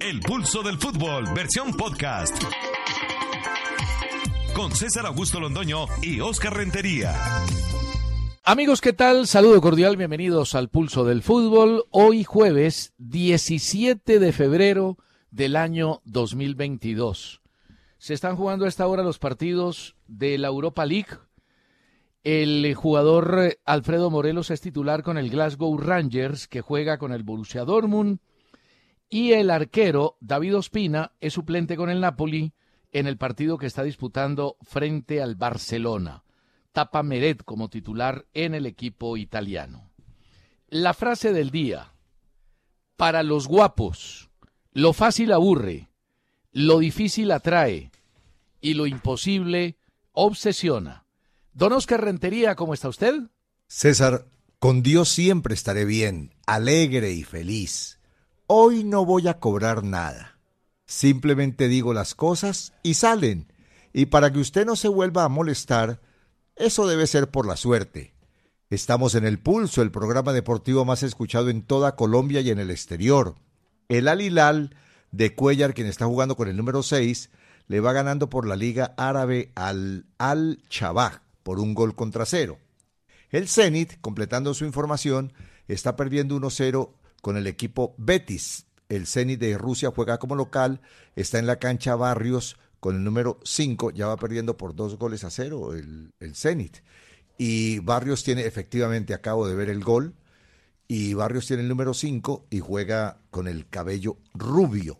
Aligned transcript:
El 0.00 0.20
pulso 0.20 0.62
del 0.62 0.78
fútbol, 0.78 1.24
versión 1.34 1.72
podcast. 1.72 2.36
Con 4.54 4.72
César 4.72 5.06
Augusto 5.06 5.40
Londoño 5.40 5.86
y 6.02 6.20
Oscar 6.20 6.56
Rentería. 6.56 7.14
Amigos, 8.44 8.80
¿qué 8.80 8.92
tal? 8.92 9.26
Saludo 9.26 9.60
cordial, 9.60 9.96
bienvenidos 9.96 10.54
al 10.54 10.68
Pulso 10.68 11.04
del 11.04 11.22
Fútbol. 11.22 11.84
Hoy 11.90 12.24
jueves 12.24 12.92
17 12.98 14.18
de 14.18 14.32
febrero 14.32 14.98
del 15.30 15.56
año 15.56 16.00
2022. 16.04 17.42
Se 17.98 18.14
están 18.14 18.36
jugando 18.36 18.64
a 18.64 18.68
esta 18.68 18.86
hora 18.86 19.02
los 19.02 19.18
partidos 19.18 19.96
de 20.06 20.38
la 20.38 20.48
Europa 20.48 20.84
League. 20.86 21.18
El 22.22 22.74
jugador 22.74 23.58
Alfredo 23.64 24.10
Morelos 24.10 24.50
es 24.50 24.60
titular 24.60 25.02
con 25.02 25.18
el 25.18 25.30
Glasgow 25.30 25.76
Rangers, 25.76 26.48
que 26.48 26.60
juega 26.60 26.98
con 26.98 27.12
el 27.12 27.22
Borussia 27.22 27.64
Dortmund. 27.64 28.18
Y 29.14 29.32
el 29.34 29.50
arquero 29.50 30.16
David 30.20 30.56
Ospina 30.56 31.12
es 31.20 31.34
suplente 31.34 31.76
con 31.76 31.88
el 31.88 32.00
Napoli 32.00 32.52
en 32.90 33.06
el 33.06 33.16
partido 33.16 33.58
que 33.58 33.66
está 33.66 33.84
disputando 33.84 34.56
frente 34.62 35.22
al 35.22 35.36
Barcelona. 35.36 36.24
Tapa 36.72 37.04
Meret 37.04 37.44
como 37.44 37.70
titular 37.70 38.26
en 38.34 38.56
el 38.56 38.66
equipo 38.66 39.16
italiano. 39.16 39.92
La 40.66 40.94
frase 40.94 41.32
del 41.32 41.52
día. 41.52 41.92
Para 42.96 43.22
los 43.22 43.46
guapos, 43.46 44.30
lo 44.72 44.92
fácil 44.92 45.30
aburre, 45.30 45.90
lo 46.50 46.80
difícil 46.80 47.30
atrae 47.30 47.92
y 48.60 48.74
lo 48.74 48.88
imposible 48.88 49.76
obsesiona. 50.10 51.06
Don 51.52 51.72
Oscar 51.72 52.02
Rentería, 52.02 52.56
¿cómo 52.56 52.74
está 52.74 52.88
usted? 52.88 53.14
César, 53.68 54.26
con 54.58 54.82
Dios 54.82 55.08
siempre 55.08 55.54
estaré 55.54 55.84
bien, 55.84 56.34
alegre 56.48 57.12
y 57.12 57.22
feliz. 57.22 58.00
Hoy 58.46 58.84
no 58.84 59.06
voy 59.06 59.26
a 59.26 59.40
cobrar 59.40 59.84
nada. 59.84 60.38
Simplemente 60.84 61.66
digo 61.66 61.94
las 61.94 62.14
cosas 62.14 62.74
y 62.82 62.92
salen. 62.92 63.50
Y 63.94 64.06
para 64.06 64.30
que 64.30 64.38
usted 64.38 64.66
no 64.66 64.76
se 64.76 64.88
vuelva 64.88 65.24
a 65.24 65.30
molestar, 65.30 66.02
eso 66.54 66.86
debe 66.86 67.06
ser 67.06 67.30
por 67.30 67.46
la 67.46 67.56
suerte. 67.56 68.14
Estamos 68.68 69.14
en 69.14 69.24
el 69.24 69.38
pulso, 69.38 69.80
el 69.80 69.90
programa 69.90 70.34
deportivo 70.34 70.84
más 70.84 71.02
escuchado 71.02 71.48
en 71.48 71.62
toda 71.62 71.96
Colombia 71.96 72.42
y 72.42 72.50
en 72.50 72.58
el 72.58 72.70
exterior. 72.70 73.36
El 73.88 74.08
Alilal 74.08 74.76
de 75.10 75.34
Cuellar, 75.34 75.72
quien 75.72 75.86
está 75.86 76.04
jugando 76.04 76.36
con 76.36 76.46
el 76.46 76.56
número 76.58 76.82
6, 76.82 77.30
le 77.66 77.80
va 77.80 77.94
ganando 77.94 78.28
por 78.28 78.46
la 78.46 78.56
Liga 78.56 78.92
Árabe 78.98 79.52
al 79.54 80.04
Al 80.18 80.62
Chabaj 80.68 81.22
por 81.42 81.60
un 81.60 81.72
gol 81.72 81.96
contra 81.96 82.26
cero. 82.26 82.58
El 83.30 83.48
Zenit, 83.48 83.98
completando 84.02 84.52
su 84.52 84.66
información, 84.66 85.32
está 85.66 85.96
perdiendo 85.96 86.36
1-0 86.36 86.90
con 87.24 87.38
el 87.38 87.46
equipo 87.46 87.94
Betis. 87.96 88.66
El 88.90 89.06
Zenit 89.06 89.40
de 89.40 89.56
Rusia 89.56 89.90
juega 89.90 90.18
como 90.18 90.36
local, 90.36 90.82
está 91.16 91.38
en 91.38 91.46
la 91.46 91.58
cancha 91.58 91.96
Barrios 91.96 92.58
con 92.80 92.96
el 92.96 93.02
número 93.02 93.40
5, 93.44 93.92
ya 93.92 94.08
va 94.08 94.18
perdiendo 94.18 94.58
por 94.58 94.76
dos 94.76 94.98
goles 94.98 95.24
a 95.24 95.30
cero 95.30 95.72
el, 95.72 96.12
Zenit. 96.34 96.80
Y 97.38 97.78
Barrios 97.78 98.24
tiene, 98.24 98.42
efectivamente, 98.42 99.14
acabo 99.14 99.48
de 99.48 99.54
ver 99.54 99.70
el 99.70 99.82
gol, 99.82 100.14
y 100.86 101.14
Barrios 101.14 101.46
tiene 101.46 101.62
el 101.62 101.68
número 101.70 101.94
5 101.94 102.48
y 102.50 102.60
juega 102.60 103.16
con 103.30 103.48
el 103.48 103.66
cabello 103.70 104.18
rubio. 104.34 104.98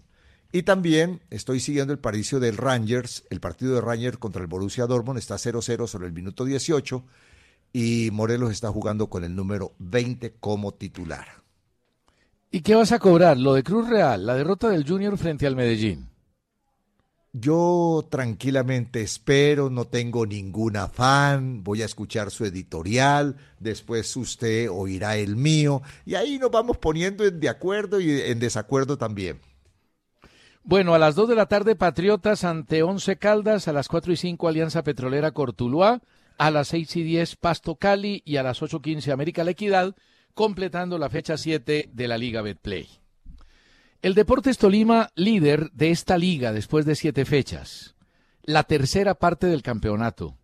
Y 0.51 0.63
también 0.63 1.21
estoy 1.29 1.61
siguiendo 1.61 1.93
el 1.93 1.99
paricio 1.99 2.41
del 2.41 2.57
Rangers, 2.57 3.25
el 3.29 3.41
partido 3.41 3.75
de 3.75 3.83
Rangers 3.83 4.17
contra 4.17 4.41
el 4.41 4.49
Borussia 4.49 4.87
Dortmund 4.87 5.19
está 5.19 5.34
0-0 5.34 5.87
sobre 5.89 6.07
el 6.07 6.15
minuto 6.15 6.47
18 6.47 7.05
y 7.75 8.09
Morelos 8.13 8.51
está 8.51 8.71
jugando 8.71 9.11
con 9.11 9.25
el 9.25 9.37
número 9.37 9.75
20 9.79 10.37
como 10.41 10.73
titular. 10.73 11.44
¿Y 12.54 12.60
qué 12.60 12.76
vas 12.76 12.92
a 12.92 13.00
cobrar? 13.00 13.37
Lo 13.37 13.54
de 13.54 13.65
Cruz 13.65 13.88
Real, 13.88 14.26
la 14.26 14.37
derrota 14.37 14.69
del 14.69 14.88
Junior 14.88 15.19
frente 15.19 15.44
al 15.44 15.56
Medellín. 15.56 16.09
Yo 17.32 18.06
tranquilamente 18.09 19.00
espero, 19.00 19.70
no 19.70 19.87
tengo 19.87 20.25
ningún 20.25 20.76
afán, 20.76 21.65
voy 21.65 21.82
a 21.82 21.84
escuchar 21.84 22.31
su 22.31 22.44
editorial, 22.44 23.34
después 23.59 24.16
usted 24.16 24.70
oirá 24.70 25.16
el 25.16 25.34
mío 25.34 25.82
y 26.06 26.15
ahí 26.15 26.38
nos 26.38 26.53
vamos 26.53 26.78
poniendo 26.78 27.25
en 27.25 27.41
de 27.41 27.48
acuerdo 27.48 27.98
y 27.98 28.20
en 28.20 28.38
desacuerdo 28.38 28.97
también. 28.98 29.41
Bueno, 30.62 30.94
a 30.94 31.00
las 31.00 31.16
2 31.16 31.31
de 31.31 31.34
la 31.34 31.47
tarde 31.47 31.75
Patriotas 31.75 32.44
ante 32.44 32.84
Once 32.84 33.16
Caldas, 33.16 33.66
a 33.66 33.72
las 33.72 33.88
4 33.88 34.12
y 34.12 34.16
5 34.16 34.47
Alianza 34.47 34.84
Petrolera 34.84 35.32
Cortuluá, 35.32 36.03
a 36.38 36.53
las 36.53 36.69
6 36.69 36.94
y 36.98 37.03
10 37.03 37.34
Pasto 37.34 37.75
Cali 37.75 38.22
y 38.25 38.36
a 38.36 38.44
las 38.44 38.62
8.15 38.62 39.10
América 39.10 39.42
La 39.42 39.50
Equidad, 39.50 39.97
completando 40.34 40.99
la 40.99 41.09
fecha 41.09 41.37
7 41.37 41.91
de 41.93 42.09
la 42.09 42.19
Liga 42.19 42.43
Betplay. 42.43 42.89
El 44.03 44.15
Deportes 44.15 44.59
Tolima, 44.59 45.11
líder 45.15 45.71
de 45.72 45.91
esta 45.91 46.19
liga 46.19 46.53
después 46.53 46.84
de 46.84 46.95
siete 46.95 47.25
fechas, 47.25 47.95
la 48.43 48.65
tercera 48.65 49.15
parte 49.15 49.47
del 49.47 49.62
campeonato. 49.62 50.37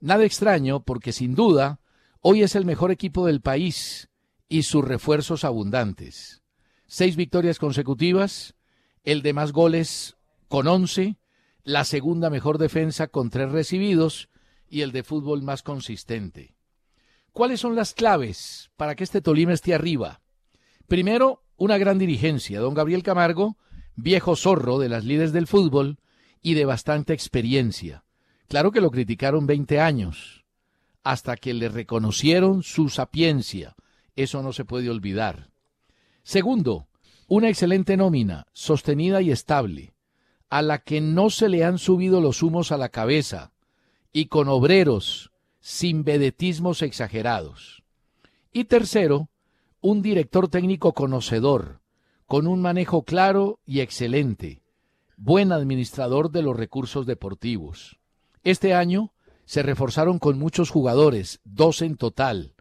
Nada 0.00 0.24
extraño 0.24 0.82
porque 0.84 1.12
sin 1.12 1.34
duda 1.34 1.80
hoy 2.20 2.42
es 2.42 2.54
el 2.54 2.64
mejor 2.64 2.90
equipo 2.90 3.26
del 3.26 3.42
país 3.42 4.08
y 4.48 4.62
sus 4.62 4.84
refuerzos 4.84 5.44
abundantes. 5.44 6.42
Seis 6.86 7.16
victorias 7.16 7.58
consecutivas, 7.58 8.54
el 9.02 9.20
de 9.20 9.34
más 9.34 9.52
goles 9.52 10.16
con 10.48 10.66
once, 10.66 11.18
la 11.62 11.84
segunda 11.84 12.30
mejor 12.30 12.56
defensa 12.56 13.08
con 13.08 13.28
tres 13.28 13.50
recibidos 13.50 14.30
y 14.68 14.80
el 14.80 14.92
de 14.92 15.02
fútbol 15.02 15.42
más 15.42 15.62
consistente. 15.62 16.54
¿Cuáles 17.34 17.58
son 17.58 17.74
las 17.74 17.94
claves 17.94 18.70
para 18.76 18.94
que 18.94 19.02
este 19.02 19.20
Tolima 19.20 19.52
esté 19.52 19.74
arriba? 19.74 20.20
Primero, 20.86 21.42
una 21.56 21.78
gran 21.78 21.98
dirigencia, 21.98 22.60
don 22.60 22.74
Gabriel 22.74 23.02
Camargo, 23.02 23.58
viejo 23.96 24.36
zorro 24.36 24.78
de 24.78 24.88
las 24.88 25.04
líderes 25.04 25.32
del 25.32 25.48
fútbol 25.48 25.98
y 26.42 26.54
de 26.54 26.64
bastante 26.64 27.12
experiencia. 27.12 28.04
Claro 28.46 28.70
que 28.70 28.80
lo 28.80 28.92
criticaron 28.92 29.48
20 29.48 29.80
años, 29.80 30.44
hasta 31.02 31.36
que 31.36 31.54
le 31.54 31.68
reconocieron 31.68 32.62
su 32.62 32.88
sapiencia. 32.88 33.74
Eso 34.14 34.40
no 34.40 34.52
se 34.52 34.64
puede 34.64 34.88
olvidar. 34.88 35.50
Segundo, 36.22 36.86
una 37.26 37.48
excelente 37.48 37.96
nómina, 37.96 38.46
sostenida 38.52 39.22
y 39.22 39.32
estable, 39.32 39.92
a 40.50 40.62
la 40.62 40.78
que 40.78 41.00
no 41.00 41.30
se 41.30 41.48
le 41.48 41.64
han 41.64 41.78
subido 41.78 42.20
los 42.20 42.44
humos 42.44 42.70
a 42.70 42.76
la 42.76 42.90
cabeza, 42.90 43.50
y 44.12 44.26
con 44.26 44.46
obreros 44.46 45.32
sin 45.64 46.04
vedetismos 46.04 46.82
exagerados. 46.82 47.84
Y 48.52 48.64
tercero, 48.64 49.30
un 49.80 50.02
director 50.02 50.48
técnico 50.48 50.92
conocedor, 50.92 51.80
con 52.26 52.46
un 52.46 52.60
manejo 52.60 53.04
claro 53.04 53.60
y 53.64 53.80
excelente, 53.80 54.60
buen 55.16 55.52
administrador 55.52 56.30
de 56.30 56.42
los 56.42 56.54
recursos 56.54 57.06
deportivos. 57.06 57.98
Este 58.42 58.74
año 58.74 59.14
se 59.46 59.62
reforzaron 59.62 60.18
con 60.18 60.38
muchos 60.38 60.68
jugadores, 60.68 61.40
dos 61.44 61.80
en 61.80 61.96
total, 61.96 62.52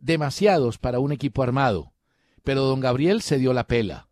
demasiados 0.00 0.78
para 0.78 0.98
un 0.98 1.12
equipo 1.12 1.42
armado, 1.42 1.92
pero 2.42 2.62
don 2.62 2.80
Gabriel 2.80 3.20
se 3.20 3.36
dio 3.36 3.52
la 3.52 3.66
pela. 3.66 4.08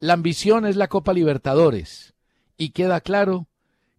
La 0.00 0.14
ambición 0.14 0.66
es 0.66 0.74
la 0.74 0.88
Copa 0.88 1.12
Libertadores, 1.12 2.16
y 2.56 2.70
queda 2.70 3.00
claro 3.00 3.46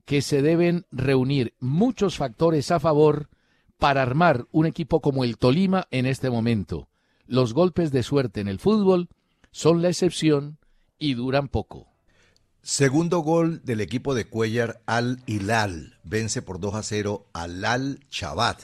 que 0.04 0.22
se 0.22 0.42
deben 0.42 0.86
reunir 0.92 1.54
muchos 1.62 2.18
factores 2.18 2.72
a 2.72 2.82
favor 2.82 3.30
para 3.78 4.02
armar 4.02 4.48
un 4.52 4.66
equipo 4.66 5.02
como 5.02 5.24
el 5.24 5.38
Tolima 5.38 5.88
en 5.92 6.06
este 6.06 6.30
momento 6.30 6.88
los 7.28 7.54
golpes 7.54 7.92
de 7.92 8.04
suerte 8.04 8.42
en 8.42 8.48
el 8.48 8.60
fútbol 8.60 9.10
son 9.52 9.82
la 9.82 9.90
excepción 9.90 10.60
y 11.00 11.16
duran 11.16 11.48
poco. 11.48 11.88
Segundo 12.62 13.20
gol 13.20 13.64
del 13.64 13.82
equipo 13.82 14.16
de 14.16 14.28
Cuellar 14.28 14.82
al 14.86 15.22
Hilal. 15.26 16.00
Vence 16.04 16.42
por 16.42 16.60
2 16.60 16.76
a 16.76 16.84
0 16.84 17.28
al 17.34 17.64
Al 17.64 18.00
Chabat. 18.10 18.64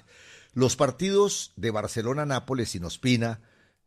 Los 0.53 0.75
partidos 0.75 1.53
de 1.55 1.71
Barcelona-Nápoles 1.71 2.75
y 2.75 2.79
Nospina, 2.79 3.41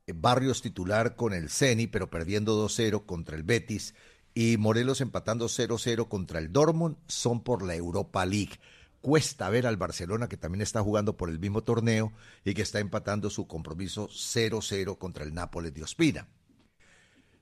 Barrios 0.07 0.63
titular 0.63 1.17
con 1.17 1.35
el 1.35 1.51
Ceni, 1.51 1.87
pero 1.87 2.11
perdiendo 2.11 2.63
2-0 2.65 3.05
contra 3.07 3.37
el 3.37 3.43
Betis, 3.43 3.95
y 4.35 4.57
Morelos 4.57 5.01
empatando 5.01 5.47
0-0 5.47 6.09
contra 6.09 6.39
el 6.39 6.53
Dortmund, 6.53 6.97
son 7.07 7.43
por 7.43 7.63
la 7.63 7.75
Europa 7.75 8.25
League. 8.25 8.59
Cuesta 9.05 9.51
ver 9.51 9.67
al 9.67 9.77
Barcelona, 9.77 10.31
que 10.31 10.39
también 10.39 10.63
está 10.63 10.83
jugando 10.83 11.19
por 11.19 11.29
el 11.29 11.39
mismo 11.39 11.63
torneo 11.63 12.15
y 12.43 12.55
que 12.55 12.63
está 12.63 12.79
empatando 12.79 13.29
su 13.29 13.47
compromiso 13.47 14.09
0-0 14.09 14.97
contra 14.97 15.25
el 15.25 15.35
Nápoles 15.35 15.75
de 15.75 15.83
Ospina. 15.83 16.27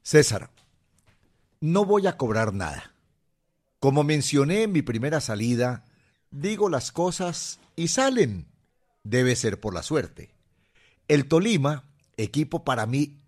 César, 0.03 0.51
no 1.61 1.85
voy 1.85 2.09
a 2.09 2.17
cobrar 2.17 2.53
nada. 2.53 2.97
Como 3.79 4.03
mencioné 4.03 4.65
en 4.65 4.73
mi 4.73 4.83
primera 4.83 5.21
salida, 5.21 5.85
digo 6.33 6.69
las 6.69 6.91
cosas 6.91 7.61
y 7.77 7.87
salen. 7.87 8.49
Debe 9.05 9.37
ser 9.37 9.61
por 9.61 9.73
la 9.73 9.85
suerte. 9.85 10.35
El 11.07 11.29
Tolima, 11.29 11.85
equipo 12.17 12.65
para 12.65 12.87
mí 12.87 13.21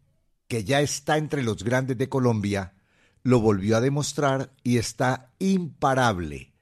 que 0.49 0.65
ya 0.65 0.81
está 0.81 1.19
entre 1.19 1.45
los 1.45 1.63
grandes 1.63 1.99
de 1.99 2.09
Colombia, 2.09 2.75
lo 3.23 3.39
volvió 3.39 3.77
a 3.77 3.81
demostrar 3.81 4.53
y 4.65 4.79
está 4.79 5.31
imparable. 5.39 6.54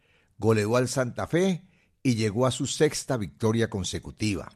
Goleó 0.43 0.77
al 0.77 0.89
Santa 0.89 1.29
Fe 1.29 1.63
y 2.03 2.17
llegó 2.17 2.47
a 2.47 2.51
su 2.51 2.67
sexta 2.67 3.17
victoria 3.17 3.71
consecutiva. 3.71 4.51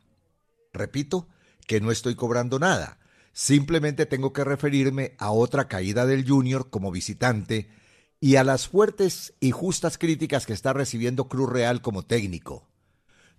Repito 0.73 1.29
que 1.65 1.81
no 1.81 1.93
estoy 1.93 2.17
cobrando 2.17 2.59
nada. 2.59 2.99
Simplemente 3.33 4.05
tengo 4.05 4.33
que 4.33 4.43
referirme 4.43 5.15
a 5.19 5.31
otra 5.31 5.69
caída 5.69 6.05
del 6.05 6.29
Junior 6.29 6.71
como 6.71 6.91
visitante 6.91 7.71
y 8.19 8.35
a 8.35 8.43
las 8.43 8.67
fuertes 8.67 9.35
y 9.38 9.53
justas 9.53 9.97
críticas 9.97 10.44
que 10.44 10.55
está 10.55 10.73
recibiendo 10.73 11.29
Cruz 11.29 11.49
Real 11.49 11.81
como 11.83 12.03
técnico. 12.03 12.67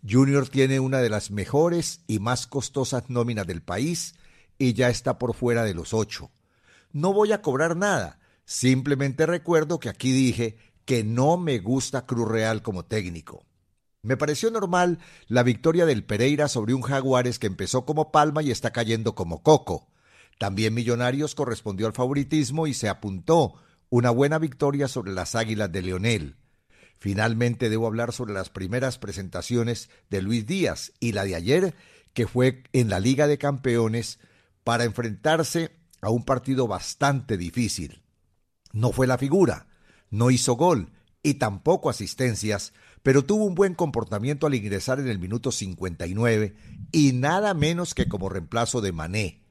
Junior 0.10 0.48
tiene 0.48 0.80
una 0.80 1.00
de 1.00 1.10
las 1.10 1.32
mejores 1.32 2.00
y 2.08 2.20
más 2.20 2.48
costosas 2.48 3.10
nóminas 3.10 3.46
del 3.46 3.62
país 3.62 4.16
y 4.58 4.72
ya 4.72 4.88
está 4.90 5.20
por 5.20 5.34
fuera 5.34 5.66
de 5.66 5.74
los 5.74 5.94
ocho. 5.94 6.32
No 6.94 7.12
voy 7.12 7.34
a 7.34 7.42
cobrar 7.42 7.76
nada, 7.76 8.22
simplemente 8.46 9.26
recuerdo 9.26 9.82
que 9.82 9.90
aquí 9.90 10.14
dije 10.14 10.58
que 10.88 11.04
no 11.04 11.36
me 11.36 11.60
gusta 11.60 12.06
Cruz 12.06 12.30
Real 12.30 12.62
como 12.62 12.86
técnico. 12.86 13.46
Me 14.04 14.16
pareció 14.16 14.50
normal 14.50 15.00
la 15.28 15.44
victoria 15.44 15.86
del 15.86 16.06
Pereira 16.06 16.48
sobre 16.48 16.74
un 16.74 16.82
Jaguares 16.82 17.40
que 17.40 17.48
empezó 17.48 17.86
como 17.86 18.10
palma 18.10 18.42
y 18.42 18.52
está 18.52 18.72
cayendo 18.72 19.14
como 19.14 19.44
coco. 19.44 19.90
También 20.40 20.74
Millonarios 20.74 21.36
correspondió 21.36 21.88
al 21.88 21.94
favoritismo 21.94 22.68
y 22.68 22.74
se 22.74 22.88
apuntó 22.88 23.56
una 23.90 24.12
buena 24.12 24.40
victoria 24.40 24.88
sobre 24.88 25.12
las 25.12 25.36
Águilas 25.36 25.70
de 25.74 25.82
Leonel. 25.82 26.38
Finalmente 27.00 27.70
debo 27.70 27.86
hablar 27.86 28.14
sobre 28.14 28.34
las 28.34 28.50
primeras 28.50 28.98
presentaciones 28.98 29.90
de 30.10 30.22
Luis 30.22 30.48
Díaz 30.48 30.94
y 31.02 31.12
la 31.12 31.26
de 31.26 31.36
ayer, 31.36 31.76
que 32.14 32.28
fue 32.28 32.64
en 32.72 32.88
la 32.88 33.02
Liga 33.02 33.28
de 33.28 33.38
Campeones 33.38 34.20
para 34.64 34.86
enfrentarse 34.86 35.72
a 36.00 36.12
un 36.12 36.24
partido 36.24 36.66
bastante 36.66 37.36
difícil. 37.38 38.04
No 38.72 38.94
fue 38.94 39.06
la 39.06 39.18
figura, 39.18 39.68
no 40.10 40.32
hizo 40.32 40.54
gol 40.56 40.92
y 41.24 41.36
tampoco 41.36 41.90
asistencias, 41.90 42.74
pero 43.04 43.26
tuvo 43.26 43.46
un 43.46 43.56
buen 43.56 43.74
comportamiento 43.74 44.48
al 44.48 44.56
ingresar 44.56 45.00
en 45.00 45.08
el 45.08 45.20
minuto 45.20 45.52
59 45.52 46.56
y 46.92 47.14
nada 47.14 47.54
menos 47.54 47.94
que 47.94 48.08
como 48.08 48.30
reemplazo 48.30 48.82
de 48.82 48.92
Mané. 48.92 49.42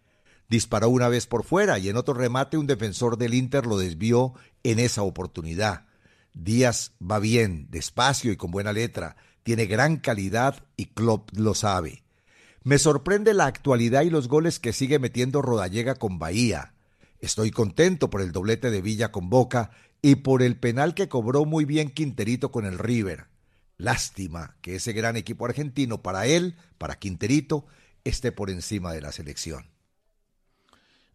Disparó 0.48 0.88
una 0.88 1.08
vez 1.08 1.26
por 1.26 1.44
fuera 1.44 1.78
y 1.78 1.88
en 1.88 1.96
otro 1.96 2.14
remate 2.14 2.56
un 2.56 2.66
defensor 2.66 3.18
del 3.18 3.34
Inter 3.34 3.66
lo 3.66 3.78
desvió 3.78 4.34
en 4.62 4.78
esa 4.78 5.02
oportunidad. 5.02 5.86
Díaz 6.34 6.92
va 7.00 7.18
bien, 7.18 7.66
despacio 7.70 8.30
y 8.30 8.36
con 8.36 8.50
buena 8.50 8.72
letra, 8.72 9.16
tiene 9.42 9.66
gran 9.66 9.96
calidad 9.96 10.64
y 10.76 10.86
Klopp 10.86 11.30
lo 11.36 11.54
sabe. 11.54 12.04
Me 12.62 12.78
sorprende 12.78 13.32
la 13.32 13.46
actualidad 13.46 14.02
y 14.02 14.10
los 14.10 14.28
goles 14.28 14.58
que 14.58 14.72
sigue 14.72 14.98
metiendo 14.98 15.40
Rodallega 15.40 15.94
con 15.94 16.18
Bahía. 16.18 16.74
Estoy 17.20 17.50
contento 17.50 18.10
por 18.10 18.20
el 18.20 18.32
doblete 18.32 18.70
de 18.70 18.82
Villa 18.82 19.12
con 19.12 19.30
Boca 19.30 19.70
y 20.06 20.14
por 20.14 20.44
el 20.44 20.56
penal 20.56 20.94
que 20.94 21.08
cobró 21.08 21.46
muy 21.46 21.64
bien 21.64 21.90
Quinterito 21.90 22.52
con 22.52 22.64
el 22.64 22.78
River. 22.78 23.24
Lástima 23.76 24.54
que 24.60 24.76
ese 24.76 24.92
gran 24.92 25.16
equipo 25.16 25.46
argentino 25.46 26.00
para 26.00 26.28
él, 26.28 26.54
para 26.78 26.94
Quinterito, 26.94 27.66
esté 28.04 28.30
por 28.30 28.48
encima 28.48 28.92
de 28.92 29.00
la 29.00 29.10
selección. 29.10 29.66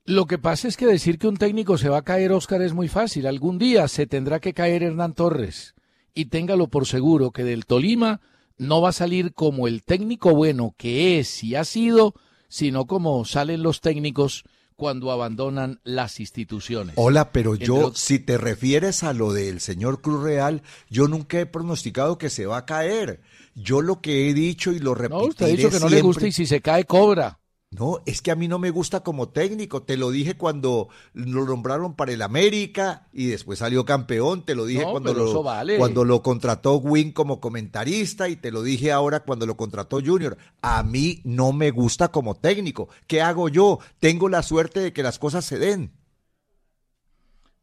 Lo 0.03 0.25
que 0.25 0.38
pasa 0.38 0.67
es 0.67 0.75
que 0.75 0.85
decir 0.88 1.19
que 1.19 1.29
un 1.29 1.38
técnico 1.38 1.77
se 1.77 1.88
va 1.88 1.99
a 1.99 2.03
caer, 2.03 2.33
Oscar, 2.33 2.61
es 2.61 2.73
muy 2.73 2.89
fácil. 2.89 3.27
Algún 3.27 3.57
día 3.57 3.88
se 3.88 4.07
tendrá 4.07 4.41
que 4.41 4.53
caer 4.53 4.83
Hernán 4.83 5.13
Torres. 5.13 5.73
Y 6.13 6.25
téngalo 6.25 6.67
por 6.67 6.85
seguro 6.85 7.31
que 7.31 7.45
del 7.45 7.65
Tolima 7.65 8.19
no 8.57 8.81
va 8.81 8.89
a 8.89 8.91
salir 8.91 9.33
como 9.33 9.69
el 9.69 9.83
técnico 9.83 10.35
bueno 10.35 10.75
que 10.75 11.17
es 11.17 11.45
y 11.45 11.55
ha 11.55 11.63
sido, 11.63 12.13
sino 12.49 12.87
como 12.87 13.23
salen 13.23 13.63
los 13.63 13.79
técnicos 13.79 14.44
cuando 14.81 15.12
abandonan 15.12 15.80
las 15.83 16.19
instituciones. 16.19 16.95
Hola, 16.98 17.31
pero 17.31 17.54
yo, 17.54 17.92
si 17.94 18.18
te 18.18 18.39
refieres 18.39 19.04
a 19.04 19.13
lo 19.13 19.31
del 19.31 19.60
señor 19.60 20.01
Cruz 20.01 20.24
Real, 20.24 20.63
yo 20.89 21.07
nunca 21.07 21.39
he 21.39 21.45
pronosticado 21.45 22.18
que 22.18 22.31
se 22.31 22.48
va 22.48 22.57
a 22.57 22.66
caer. 22.66 23.22
Yo 23.54 23.83
lo 23.83 24.01
que 24.01 24.28
he 24.28 24.33
dicho 24.33 24.72
y 24.72 24.80
lo 24.80 24.95
repetiré 24.95 25.22
No, 25.22 25.30
usted 25.30 25.45
ha 25.45 25.50
dicho 25.50 25.69
que 25.69 25.80
no 25.80 25.88
le 25.88 26.01
gusta 26.01 26.25
y 26.25 26.31
si 26.31 26.48
se 26.48 26.62
cae 26.62 26.86
cobra. 26.86 27.40
No, 27.73 28.00
es 28.06 28.21
que 28.21 28.31
a 28.31 28.35
mí 28.35 28.50
no 28.50 28.59
me 28.59 28.69
gusta 28.69 29.00
como 29.01 29.29
técnico. 29.29 29.81
Te 29.83 29.95
lo 29.95 30.12
dije 30.12 30.35
cuando 30.35 30.89
lo 31.13 31.45
nombraron 31.45 31.95
para 31.95 32.12
el 32.12 32.21
América 32.21 33.07
y 33.13 33.27
después 33.27 33.59
salió 33.59 33.85
campeón. 33.85 34.44
Te 34.44 34.56
lo 34.56 34.65
dije 34.65 34.81
No, 34.81 34.91
cuando, 34.91 35.13
lo, 35.13 35.41
vale. 35.41 35.77
cuando 35.77 36.03
lo 36.03 36.21
contrató 36.21 36.75
Win 36.79 37.13
como 37.13 37.39
comentarista 37.39 38.27
y 38.27 38.35
te 38.35 38.51
lo 38.51 38.62
dije 38.62 38.91
ahora 38.91 39.21
cuando 39.21 39.45
lo 39.45 39.56
contrató 39.56 40.01
Junior. 40.06 40.38
A 40.62 40.83
mí 40.83 41.21
no 41.23 41.53
me 41.53 41.71
gusta 41.71 42.09
como 42.09 42.35
técnico. 42.35 42.89
¿Qué 43.07 43.21
hago 43.21 43.47
yo? 43.47 43.79
Tengo 44.01 44.27
la 44.27 44.44
suerte 44.44 44.81
de 44.81 44.91
que 44.91 45.01
las 45.01 45.18
cosas 45.18 45.45
se 45.45 45.57
den. 45.57 45.94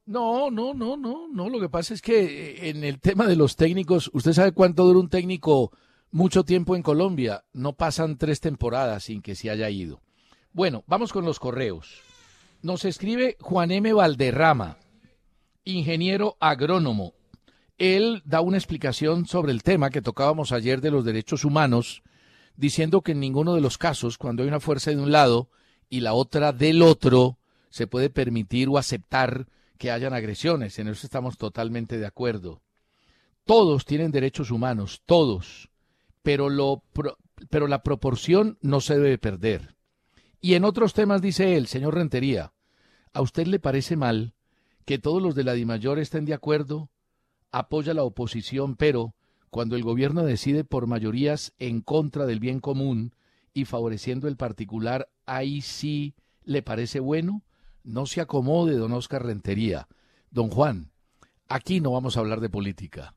No, 0.06 0.50
no, 0.50 0.72
no, 0.72 0.96
no, 0.96 1.28
no. 1.28 1.50
Lo 1.50 1.60
que 1.60 1.68
pasa 1.68 1.92
es 1.92 2.00
que 2.00 2.24
eh, 2.24 2.70
en 2.70 2.82
el 2.82 2.98
tema 2.98 3.26
de 3.26 3.36
los 3.36 3.56
técnicos, 3.56 4.10
¿usted 4.14 4.32
sabe 4.32 4.52
cuánto 4.52 4.86
dura 4.86 5.00
un 5.00 5.10
técnico 5.10 5.70
mucho 6.10 6.44
tiempo 6.44 6.76
en 6.76 6.82
Colombia? 6.82 7.44
No 7.52 7.74
pasan 7.74 8.18
tres 8.18 8.40
temporadas 8.40 9.04
sin 9.04 9.22
que 9.22 9.34
se 9.34 9.50
haya 9.50 9.68
ido. 9.70 10.00
Bueno, 10.52 10.84
vamos 10.86 11.12
con 11.12 11.24
los 11.24 11.38
correos. 11.38 12.02
Nos 12.62 12.84
escribe 12.84 13.36
Juan 13.40 13.70
M. 13.70 13.92
Valderrama, 13.92 14.78
ingeniero 15.64 16.36
agrónomo. 16.40 17.14
Él 17.76 18.22
da 18.24 18.40
una 18.40 18.56
explicación 18.56 19.26
sobre 19.26 19.52
el 19.52 19.62
tema 19.62 19.90
que 19.90 20.02
tocábamos 20.02 20.50
ayer 20.50 20.80
de 20.80 20.90
los 20.90 21.04
derechos 21.04 21.44
humanos, 21.44 22.02
diciendo 22.56 23.02
que 23.02 23.12
en 23.12 23.20
ninguno 23.20 23.54
de 23.54 23.60
los 23.60 23.78
casos, 23.78 24.18
cuando 24.18 24.42
hay 24.42 24.48
una 24.48 24.58
fuerza 24.58 24.90
de 24.90 24.96
un 24.96 25.12
lado 25.12 25.50
y 25.88 26.00
la 26.00 26.14
otra 26.14 26.52
del 26.52 26.82
otro, 26.82 27.38
se 27.70 27.86
puede 27.86 28.10
permitir 28.10 28.68
o 28.68 28.78
aceptar 28.78 29.46
que 29.78 29.92
hayan 29.92 30.12
agresiones. 30.12 30.78
En 30.78 30.88
eso 30.88 31.06
estamos 31.06 31.38
totalmente 31.38 31.98
de 31.98 32.06
acuerdo. 32.06 32.62
Todos 33.44 33.84
tienen 33.84 34.10
derechos 34.10 34.50
humanos, 34.50 35.02
todos, 35.06 35.70
pero, 36.28 36.50
lo, 36.50 36.82
pero 37.48 37.68
la 37.68 37.82
proporción 37.82 38.58
no 38.60 38.82
se 38.82 38.98
debe 38.98 39.16
perder. 39.16 39.76
Y 40.42 40.56
en 40.56 40.64
otros 40.64 40.92
temas 40.92 41.22
dice 41.22 41.56
él, 41.56 41.68
señor 41.68 41.94
Rentería, 41.94 42.52
¿a 43.14 43.22
usted 43.22 43.46
le 43.46 43.58
parece 43.58 43.96
mal 43.96 44.34
que 44.84 44.98
todos 44.98 45.22
los 45.22 45.34
de 45.34 45.44
la 45.44 45.54
DIMAYOR 45.54 45.98
estén 45.98 46.26
de 46.26 46.34
acuerdo? 46.34 46.90
Apoya 47.50 47.94
la 47.94 48.02
oposición, 48.02 48.76
pero 48.76 49.14
cuando 49.48 49.74
el 49.74 49.82
gobierno 49.82 50.22
decide 50.22 50.64
por 50.64 50.86
mayorías 50.86 51.54
en 51.58 51.80
contra 51.80 52.26
del 52.26 52.40
bien 52.40 52.60
común 52.60 53.14
y 53.54 53.64
favoreciendo 53.64 54.28
el 54.28 54.36
particular, 54.36 55.08
ahí 55.24 55.62
sí 55.62 56.14
le 56.44 56.60
parece 56.60 57.00
bueno? 57.00 57.42
No 57.84 58.04
se 58.04 58.20
acomode, 58.20 58.76
don 58.76 58.92
Oscar 58.92 59.24
Rentería. 59.24 59.88
Don 60.30 60.50
Juan, 60.50 60.90
aquí 61.48 61.80
no 61.80 61.92
vamos 61.92 62.18
a 62.18 62.20
hablar 62.20 62.40
de 62.40 62.50
política. 62.50 63.14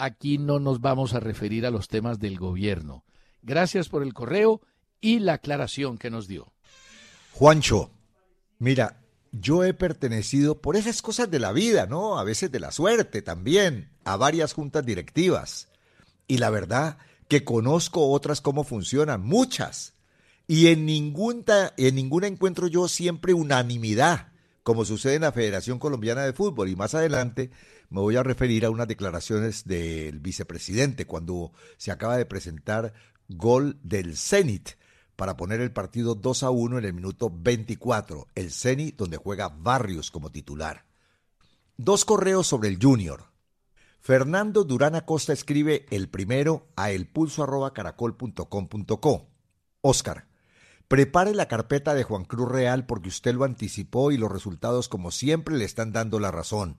Aquí 0.00 0.38
no 0.38 0.60
nos 0.60 0.80
vamos 0.80 1.12
a 1.12 1.20
referir 1.20 1.66
a 1.66 1.70
los 1.70 1.88
temas 1.88 2.18
del 2.18 2.38
gobierno. 2.38 3.04
Gracias 3.42 3.90
por 3.90 4.02
el 4.02 4.14
correo 4.14 4.62
y 4.98 5.18
la 5.18 5.34
aclaración 5.34 5.98
que 5.98 6.08
nos 6.08 6.26
dio. 6.26 6.54
Juancho, 7.32 7.90
mira, 8.58 9.02
yo 9.30 9.62
he 9.62 9.74
pertenecido 9.74 10.62
por 10.62 10.76
esas 10.76 11.02
cosas 11.02 11.30
de 11.30 11.38
la 11.38 11.52
vida, 11.52 11.84
¿no? 11.84 12.18
A 12.18 12.24
veces 12.24 12.50
de 12.50 12.60
la 12.60 12.72
suerte 12.72 13.20
también, 13.20 13.90
a 14.04 14.16
varias 14.16 14.54
juntas 14.54 14.86
directivas. 14.86 15.68
Y 16.26 16.38
la 16.38 16.48
verdad 16.48 16.96
que 17.28 17.44
conozco 17.44 18.10
otras 18.10 18.40
cómo 18.40 18.64
funcionan, 18.64 19.20
muchas. 19.20 19.92
Y 20.46 20.68
en, 20.68 20.86
ningún 20.86 21.44
en 21.76 21.94
ninguna 21.94 22.26
encuentro 22.26 22.68
yo 22.68 22.88
siempre 22.88 23.34
unanimidad, 23.34 24.32
como 24.62 24.86
sucede 24.86 25.16
en 25.16 25.22
la 25.22 25.32
Federación 25.32 25.78
Colombiana 25.78 26.24
de 26.24 26.32
Fútbol. 26.32 26.70
Y 26.70 26.76
más 26.76 26.94
adelante 26.94 27.50
me 27.90 28.00
voy 28.00 28.16
a 28.16 28.22
referir 28.22 28.64
a 28.64 28.70
unas 28.70 28.88
declaraciones 28.88 29.64
del 29.64 30.20
vicepresidente 30.20 31.06
cuando 31.06 31.52
se 31.76 31.90
acaba 31.90 32.16
de 32.16 32.24
presentar 32.24 32.94
gol 33.28 33.78
del 33.82 34.16
Zenit 34.16 34.70
para 35.16 35.36
poner 35.36 35.60
el 35.60 35.72
partido 35.72 36.14
2 36.14 36.44
a 36.44 36.50
1 36.50 36.78
en 36.78 36.84
el 36.84 36.94
minuto 36.94 37.32
24. 37.34 38.28
El 38.34 38.52
Zenit 38.52 38.96
donde 38.96 39.16
juega 39.16 39.48
Barrios 39.48 40.12
como 40.12 40.30
titular. 40.30 40.86
Dos 41.76 42.04
correos 42.04 42.46
sobre 42.46 42.68
el 42.68 42.78
Junior. 42.80 43.24
Fernando 43.98 44.62
Durán 44.64 44.94
Acosta 44.94 45.32
escribe 45.32 45.86
el 45.90 46.08
primero 46.08 46.68
a 46.76 46.92
elpulso.caracol.com.co. 46.92 49.26
Oscar, 49.82 50.28
prepare 50.88 51.34
la 51.34 51.48
carpeta 51.48 51.94
de 51.94 52.04
Juan 52.04 52.24
Cruz 52.24 52.48
Real 52.48 52.86
porque 52.86 53.08
usted 53.08 53.34
lo 53.34 53.42
anticipó 53.44 54.12
y 54.12 54.16
los 54.16 54.32
resultados 54.32 54.88
como 54.88 55.10
siempre 55.10 55.56
le 55.56 55.64
están 55.64 55.92
dando 55.92 56.20
la 56.20 56.30
razón. 56.30 56.78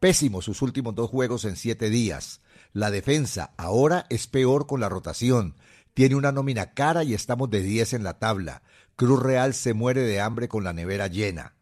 Pésimo 0.00 0.42
sus 0.42 0.62
últimos 0.62 0.94
dos 0.94 1.10
juegos 1.10 1.44
en 1.44 1.56
siete 1.56 1.90
días. 1.90 2.40
La 2.72 2.92
defensa 2.92 3.52
ahora 3.56 4.06
es 4.10 4.28
peor 4.28 4.68
con 4.68 4.80
la 4.80 4.88
rotación. 4.88 5.56
Tiene 5.92 6.14
una 6.14 6.30
nómina 6.30 6.72
cara 6.72 7.02
y 7.02 7.14
estamos 7.14 7.50
de 7.50 7.62
10 7.62 7.94
en 7.94 8.04
la 8.04 8.20
tabla. 8.20 8.62
Cruz 8.94 9.20
Real 9.20 9.54
se 9.54 9.74
muere 9.74 10.02
de 10.02 10.20
hambre 10.20 10.46
con 10.46 10.62
la 10.62 10.72
nevera 10.72 11.08
llena. 11.08 11.54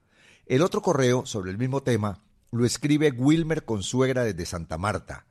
El 0.44 0.60
otro 0.60 0.82
correo 0.82 1.24
sobre 1.24 1.50
el 1.50 1.56
mismo 1.56 1.82
tema 1.82 2.22
lo 2.50 2.66
escribe 2.66 3.10
Wilmer 3.10 3.64
Consuegra 3.64 4.22
desde 4.22 4.44
Santa 4.44 4.76
Marta. 4.76 5.26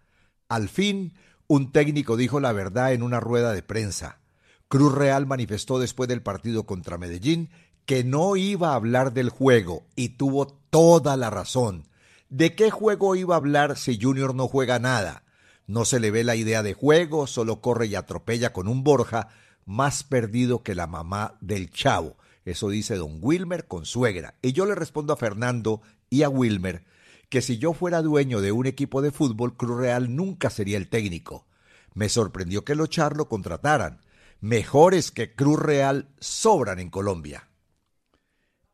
Al 0.49 0.67
fin, 0.67 1.13
un 1.45 1.71
técnico 1.71 2.17
dijo 2.17 2.39
la 2.39 2.53
verdad 2.53 2.93
en 2.93 3.03
una 3.03 3.19
rueda 3.19 3.53
de 3.53 3.61
prensa. 3.61 4.19
Cruz 4.67 4.95
Real 4.95 5.27
manifestó 5.27 5.77
después 5.77 6.09
del 6.09 6.23
partido 6.23 6.65
contra 6.65 6.97
Medellín 6.97 7.51
que 7.85 8.03
no 8.03 8.35
iba 8.35 8.71
a 8.71 8.75
hablar 8.75 9.13
del 9.13 9.29
juego 9.29 9.85
y 9.95 10.09
tuvo 10.09 10.47
toda 10.71 11.15
la 11.17 11.29
razón. 11.29 11.87
¿De 12.29 12.55
qué 12.55 12.71
juego 12.71 13.15
iba 13.15 13.35
a 13.35 13.37
hablar 13.37 13.77
si 13.77 13.99
Junior 14.01 14.33
no 14.33 14.47
juega 14.47 14.79
nada? 14.79 15.23
No 15.67 15.85
se 15.85 15.99
le 15.99 16.11
ve 16.11 16.23
la 16.23 16.35
idea 16.35 16.63
de 16.63 16.73
juego, 16.73 17.27
solo 17.27 17.61
corre 17.61 17.87
y 17.87 17.95
atropella 17.95 18.51
con 18.51 18.67
un 18.67 18.83
Borja 18.83 19.29
más 19.65 20.03
perdido 20.03 20.63
que 20.63 20.75
la 20.75 20.87
mamá 20.87 21.37
del 21.41 21.71
chavo. 21.71 22.17
Eso 22.43 22.69
dice 22.69 22.95
don 22.95 23.19
Wilmer 23.21 23.67
con 23.67 23.85
suegra. 23.85 24.35
Y 24.41 24.53
yo 24.53 24.65
le 24.65 24.75
respondo 24.75 25.13
a 25.13 25.17
Fernando 25.17 25.81
y 26.09 26.23
a 26.23 26.29
Wilmer 26.29 26.83
que 27.29 27.41
si 27.41 27.57
yo 27.57 27.73
fuera 27.73 28.01
dueño 28.01 28.41
de 28.41 28.51
un 28.51 28.65
equipo 28.65 29.01
de 29.01 29.11
fútbol, 29.11 29.57
Cruz 29.57 29.77
Real 29.79 30.15
nunca 30.15 30.49
sería 30.49 30.77
el 30.77 30.89
técnico. 30.89 31.45
Me 31.93 32.09
sorprendió 32.09 32.63
que 32.63 32.75
los 32.75 32.89
Charlo 32.89 33.27
contrataran. 33.27 34.01
Mejores 34.41 35.11
que 35.11 35.33
Cruz 35.33 35.59
Real 35.59 36.09
sobran 36.19 36.79
en 36.79 36.89
Colombia. 36.89 37.49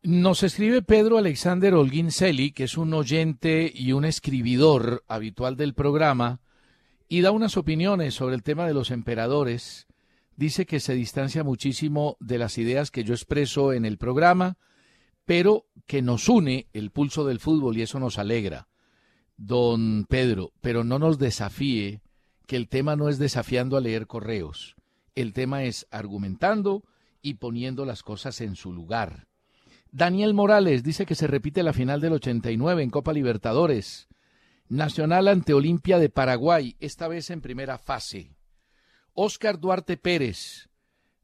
Nos 0.03 0.41
escribe 0.41 0.81
Pedro 0.81 1.19
Alexander 1.19 1.75
Holguín 1.75 2.09
que 2.55 2.63
es 2.63 2.75
un 2.75 2.91
oyente 2.95 3.71
y 3.71 3.91
un 3.91 4.03
escribidor 4.03 5.03
habitual 5.07 5.57
del 5.57 5.75
programa, 5.75 6.41
y 7.07 7.21
da 7.21 7.29
unas 7.29 7.55
opiniones 7.55 8.15
sobre 8.15 8.33
el 8.33 8.41
tema 8.41 8.65
de 8.65 8.73
los 8.73 8.89
emperadores. 8.89 9.85
Dice 10.35 10.65
que 10.65 10.79
se 10.79 10.95
distancia 10.95 11.43
muchísimo 11.43 12.17
de 12.19 12.39
las 12.39 12.57
ideas 12.57 12.89
que 12.89 13.03
yo 13.03 13.13
expreso 13.13 13.73
en 13.73 13.85
el 13.85 13.99
programa, 13.99 14.57
pero 15.25 15.67
que 15.85 16.01
nos 16.01 16.29
une 16.29 16.67
el 16.73 16.89
pulso 16.89 17.23
del 17.23 17.39
fútbol 17.39 17.77
y 17.77 17.83
eso 17.83 17.99
nos 17.99 18.17
alegra. 18.17 18.69
Don 19.37 20.05
Pedro, 20.09 20.51
pero 20.61 20.83
no 20.83 20.97
nos 20.97 21.19
desafíe 21.19 22.01
que 22.47 22.55
el 22.55 22.69
tema 22.69 22.95
no 22.95 23.07
es 23.07 23.19
desafiando 23.19 23.77
a 23.77 23.81
leer 23.81 24.07
correos. 24.07 24.75
El 25.13 25.31
tema 25.33 25.63
es 25.63 25.85
argumentando 25.91 26.83
y 27.21 27.35
poniendo 27.35 27.85
las 27.85 28.01
cosas 28.01 28.41
en 28.41 28.55
su 28.55 28.73
lugar. 28.73 29.27
Daniel 29.93 30.33
Morales 30.33 30.83
dice 30.83 31.05
que 31.05 31.15
se 31.15 31.27
repite 31.27 31.63
la 31.63 31.73
final 31.73 31.99
del 31.99 32.13
89 32.13 32.81
en 32.81 32.89
Copa 32.89 33.11
Libertadores. 33.11 34.07
Nacional 34.69 35.27
ante 35.27 35.53
Olimpia 35.53 35.99
de 35.99 36.07
Paraguay, 36.07 36.77
esta 36.79 37.09
vez 37.09 37.29
en 37.29 37.41
primera 37.41 37.77
fase. 37.77 38.37
Oscar 39.13 39.59
Duarte 39.59 39.97
Pérez 39.97 40.69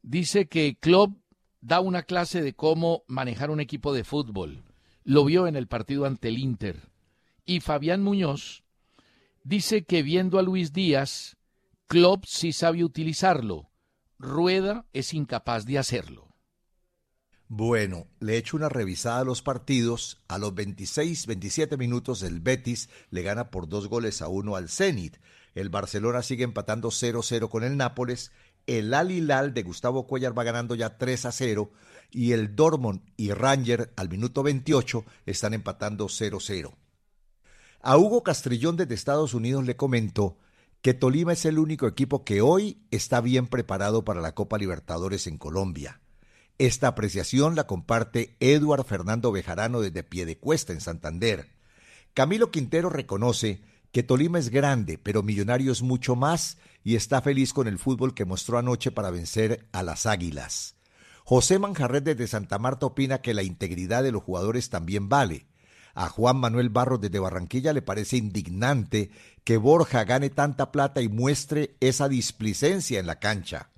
dice 0.02 0.50
que 0.50 0.78
Club 0.78 1.18
da 1.62 1.80
una 1.80 2.04
clase 2.04 2.42
de 2.42 2.56
cómo 2.56 3.04
manejar 3.08 3.52
un 3.52 3.62
equipo 3.62 3.94
de 3.94 4.04
fútbol. 4.04 4.66
Lo 5.06 5.24
vio 5.24 5.48
en 5.48 5.56
el 5.56 5.68
partido 5.68 6.06
ante 6.06 6.28
el 6.28 6.38
Inter. 6.38 6.90
Y 7.46 7.62
Fabián 7.62 8.04
Muñoz 8.04 8.66
dice 9.44 9.86
que 9.86 10.04
viendo 10.04 10.40
a 10.40 10.42
Luis 10.42 10.74
Díaz, 10.74 11.38
Klopp 11.88 12.26
sí 12.26 12.52
sabe 12.52 12.84
utilizarlo. 12.84 13.70
Rueda 14.20 14.86
es 14.92 15.14
incapaz 15.14 15.66
de 15.66 15.78
hacerlo. 15.78 16.27
Bueno, 17.50 18.08
le 18.20 18.34
he 18.34 18.38
hecho 18.38 18.58
una 18.58 18.70
revisada 18.70 19.20
a 19.20 19.24
los 19.24 19.42
partidos. 19.42 20.22
A 20.28 20.38
los 20.38 20.54
26, 20.54 21.28
27 21.28 21.78
minutos 21.78 22.24
el 22.24 22.42
Betis 22.42 22.90
le 23.10 23.22
gana 23.22 23.50
por 23.52 23.68
dos 23.70 23.88
goles 23.88 24.22
a 24.22 24.28
uno 24.28 24.56
al 24.56 24.70
Zenit. 24.70 25.18
El 25.56 25.70
Barcelona 25.70 26.22
sigue 26.22 26.44
empatando 26.44 26.90
0-0 26.90 27.50
con 27.50 27.64
el 27.64 27.78
Nápoles 27.78 28.32
el 28.68 28.94
Al 28.94 29.12
Hilal 29.12 29.54
de 29.54 29.64
Gustavo 29.64 30.06
Cuellar 30.06 30.38
va 30.38 30.44
ganando 30.44 30.76
ya 30.76 30.98
3 30.98 31.26
a 31.26 31.32
0 31.32 31.72
y 32.12 32.34
el 32.34 32.56
Dortmund 32.56 33.02
y 33.16 33.32
Ranger 33.32 33.94
al 33.96 34.10
minuto 34.10 34.44
28 34.44 35.06
están 35.26 35.54
empatando 35.54 36.08
0-0. 36.08 36.76
A 37.80 37.98
Hugo 37.98 38.24
Castrillón 38.24 38.76
desde 38.76 38.94
Estados 38.94 39.34
Unidos 39.34 39.66
le 39.66 39.78
comento 39.78 40.38
que 40.82 40.94
Tolima 40.94 41.34
es 41.34 41.46
el 41.46 41.60
único 41.60 41.88
equipo 41.88 42.26
que 42.26 42.42
hoy 42.42 42.86
está 42.92 43.22
bien 43.22 43.48
preparado 43.48 44.04
para 44.04 44.22
la 44.22 44.36
Copa 44.36 44.58
Libertadores 44.58 45.28
en 45.28 45.38
Colombia. 45.38 46.02
Esta 46.60 46.88
apreciación 46.88 47.56
la 47.56 47.68
comparte 47.68 48.36
Eduard 48.40 48.84
Fernando 48.84 49.32
Bejarano 49.32 49.80
desde 49.80 50.02
Piedecuesta 50.02 50.74
en 50.74 50.82
Santander. 50.82 51.48
Camilo 52.16 52.50
Quintero 52.50 52.90
reconoce 52.90 53.62
que 53.92 54.02
Tolima 54.02 54.40
es 54.40 54.50
grande, 54.50 54.98
pero 54.98 55.22
Millonario 55.22 55.72
es 55.72 55.84
mucho 55.84 56.16
más 56.16 56.58
y 56.84 56.96
está 56.96 57.22
feliz 57.22 57.54
con 57.54 57.68
el 57.68 57.78
fútbol 57.78 58.16
que 58.16 58.26
mostró 58.26 58.58
anoche 58.58 58.90
para 58.90 59.12
vencer 59.12 59.68
a 59.72 59.84
las 59.84 60.08
Águilas. 60.08 60.76
José 61.24 61.60
Manjarret 61.60 62.04
desde 62.04 62.26
Santa 62.26 62.58
Marta 62.58 62.88
opina 62.88 63.22
que 63.22 63.36
la 63.36 63.44
integridad 63.44 64.02
de 64.02 64.12
los 64.12 64.24
jugadores 64.24 64.72
también 64.72 65.10
vale. 65.10 65.46
A 65.94 66.10
Juan 66.10 66.38
Manuel 66.38 66.70
Barros 66.70 67.02
desde 67.02 67.20
Barranquilla 67.20 67.72
le 67.72 67.84
parece 67.84 68.18
indignante 68.18 69.12
que 69.44 69.58
Borja 69.58 70.06
gane 70.06 70.32
tanta 70.32 70.72
plata 70.72 71.02
y 71.02 71.08
muestre 71.08 71.76
esa 71.82 72.10
displicencia 72.10 73.00
en 73.00 73.06
la 73.06 73.20
cancha. 73.20 73.70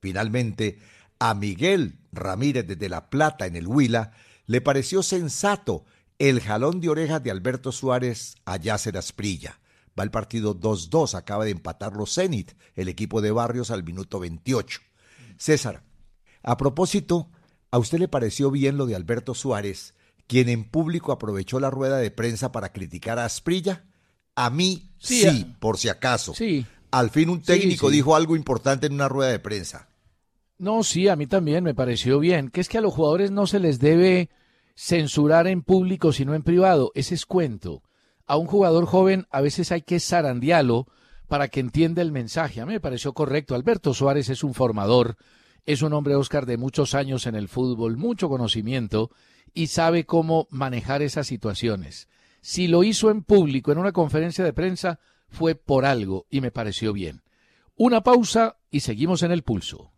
Finalmente, 0.00 0.78
a 1.18 1.34
Miguel 1.34 1.98
Ramírez 2.12 2.66
desde 2.66 2.88
La 2.88 3.10
Plata 3.10 3.46
en 3.46 3.56
el 3.56 3.66
Huila 3.66 4.12
le 4.46 4.60
pareció 4.60 5.02
sensato 5.02 5.84
el 6.18 6.40
jalón 6.40 6.80
de 6.80 6.88
orejas 6.88 7.22
de 7.22 7.30
Alberto 7.30 7.70
Suárez 7.70 8.36
a 8.44 8.56
Yasser 8.56 8.96
Asprilla. 8.96 9.60
Va 9.98 10.04
el 10.04 10.10
partido 10.10 10.58
2-2, 10.58 11.14
acaba 11.14 11.44
de 11.44 11.50
empatar 11.50 11.92
los 11.94 12.14
Zenit, 12.14 12.52
el 12.74 12.88
equipo 12.88 13.20
de 13.20 13.30
Barrios 13.30 13.70
al 13.70 13.84
minuto 13.84 14.20
28. 14.20 14.80
César, 15.36 15.84
a 16.42 16.56
propósito, 16.56 17.30
¿a 17.70 17.78
usted 17.78 17.98
le 17.98 18.08
pareció 18.08 18.50
bien 18.50 18.76
lo 18.76 18.86
de 18.86 18.94
Alberto 18.94 19.34
Suárez, 19.34 19.94
quien 20.26 20.48
en 20.48 20.64
público 20.64 21.12
aprovechó 21.12 21.60
la 21.60 21.70
rueda 21.70 21.98
de 21.98 22.10
prensa 22.10 22.52
para 22.52 22.72
criticar 22.72 23.18
a 23.18 23.24
Asprilla? 23.24 23.84
A 24.34 24.50
mí 24.50 24.92
sí, 24.98 25.56
por 25.58 25.78
si 25.78 25.88
acaso. 25.88 26.34
Sí. 26.34 26.64
Al 26.90 27.10
fin 27.10 27.28
un 27.28 27.42
técnico 27.42 27.90
dijo 27.90 28.14
algo 28.16 28.36
importante 28.36 28.86
en 28.86 28.94
una 28.94 29.08
rueda 29.08 29.30
de 29.30 29.40
prensa. 29.40 29.88
No, 30.58 30.82
sí, 30.82 31.06
a 31.06 31.14
mí 31.14 31.28
también 31.28 31.62
me 31.62 31.74
pareció 31.74 32.18
bien, 32.18 32.50
que 32.50 32.60
es 32.60 32.68
que 32.68 32.78
a 32.78 32.80
los 32.80 32.92
jugadores 32.92 33.30
no 33.30 33.46
se 33.46 33.60
les 33.60 33.78
debe 33.78 34.28
censurar 34.74 35.46
en 35.46 35.62
público 35.62 36.12
sino 36.12 36.34
en 36.34 36.42
privado. 36.42 36.90
Ese 36.94 37.14
es 37.14 37.26
cuento. 37.26 37.82
A 38.26 38.36
un 38.36 38.46
jugador 38.46 38.86
joven 38.86 39.26
a 39.30 39.40
veces 39.40 39.72
hay 39.72 39.82
que 39.82 40.00
zarandearlo 40.00 40.86
para 41.28 41.48
que 41.48 41.60
entienda 41.60 42.02
el 42.02 42.10
mensaje. 42.10 42.60
A 42.60 42.66
mí 42.66 42.72
me 42.72 42.80
pareció 42.80 43.12
correcto. 43.12 43.54
Alberto 43.54 43.94
Suárez 43.94 44.30
es 44.30 44.42
un 44.42 44.52
formador, 44.52 45.16
es 45.64 45.82
un 45.82 45.92
hombre 45.92 46.16
Oscar 46.16 46.44
de 46.44 46.56
muchos 46.56 46.94
años 46.94 47.26
en 47.26 47.36
el 47.36 47.48
fútbol, 47.48 47.96
mucho 47.96 48.28
conocimiento 48.28 49.10
y 49.54 49.68
sabe 49.68 50.06
cómo 50.06 50.48
manejar 50.50 51.02
esas 51.02 51.26
situaciones. 51.26 52.08
Si 52.40 52.66
lo 52.66 52.82
hizo 52.82 53.10
en 53.10 53.22
público 53.22 53.70
en 53.70 53.78
una 53.78 53.92
conferencia 53.92 54.44
de 54.44 54.52
prensa 54.52 54.98
fue 55.28 55.54
por 55.54 55.84
algo 55.84 56.26
y 56.30 56.40
me 56.40 56.50
pareció 56.50 56.92
bien. 56.92 57.22
Una 57.76 58.02
pausa 58.02 58.56
y 58.70 58.80
seguimos 58.80 59.22
en 59.22 59.30
el 59.30 59.42
pulso. 59.42 59.92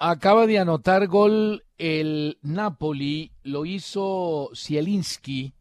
Acaba 0.00 0.46
de 0.46 0.60
anotar 0.60 1.08
gol 1.08 1.64
el 1.76 2.38
Napoli, 2.42 3.32
lo 3.42 3.66
hizo 3.66 4.50
Zielinski 4.54 5.54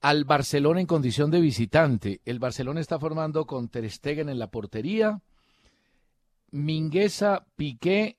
al 0.00 0.24
Barcelona 0.24 0.80
en 0.80 0.86
condición 0.86 1.30
de 1.30 1.42
visitante. 1.42 2.22
El 2.24 2.38
Barcelona 2.38 2.80
está 2.80 2.98
formando 2.98 3.46
con 3.46 3.68
Ter 3.68 3.90
Stegen 3.90 4.30
en 4.30 4.38
la 4.38 4.50
portería, 4.50 5.20
Mingueza, 6.50 7.44
Piqué, 7.56 8.16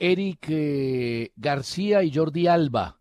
Eric 0.00 0.46
eh, 0.48 1.30
García 1.36 2.02
y 2.02 2.12
Jordi 2.12 2.48
Alba. 2.48 2.98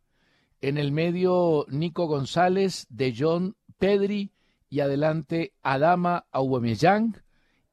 En 0.62 0.78
el 0.78 0.92
medio 0.92 1.66
Nico 1.68 2.06
González, 2.06 2.86
De 2.90 3.16
John 3.18 3.56
Pedri 3.80 4.30
y 4.70 4.82
adelante 4.82 5.54
Adama 5.64 6.28
Aubameyang 6.32 7.24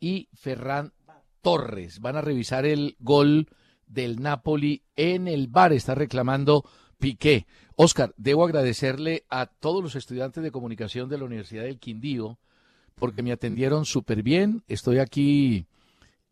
y 0.01 0.31
Ferran 0.33 0.95
Torres. 1.43 2.01
Van 2.01 2.17
a 2.17 2.23
revisar 2.23 2.65
el 2.65 2.97
gol 3.01 3.49
del 3.95 4.21
Napoli 4.21 4.83
en 4.97 5.29
el 5.29 5.49
bar. 5.49 5.73
Está 5.73 5.95
reclamando 5.95 6.65
Piqué. 6.99 7.47
Oscar, 7.77 8.15
debo 8.17 8.45
agradecerle 8.45 9.25
a 9.31 9.47
todos 9.47 9.83
los 9.83 9.97
estudiantes 9.97 10.43
de 10.43 10.51
comunicación 10.51 11.09
de 11.09 11.19
la 11.19 11.25
Universidad 11.25 11.63
del 11.65 11.79
Quindío 11.79 12.39
porque 12.95 13.23
me 13.23 13.33
atendieron 13.33 13.85
súper 13.85 14.23
bien. 14.23 14.63
Estoy 14.69 14.99
aquí 14.99 15.67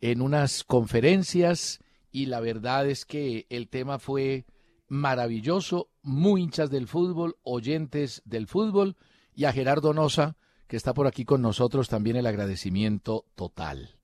en 0.01 0.21
unas 0.21 0.65
conferencias 0.65 1.81
y 2.11 2.27
la 2.27 2.41
verdad 2.41 2.87
es 2.87 3.05
que 3.05 3.47
el 3.49 3.69
tema 3.69 3.99
fue 3.99 4.45
maravilloso, 4.89 5.89
muy 6.03 6.43
hinchas 6.43 6.71
del 6.71 6.87
fútbol, 6.87 7.37
oyentes 7.43 8.21
del 8.25 8.47
fútbol 8.47 8.97
y 9.35 9.45
a 9.45 9.53
Gerardo 9.53 9.95
Noza, 9.95 10.37
que 10.67 10.77
está 10.77 10.93
por 10.93 11.07
aquí 11.07 11.25
con 11.25 11.41
nosotros, 11.43 11.89
también 11.89 12.17
el 12.17 12.27
agradecimiento 12.27 13.25
total. 13.35 13.97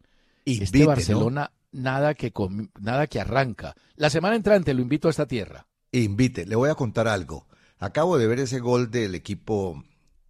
este 0.44 0.86
Barcelona, 0.86 1.52
nada, 1.72 2.14
que 2.14 2.32
nada 2.80 3.06
que 3.06 3.20
arranca. 3.20 3.74
La 3.96 4.10
semana 4.10 4.36
entrante 4.36 4.74
lo 4.74 4.82
invito 4.82 5.08
a 5.08 5.10
esta 5.10 5.26
tierra. 5.26 5.66
Invite, 5.92 6.46
le 6.46 6.56
voy 6.56 6.70
a 6.70 6.74
contar 6.74 7.08
algo. 7.08 7.46
Acabo 7.78 8.18
de 8.18 8.26
ver 8.26 8.40
ese 8.40 8.60
gol 8.60 8.90
del 8.90 9.14
equipo 9.14 9.84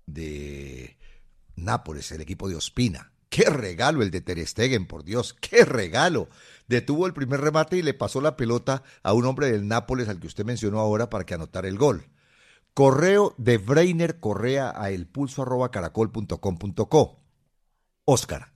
de 0.06 0.96
Nápoles, 1.56 2.12
el 2.12 2.20
equipo 2.20 2.48
de 2.48 2.56
Ospina. 2.56 3.12
Qué 3.28 3.50
regalo 3.50 4.02
el 4.02 4.10
de 4.10 4.22
Ter 4.22 4.44
Stegen, 4.46 4.86
por 4.86 5.04
Dios, 5.04 5.34
qué 5.34 5.64
regalo. 5.64 6.28
Detuvo 6.66 7.06
el 7.06 7.12
primer 7.12 7.40
remate 7.40 7.76
y 7.76 7.82
le 7.82 7.94
pasó 7.94 8.20
la 8.20 8.36
pelota 8.36 8.82
a 9.02 9.12
un 9.12 9.26
hombre 9.26 9.50
del 9.50 9.66
Nápoles 9.68 10.08
al 10.08 10.20
que 10.20 10.28
usted 10.28 10.44
mencionó 10.44 10.80
ahora 10.80 11.10
para 11.10 11.26
que 11.26 11.34
anotara 11.34 11.68
el 11.68 11.76
gol. 11.76 12.06
Correo 12.72 13.34
de 13.38 13.58
Breiner 13.58 14.20
Correa 14.20 14.72
a 14.74 14.90
elpulso@caracol.com.co. 14.90 17.20
Oscar, 18.04 18.52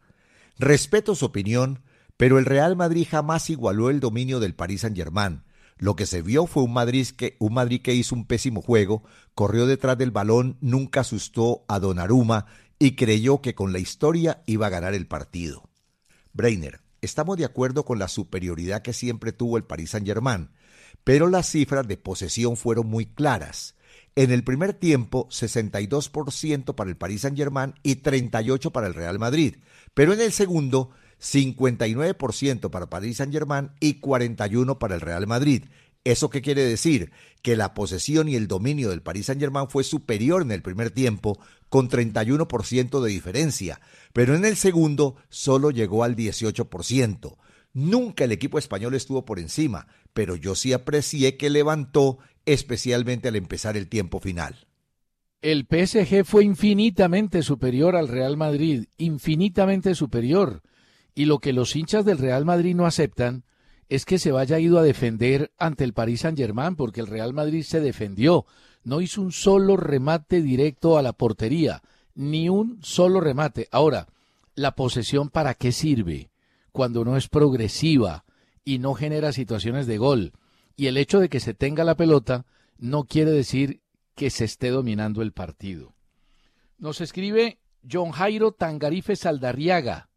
respeto 0.58 1.14
su 1.14 1.26
opinión, 1.26 1.82
pero 2.22 2.38
el 2.38 2.44
Real 2.44 2.76
Madrid 2.76 3.04
jamás 3.10 3.50
igualó 3.50 3.90
el 3.90 3.98
dominio 3.98 4.38
del 4.38 4.54
Paris 4.54 4.82
Saint-Germain. 4.82 5.42
Lo 5.76 5.96
que 5.96 6.06
se 6.06 6.22
vio 6.22 6.46
fue 6.46 6.62
un 6.62 6.72
Madrid, 6.72 7.04
que, 7.08 7.34
un 7.40 7.52
Madrid 7.52 7.82
que 7.82 7.96
hizo 7.96 8.14
un 8.14 8.26
pésimo 8.26 8.62
juego, 8.62 9.02
corrió 9.34 9.66
detrás 9.66 9.98
del 9.98 10.12
balón, 10.12 10.56
nunca 10.60 11.00
asustó 11.00 11.64
a 11.66 11.80
Donnarumma 11.80 12.46
y 12.78 12.94
creyó 12.94 13.42
que 13.42 13.56
con 13.56 13.72
la 13.72 13.80
historia 13.80 14.44
iba 14.46 14.68
a 14.68 14.70
ganar 14.70 14.94
el 14.94 15.08
partido. 15.08 15.68
Breiner, 16.32 16.78
estamos 17.00 17.38
de 17.38 17.44
acuerdo 17.44 17.84
con 17.84 17.98
la 17.98 18.06
superioridad 18.06 18.82
que 18.82 18.92
siempre 18.92 19.32
tuvo 19.32 19.56
el 19.56 19.64
Paris 19.64 19.90
Saint-Germain, 19.90 20.50
pero 21.02 21.28
las 21.28 21.50
cifras 21.50 21.88
de 21.88 21.96
posesión 21.96 22.56
fueron 22.56 22.86
muy 22.86 23.06
claras. 23.06 23.74
En 24.14 24.30
el 24.30 24.44
primer 24.44 24.74
tiempo, 24.74 25.28
62% 25.28 26.76
para 26.76 26.88
el 26.88 26.96
Paris 26.96 27.22
Saint-Germain 27.22 27.74
y 27.82 27.96
38% 27.96 28.70
para 28.70 28.86
el 28.86 28.94
Real 28.94 29.18
Madrid, 29.18 29.56
pero 29.92 30.12
en 30.12 30.20
el 30.20 30.30
segundo, 30.30 30.90
59% 31.22 32.70
para 32.70 32.90
Paris 32.90 33.18
Saint-Germain 33.18 33.70
y 33.80 34.00
41% 34.00 34.78
para 34.78 34.96
el 34.96 35.00
Real 35.00 35.26
Madrid. 35.26 35.64
¿Eso 36.04 36.30
qué 36.30 36.42
quiere 36.42 36.64
decir? 36.64 37.12
Que 37.42 37.56
la 37.56 37.74
posesión 37.74 38.28
y 38.28 38.34
el 38.34 38.48
dominio 38.48 38.90
del 38.90 39.02
Paris 39.02 39.26
Saint-Germain 39.26 39.68
fue 39.68 39.84
superior 39.84 40.42
en 40.42 40.50
el 40.50 40.62
primer 40.62 40.90
tiempo, 40.90 41.38
con 41.68 41.88
31% 41.88 43.00
de 43.00 43.10
diferencia, 43.10 43.80
pero 44.12 44.34
en 44.34 44.44
el 44.44 44.56
segundo 44.56 45.16
solo 45.28 45.70
llegó 45.70 46.04
al 46.04 46.16
18%. 46.16 47.36
Nunca 47.72 48.24
el 48.24 48.32
equipo 48.32 48.58
español 48.58 48.94
estuvo 48.94 49.24
por 49.24 49.38
encima, 49.38 49.86
pero 50.12 50.36
yo 50.36 50.54
sí 50.54 50.72
aprecié 50.72 51.36
que 51.36 51.50
levantó, 51.50 52.18
especialmente 52.44 53.28
al 53.28 53.36
empezar 53.36 53.76
el 53.76 53.88
tiempo 53.88 54.20
final. 54.20 54.66
El 55.40 55.66
PSG 55.66 56.24
fue 56.24 56.44
infinitamente 56.44 57.42
superior 57.42 57.96
al 57.96 58.08
Real 58.08 58.36
Madrid, 58.36 58.84
infinitamente 58.98 59.94
superior. 59.94 60.62
Y 61.14 61.26
lo 61.26 61.38
que 61.38 61.52
los 61.52 61.76
hinchas 61.76 62.04
del 62.04 62.18
Real 62.18 62.44
Madrid 62.44 62.74
no 62.74 62.86
aceptan 62.86 63.44
es 63.88 64.06
que 64.06 64.18
se 64.18 64.32
vaya 64.32 64.58
ido 64.58 64.78
a 64.78 64.82
defender 64.82 65.52
ante 65.58 65.84
el 65.84 65.92
Paris 65.92 66.20
Saint-Germain, 66.20 66.76
porque 66.76 67.00
el 67.00 67.06
Real 67.06 67.34
Madrid 67.34 67.62
se 67.62 67.80
defendió, 67.80 68.46
no 68.84 69.00
hizo 69.00 69.20
un 69.20 69.32
solo 69.32 69.76
remate 69.76 70.40
directo 70.40 70.96
a 70.96 71.02
la 71.02 71.12
portería, 71.12 71.82
ni 72.14 72.48
un 72.48 72.78
solo 72.82 73.20
remate. 73.20 73.68
Ahora, 73.70 74.08
¿la 74.54 74.74
posesión 74.74 75.28
para 75.28 75.54
qué 75.54 75.72
sirve? 75.72 76.30
Cuando 76.72 77.04
no 77.04 77.16
es 77.16 77.28
progresiva 77.28 78.24
y 78.64 78.78
no 78.78 78.94
genera 78.94 79.32
situaciones 79.32 79.86
de 79.86 79.98
gol. 79.98 80.32
Y 80.74 80.86
el 80.86 80.96
hecho 80.96 81.20
de 81.20 81.28
que 81.28 81.40
se 81.40 81.52
tenga 81.52 81.84
la 81.84 81.96
pelota 81.96 82.46
no 82.78 83.04
quiere 83.04 83.30
decir 83.30 83.82
que 84.14 84.30
se 84.30 84.44
esté 84.44 84.70
dominando 84.70 85.22
el 85.22 85.32
partido. 85.32 85.94
Nos 86.78 87.00
escribe 87.00 87.60
John 87.90 88.10
Jairo 88.10 88.52
Tangarife 88.52 89.16
Saldarriaga. 89.16 90.08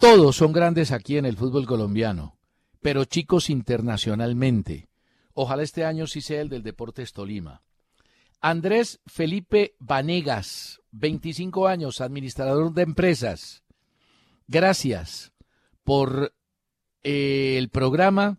Todos 0.00 0.36
son 0.36 0.52
grandes 0.52 0.92
aquí 0.92 1.18
en 1.18 1.26
el 1.26 1.36
fútbol 1.36 1.66
colombiano, 1.66 2.38
pero 2.80 3.04
chicos 3.04 3.50
internacionalmente. 3.50 4.88
Ojalá 5.34 5.62
este 5.62 5.84
año 5.84 6.06
sí 6.06 6.22
sea 6.22 6.40
el 6.40 6.48
del 6.48 6.62
Deportes 6.62 7.12
Tolima. 7.12 7.60
Andrés 8.40 9.00
Felipe 9.04 9.74
Vanegas, 9.78 10.80
25 10.92 11.68
años, 11.68 12.00
administrador 12.00 12.72
de 12.72 12.80
empresas. 12.80 13.62
Gracias 14.48 15.34
por 15.84 16.32
eh, 17.02 17.56
el 17.58 17.68
programa 17.68 18.38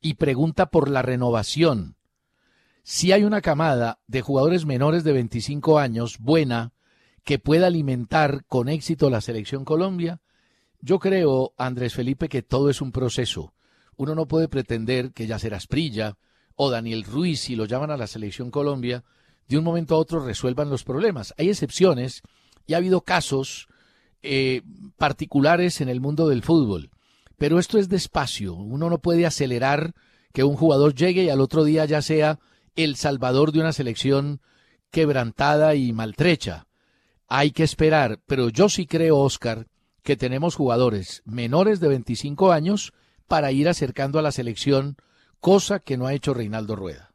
y 0.00 0.14
pregunta 0.14 0.66
por 0.66 0.90
la 0.90 1.02
renovación. 1.02 1.94
Si 2.82 3.12
hay 3.12 3.22
una 3.22 3.40
camada 3.40 4.00
de 4.08 4.20
jugadores 4.20 4.66
menores 4.66 5.04
de 5.04 5.12
25 5.12 5.78
años 5.78 6.18
buena 6.18 6.72
que 7.22 7.38
pueda 7.38 7.68
alimentar 7.68 8.44
con 8.46 8.68
éxito 8.68 9.10
la 9.10 9.20
selección 9.20 9.64
Colombia, 9.64 10.20
yo 10.82 10.98
creo, 10.98 11.54
Andrés 11.56 11.94
Felipe, 11.94 12.28
que 12.28 12.42
todo 12.42 12.68
es 12.68 12.80
un 12.80 12.90
proceso. 12.90 13.54
Uno 13.96 14.16
no 14.16 14.26
puede 14.26 14.48
pretender 14.48 15.12
que 15.12 15.28
ya 15.28 15.38
será 15.38 15.56
Asprilla 15.56 16.18
o 16.56 16.70
Daniel 16.70 17.04
Ruiz, 17.04 17.40
si 17.40 17.54
lo 17.54 17.66
llaman 17.66 17.92
a 17.92 17.96
la 17.96 18.08
selección 18.08 18.50
Colombia, 18.50 19.04
de 19.48 19.58
un 19.58 19.64
momento 19.64 19.94
a 19.94 19.98
otro 19.98 20.24
resuelvan 20.24 20.70
los 20.70 20.82
problemas. 20.82 21.34
Hay 21.38 21.48
excepciones 21.48 22.22
y 22.66 22.74
ha 22.74 22.78
habido 22.78 23.02
casos 23.02 23.68
eh, 24.22 24.62
particulares 24.96 25.80
en 25.80 25.88
el 25.88 26.00
mundo 26.00 26.28
del 26.28 26.42
fútbol, 26.42 26.90
pero 27.38 27.60
esto 27.60 27.78
es 27.78 27.88
despacio. 27.88 28.54
Uno 28.54 28.90
no 28.90 28.98
puede 28.98 29.24
acelerar 29.24 29.94
que 30.32 30.42
un 30.42 30.56
jugador 30.56 30.94
llegue 30.94 31.24
y 31.24 31.28
al 31.28 31.40
otro 31.40 31.62
día 31.62 31.84
ya 31.84 32.02
sea 32.02 32.40
el 32.74 32.96
salvador 32.96 33.52
de 33.52 33.60
una 33.60 33.72
selección 33.72 34.40
quebrantada 34.90 35.76
y 35.76 35.92
maltrecha. 35.92 36.66
Hay 37.28 37.52
que 37.52 37.62
esperar, 37.62 38.20
pero 38.26 38.48
yo 38.48 38.68
sí 38.68 38.86
creo, 38.86 39.18
Oscar, 39.18 39.66
que 40.02 40.16
tenemos 40.16 40.54
jugadores 40.54 41.22
menores 41.24 41.80
de 41.80 41.88
25 41.88 42.52
años 42.52 42.92
para 43.28 43.52
ir 43.52 43.68
acercando 43.68 44.18
a 44.18 44.22
la 44.22 44.32
selección, 44.32 44.96
cosa 45.40 45.80
que 45.80 45.96
no 45.96 46.06
ha 46.06 46.14
hecho 46.14 46.34
Reinaldo 46.34 46.76
Rueda. 46.76 47.12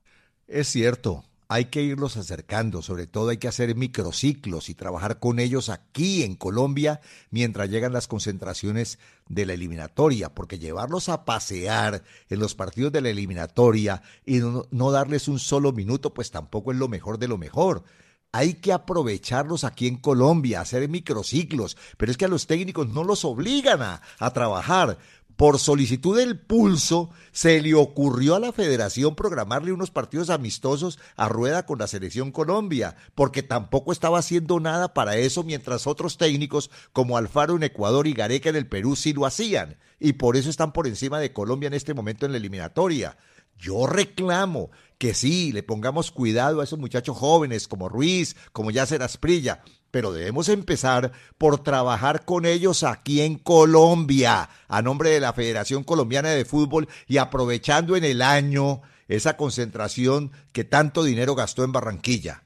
Es 0.47 0.67
cierto, 0.67 1.25
hay 1.49 1.65
que 1.65 1.81
irlos 1.81 2.17
acercando, 2.17 2.81
sobre 2.81 3.07
todo 3.07 3.29
hay 3.29 3.37
que 3.37 3.47
hacer 3.47 3.75
microciclos 3.75 4.69
y 4.69 4.75
trabajar 4.75 5.19
con 5.19 5.39
ellos 5.39 5.69
aquí 5.69 6.23
en 6.23 6.35
Colombia 6.35 6.99
mientras 7.29 7.69
llegan 7.69 7.93
las 7.93 8.07
concentraciones 8.07 8.99
de 9.29 9.45
la 9.45 9.53
eliminatoria, 9.53 10.33
porque 10.33 10.59
llevarlos 10.59 11.09
a 11.09 11.23
pasear 11.25 12.03
en 12.29 12.39
los 12.39 12.55
partidos 12.55 12.91
de 12.91 13.01
la 13.01 13.09
eliminatoria 13.09 14.01
y 14.25 14.39
no, 14.39 14.65
no 14.71 14.91
darles 14.91 15.27
un 15.27 15.39
solo 15.39 15.71
minuto, 15.71 16.13
pues 16.13 16.31
tampoco 16.31 16.71
es 16.71 16.77
lo 16.77 16.87
mejor 16.87 17.17
de 17.17 17.27
lo 17.27 17.37
mejor. 17.37 17.83
Hay 18.31 18.55
que 18.55 18.73
aprovecharlos 18.73 19.63
aquí 19.63 19.87
en 19.87 19.97
Colombia, 19.97 20.61
hacer 20.61 20.87
microciclos, 20.89 21.77
pero 21.97 22.11
es 22.11 22.17
que 22.17 22.25
a 22.25 22.29
los 22.29 22.45
técnicos 22.45 22.89
no 22.89 23.03
los 23.03 23.23
obligan 23.25 23.81
a, 23.81 24.01
trabajar. 24.33 24.97
Por 25.37 25.59
solicitud 25.59 26.17
del 26.17 26.39
pulso, 26.39 27.11
se 27.31 27.61
le 27.61 27.75
ocurrió 27.75 28.35
a 28.35 28.39
la 28.39 28.51
federación 28.51 29.15
programarle 29.15 29.71
unos 29.71 29.91
partidos 29.91 30.31
amistosos 30.31 30.97
a 31.15 31.29
rueda 31.29 31.65
con 31.67 31.77
la 31.77 31.87
selección 31.87 32.31
Colombia, 32.31 32.95
porque 33.13 33.43
tampoco 33.43 33.91
estaba 33.91 34.17
haciendo 34.17 34.59
nada 34.59 34.95
para 34.95 35.15
eso 35.15 35.43
mientras 35.43 35.85
otros 35.85 36.17
técnicos 36.17 36.71
como 36.91 37.17
Alfaro 37.17 37.55
en 37.55 37.63
Ecuador 37.63 38.07
y 38.07 38.13
Gareca 38.13 38.49
en 38.49 38.55
el 38.55 38.67
Perú 38.67 38.95
sí 38.95 39.13
lo 39.13 39.27
hacían, 39.27 39.77
y 39.99 40.13
por 40.13 40.37
eso 40.37 40.49
están 40.49 40.73
por 40.73 40.87
encima 40.87 41.19
de 41.19 41.31
Colombia 41.31 41.67
en 41.67 41.75
este 41.75 41.93
momento 41.93 42.25
en 42.25 42.31
la 42.31 42.39
eliminatoria. 42.39 43.15
Yo 43.57 43.87
reclamo 43.87 44.69
que 44.97 45.13
sí, 45.13 45.51
le 45.51 45.63
pongamos 45.63 46.11
cuidado 46.11 46.61
a 46.61 46.63
esos 46.63 46.79
muchachos 46.79 47.17
jóvenes 47.17 47.67
como 47.67 47.89
Ruiz, 47.89 48.35
como 48.51 48.71
Yacer 48.71 49.03
Asprilla, 49.03 49.61
pero 49.91 50.11
debemos 50.11 50.49
empezar 50.49 51.11
por 51.37 51.63
trabajar 51.63 52.25
con 52.25 52.45
ellos 52.45 52.83
aquí 52.83 53.21
en 53.21 53.37
Colombia, 53.37 54.49
a 54.67 54.81
nombre 54.81 55.11
de 55.11 55.19
la 55.19 55.33
Federación 55.33 55.83
Colombiana 55.83 56.29
de 56.29 56.45
Fútbol 56.45 56.87
y 57.07 57.17
aprovechando 57.17 57.95
en 57.95 58.03
el 58.03 58.21
año 58.21 58.81
esa 59.07 59.37
concentración 59.37 60.31
que 60.51 60.63
tanto 60.63 61.03
dinero 61.03 61.35
gastó 61.35 61.63
en 61.63 61.71
Barranquilla. 61.71 62.43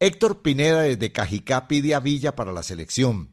Héctor 0.00 0.42
Pineda 0.42 0.82
desde 0.82 1.12
Cajicá 1.12 1.66
pide 1.66 1.94
a 1.94 2.00
Villa 2.00 2.36
para 2.36 2.52
la 2.52 2.62
selección. 2.62 3.32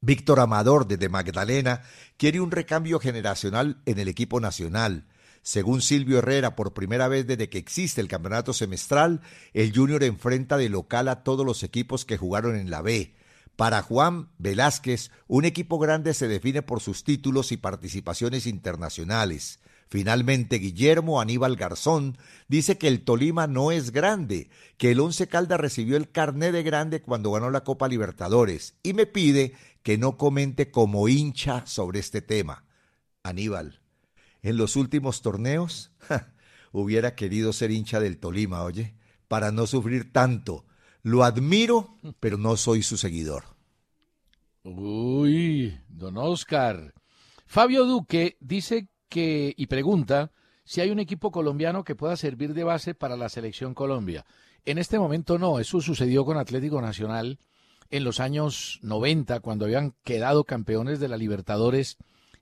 Víctor 0.00 0.40
Amador 0.40 0.86
desde 0.86 1.08
Magdalena 1.08 1.82
quiere 2.16 2.40
un 2.40 2.50
recambio 2.50 3.00
generacional 3.00 3.80
en 3.86 3.98
el 3.98 4.08
equipo 4.08 4.40
nacional. 4.40 5.06
Según 5.46 5.80
Silvio 5.80 6.18
Herrera, 6.18 6.56
por 6.56 6.74
primera 6.74 7.06
vez 7.06 7.24
desde 7.24 7.48
que 7.48 7.58
existe 7.58 8.00
el 8.00 8.08
campeonato 8.08 8.52
semestral, 8.52 9.20
el 9.54 9.72
Junior 9.72 10.02
enfrenta 10.02 10.56
de 10.56 10.68
local 10.68 11.06
a 11.06 11.22
todos 11.22 11.46
los 11.46 11.62
equipos 11.62 12.04
que 12.04 12.16
jugaron 12.16 12.56
en 12.56 12.68
la 12.68 12.82
B. 12.82 13.14
Para 13.54 13.80
Juan 13.80 14.28
Velázquez, 14.38 15.12
un 15.28 15.44
equipo 15.44 15.78
grande 15.78 16.14
se 16.14 16.26
define 16.26 16.62
por 16.62 16.80
sus 16.80 17.04
títulos 17.04 17.52
y 17.52 17.58
participaciones 17.58 18.44
internacionales. 18.44 19.60
Finalmente, 19.88 20.56
Guillermo 20.56 21.20
Aníbal 21.20 21.54
Garzón 21.54 22.18
dice 22.48 22.76
que 22.76 22.88
el 22.88 23.04
Tolima 23.04 23.46
no 23.46 23.70
es 23.70 23.92
grande, 23.92 24.50
que 24.78 24.90
el 24.90 24.98
Once 24.98 25.28
Calda 25.28 25.56
recibió 25.56 25.96
el 25.96 26.10
carné 26.10 26.50
de 26.50 26.64
grande 26.64 27.02
cuando 27.02 27.30
ganó 27.30 27.50
la 27.50 27.62
Copa 27.62 27.86
Libertadores 27.86 28.74
y 28.82 28.94
me 28.94 29.06
pide 29.06 29.52
que 29.84 29.96
no 29.96 30.16
comente 30.16 30.72
como 30.72 31.06
hincha 31.06 31.64
sobre 31.66 32.00
este 32.00 32.20
tema. 32.20 32.64
Aníbal, 33.22 33.85
en 34.46 34.56
los 34.56 34.76
últimos 34.76 35.22
torneos, 35.22 35.90
hubiera 36.70 37.16
querido 37.16 37.52
ser 37.52 37.72
hincha 37.72 37.98
del 37.98 38.18
Tolima, 38.18 38.62
oye, 38.62 38.94
para 39.26 39.50
no 39.50 39.66
sufrir 39.66 40.12
tanto. 40.12 40.64
Lo 41.02 41.24
admiro, 41.24 41.96
pero 42.20 42.38
no 42.38 42.56
soy 42.56 42.84
su 42.84 42.96
seguidor. 42.96 43.42
Uy, 44.62 45.76
don 45.88 46.16
Oscar. 46.16 46.94
Fabio 47.46 47.86
Duque 47.86 48.36
dice 48.38 48.88
que 49.08 49.52
y 49.56 49.66
pregunta 49.66 50.30
si 50.64 50.80
hay 50.80 50.90
un 50.90 51.00
equipo 51.00 51.32
colombiano 51.32 51.82
que 51.82 51.96
pueda 51.96 52.16
servir 52.16 52.54
de 52.54 52.62
base 52.62 52.94
para 52.94 53.16
la 53.16 53.28
selección 53.28 53.74
Colombia. 53.74 54.24
En 54.64 54.78
este 54.78 55.00
momento 55.00 55.40
no, 55.40 55.58
eso 55.58 55.80
sucedió 55.80 56.24
con 56.24 56.36
Atlético 56.36 56.80
Nacional 56.80 57.40
en 57.90 58.04
los 58.04 58.20
años 58.20 58.78
90, 58.82 59.40
cuando 59.40 59.64
habían 59.64 59.94
quedado 60.04 60.44
campeones 60.44 61.00
de 61.00 61.08
la 61.08 61.16
Libertadores 61.16 61.96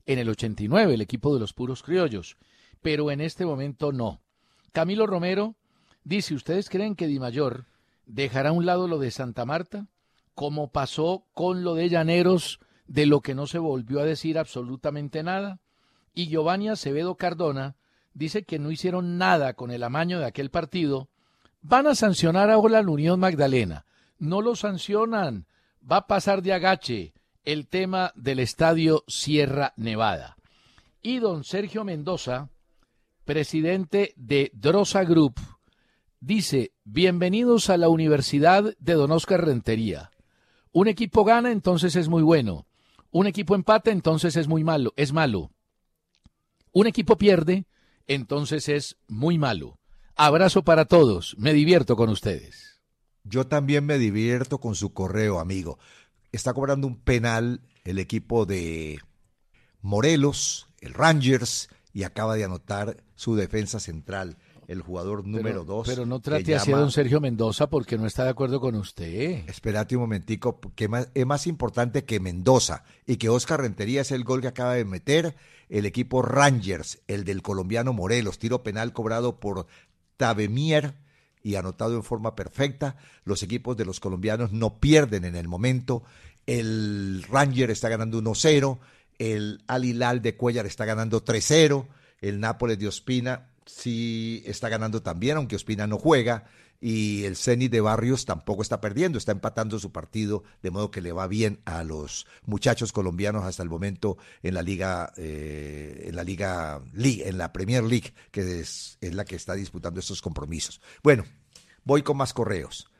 en 0.07 0.19
el 0.19 0.29
89, 0.29 0.95
el 0.95 1.01
equipo 1.01 1.35
de 1.35 1.41
los 1.41 1.53
puros 1.53 1.83
criollos. 1.83 2.37
Pero 2.83 3.11
en 3.11 3.21
este 3.21 3.47
momento 3.47 3.93
no. 3.93 4.21
Camilo 4.73 5.07
Romero 5.07 5.55
dice, 6.05 6.35
¿ustedes 6.35 6.69
creen 6.69 6.97
que 6.97 7.07
Di 7.07 7.19
Mayor 7.19 7.67
dejará 8.07 8.51
a 8.51 8.53
un 8.53 8.67
lado 8.67 8.89
lo 8.89 8.99
de 8.99 9.11
Santa 9.11 9.45
Marta? 9.45 9.87
Como 10.35 10.71
pasó 10.71 11.25
con 11.33 11.65
lo 11.65 11.75
de 11.75 11.89
Llaneros, 11.89 12.61
de 12.87 13.07
lo 13.07 13.21
que 13.21 13.35
no 13.35 13.47
se 13.47 13.59
volvió 13.59 14.01
a 14.01 14.05
decir 14.05 14.39
absolutamente 14.39 15.23
nada. 15.23 15.61
Y 16.13 16.29
Giovanni 16.29 16.69
Acevedo 16.69 17.17
Cardona 17.17 17.77
dice 18.13 18.45
que 18.45 18.59
no 18.59 18.71
hicieron 18.71 19.17
nada 19.17 19.55
con 19.55 19.71
el 19.71 19.83
amaño 19.83 20.19
de 20.19 20.27
aquel 20.27 20.51
partido. 20.51 21.09
Van 21.63 21.87
a 21.87 21.95
sancionar 21.95 22.51
ahora 22.51 22.83
la 22.83 22.91
Unión 22.91 23.19
Magdalena. 23.21 23.87
No 24.19 24.43
lo 24.43 24.55
sancionan. 24.55 25.47
Va 25.91 25.99
a 25.99 26.07
pasar 26.07 26.43
de 26.43 26.53
agache 26.53 27.14
el 27.45 27.67
tema 27.67 28.13
del 28.15 28.39
estadio 28.39 29.05
Sierra 29.07 29.75
Nevada. 29.77 30.37
Y 31.03 31.19
don 31.19 31.45
Sergio 31.45 31.85
Mendoza, 31.85 32.49
presidente 33.25 34.15
de 34.17 34.51
Drosa 34.55 35.05
Group, 35.05 35.35
dice, 36.21 36.73
bienvenidos 36.85 37.69
a 37.69 37.77
la 37.77 37.89
Universidad 37.89 38.75
de 38.79 38.95
Don 38.95 39.13
Oscar 39.13 39.45
Rentería. 39.45 40.11
Un 40.73 40.89
equipo 40.89 41.25
gana, 41.25 41.53
entonces 41.53 41.97
es 41.97 42.09
muy 42.09 42.23
bueno. 42.23 42.67
Un 43.11 43.27
equipo 43.27 43.55
empata, 43.55 43.91
entonces 43.91 44.37
es 44.37 44.49
muy 44.49 44.65
malo, 44.65 44.93
es 44.97 45.13
malo. 45.13 45.53
Un 46.73 46.87
equipo 46.87 47.17
pierde, 47.17 47.67
entonces 48.07 48.69
es 48.69 48.97
muy 49.07 49.39
malo. 49.39 49.79
Abrazo 50.17 50.65
para 50.65 50.87
todos, 50.87 51.37
me 51.39 51.53
divierto 51.53 51.95
con 51.97 52.09
ustedes. 52.09 52.81
Yo 53.23 53.47
también 53.47 53.87
me 53.87 53.99
divierto 53.99 54.59
con 54.59 54.75
su 54.75 54.93
correo, 54.93 55.41
amigo. 55.41 55.79
Está 56.35 56.53
cobrando 56.53 56.89
un 56.89 56.97
penal 56.97 57.61
el 57.85 58.01
equipo 58.01 58.45
de 58.45 58.99
Morelos, 59.83 60.67
el 60.81 60.93
Rangers, 60.93 61.69
y 61.93 62.03
acaba 62.03 62.35
de 62.35 62.43
anotar 62.43 63.05
su 63.15 63.37
defensa 63.37 63.79
central, 63.79 64.37
el 64.67 64.81
jugador 64.81 65.25
número 65.25 65.65
dos. 65.65 65.87
Pero 65.87 66.07
no 66.07 66.19
trate 66.21 66.57
así 66.57 66.73
a 66.73 66.77
don 66.77 66.91
Sergio 66.91 67.21
Mendoza 67.21 67.69
porque 67.71 67.97
no 67.99 68.07
está 68.07 68.25
de 68.25 68.31
acuerdo 68.31 68.59
con 68.61 68.75
usted. 68.75 69.49
Espérate 69.49 69.95
un 69.95 70.03
momentico, 70.03 70.61
que 70.75 70.89
es 71.15 71.27
más 71.27 71.47
importante 71.47 72.05
que 72.05 72.19
Mendoza 72.19 72.83
y 73.07 73.17
que 73.17 73.29
Oscar 73.29 73.61
Rentería 73.61 74.01
es 74.01 74.11
el 74.11 74.25
gol 74.25 74.41
que 74.41 74.49
acaba 74.49 74.75
de 74.75 74.85
meter 74.85 75.37
el 75.69 75.87
equipo 75.87 76.21
Rangers, 76.21 76.99
el 77.07 77.25
del 77.25 77.43
colombiano 77.43 77.93
Morelos, 77.93 78.41
tiro 78.41 78.65
penal 78.65 78.93
cobrado 78.93 79.39
por 79.39 79.67
Tabemier 80.17 80.95
y 81.45 81.55
anotado 81.55 81.95
en 81.95 82.03
forma 82.03 82.35
perfecta. 82.35 82.97
Los 83.25 83.45
equipos 83.45 83.77
de 83.77 83.85
los 83.85 84.01
colombianos 84.01 84.51
no 84.51 84.81
pierden 84.81 85.25
en 85.25 85.37
el 85.37 85.47
momento. 85.47 86.03
El 86.47 87.23
Ranger 87.31 87.71
está 87.71 87.89
ganando 87.89 88.21
1-0. 88.21 88.79
El 89.19 89.63
Al 89.69 89.85
Hilal 89.85 90.23
de 90.23 90.37
Cuellar 90.37 90.67
está 90.67 90.87
ganando 90.87 91.25
3-0. 91.25 91.87
El 92.21 92.41
Nápoles 92.41 92.79
de 92.79 92.89
Ospina 92.89 93.51
sí 93.67 94.43
está 94.47 94.69
ganando 94.69 95.03
también, 95.03 95.37
aunque 95.37 95.57
Ospina 95.57 95.87
no 95.87 95.99
juega 95.99 96.47
y 96.87 97.25
el 97.25 97.35
Zenit 97.35 97.73
de 97.73 97.81
Barrios 97.81 98.27
tampoco 98.27 98.61
está 98.61 98.83
perdiendo, 98.83 99.17
está 99.17 99.33
empatando 99.33 99.79
su 99.79 99.91
partido, 99.91 100.45
de 100.63 100.71
modo 100.71 100.91
que 100.91 101.01
le 101.01 101.13
va 101.13 101.27
bien 101.27 101.63
a 101.65 101.83
los 101.83 102.27
muchachos 102.45 102.93
colombianos 102.93 103.43
hasta 103.45 103.63
el 103.63 103.71
momento 103.71 104.19
en 104.43 104.53
la 104.53 104.61
liga, 104.61 105.11
eh, 105.17 106.05
en 106.09 106.15
la 106.15 106.25
liga 106.25 106.83
en 106.95 107.39
la 107.39 107.55
Premier 107.55 107.85
League, 107.85 108.13
que 108.31 108.61
es, 108.61 108.99
es 109.01 109.15
la 109.15 109.25
que 109.25 109.35
está 109.35 109.55
disputando 109.55 109.99
estos 109.99 110.21
compromisos. 110.21 110.83
Bueno, 111.03 111.25
voy 111.85 112.03
con 112.03 112.19
más 112.19 112.35
correos. 112.35 112.91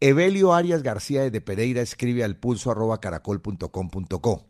Evelio 0.00 0.54
Arias 0.54 0.82
García 0.82 1.28
de 1.30 1.40
Pereira 1.42 1.82
escribe 1.82 2.24
al 2.24 2.38
pulso 2.38 2.70
arroba 2.70 2.98
caracol.com.co. 2.98 4.46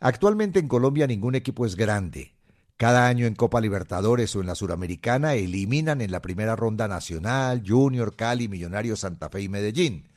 Actualmente 0.00 0.58
en 0.58 0.66
Colombia 0.66 1.06
ningún 1.06 1.36
equipo 1.36 1.64
es 1.64 1.76
grande. 1.76 2.34
Cada 2.80 3.08
año 3.08 3.26
en 3.26 3.34
Copa 3.34 3.60
Libertadores 3.60 4.34
o 4.34 4.40
en 4.40 4.46
la 4.46 4.54
Suramericana 4.54 5.34
eliminan 5.34 6.00
en 6.00 6.10
la 6.10 6.22
primera 6.22 6.56
ronda 6.56 6.88
Nacional, 6.88 7.62
Junior, 7.62 8.16
Cali, 8.16 8.48
Millonarios, 8.48 9.00
Santa 9.00 9.28
Fe 9.28 9.42
y 9.42 9.50
Medellín. 9.50 10.08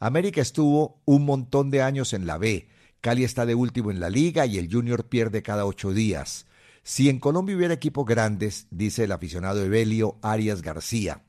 América 0.00 0.42
estuvo 0.42 1.00
un 1.06 1.24
montón 1.24 1.70
de 1.70 1.80
años 1.80 2.12
en 2.12 2.26
la 2.26 2.36
B. 2.36 2.68
Cali 3.00 3.24
está 3.24 3.46
de 3.46 3.54
último 3.54 3.90
en 3.90 4.00
la 4.00 4.10
liga 4.10 4.44
y 4.44 4.58
el 4.58 4.70
Junior 4.70 5.08
pierde 5.08 5.42
cada 5.42 5.64
ocho 5.64 5.94
días. 5.94 6.44
Si 6.82 7.08
en 7.08 7.20
Colombia 7.20 7.56
hubiera 7.56 7.72
equipos 7.72 8.04
grandes, 8.04 8.66
dice 8.70 9.04
el 9.04 9.12
aficionado 9.12 9.64
Evelio 9.64 10.18
Arias 10.20 10.60
García, 10.60 11.22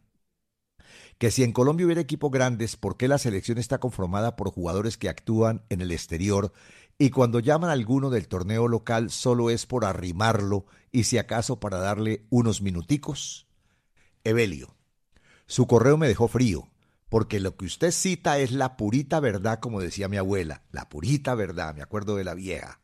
que 1.18 1.32
si 1.32 1.44
en 1.44 1.54
Colombia 1.54 1.86
hubiera 1.86 2.02
equipos 2.02 2.32
grandes, 2.32 2.76
¿por 2.76 2.98
qué 2.98 3.08
la 3.08 3.18
selección 3.18 3.60
está 3.60 3.78
conformada 3.78 4.36
por 4.36 4.52
jugadores 4.52 4.98
que 4.98 5.08
actúan 5.08 5.62
en 5.70 5.80
el 5.80 5.92
exterior 5.92 6.52
y 7.02 7.10
cuando 7.10 7.40
llaman 7.40 7.72
a 7.72 7.74
alguno 7.74 8.12
del 8.12 8.28
torneo 8.28 8.68
local 8.68 9.10
solo 9.10 9.50
es 9.50 9.66
por 9.66 9.86
arrimarlo 9.86 10.68
y 10.92 11.06
si 11.06 11.18
acaso 11.18 11.60
para 11.60 11.80
darle 11.80 12.28
unos 12.30 12.62
minuticos? 12.62 13.48
Evelio, 14.24 14.76
su 15.48 15.66
correo 15.66 15.98
me 15.98 16.08
dejó 16.08 16.28
frío, 16.28 16.70
porque 17.10 17.40
lo 17.40 17.56
que 17.58 17.66
usted 17.66 17.90
cita 17.90 18.38
es 18.38 18.52
la 18.52 18.78
purita 18.78 19.20
verdad, 19.20 19.60
como 19.60 19.82
decía 19.82 20.10
mi 20.10 20.18
abuela, 20.18 20.62
la 20.72 20.90
purita 20.90 21.34
verdad, 21.34 21.74
me 21.74 21.82
acuerdo 21.82 22.18
de 22.18 22.24
la 22.24 22.36
vieja. 22.36 22.82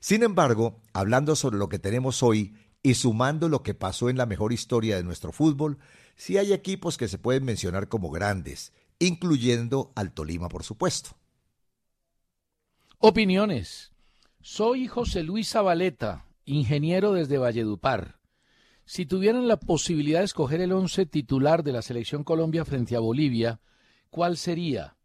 Sin 0.00 0.24
embargo, 0.24 0.80
hablando 0.92 1.36
sobre 1.36 1.56
lo 1.56 1.68
que 1.68 1.78
tenemos 1.78 2.24
hoy 2.24 2.56
y 2.82 2.94
sumando 2.94 3.48
lo 3.48 3.62
que 3.62 3.74
pasó 3.74 4.10
en 4.10 4.16
la 4.16 4.26
mejor 4.26 4.52
historia 4.52 4.96
de 4.96 5.04
nuestro 5.04 5.30
fútbol, 5.30 5.78
sí 6.16 6.38
hay 6.38 6.52
equipos 6.52 6.98
que 6.98 7.06
se 7.06 7.18
pueden 7.18 7.44
mencionar 7.44 7.86
como 7.86 8.10
grandes, 8.10 8.72
incluyendo 8.98 9.92
al 9.94 10.10
Tolima, 10.10 10.48
por 10.48 10.64
supuesto. 10.64 11.19
Opiniones. 13.02 13.94
Soy 14.42 14.86
José 14.86 15.22
Luis 15.22 15.48
Zabaleta, 15.48 16.26
ingeniero 16.44 17.14
desde 17.14 17.38
Valledupar. 17.38 18.18
Si 18.84 19.06
tuvieran 19.06 19.48
la 19.48 19.56
posibilidad 19.56 20.18
de 20.18 20.26
escoger 20.26 20.60
el 20.60 20.70
once 20.72 21.06
titular 21.06 21.62
de 21.62 21.72
la 21.72 21.80
selección 21.80 22.24
Colombia 22.24 22.66
frente 22.66 22.96
a 22.96 23.00
Bolivia, 23.00 23.62
¿cuál 24.10 24.36
sería? 24.36 24.98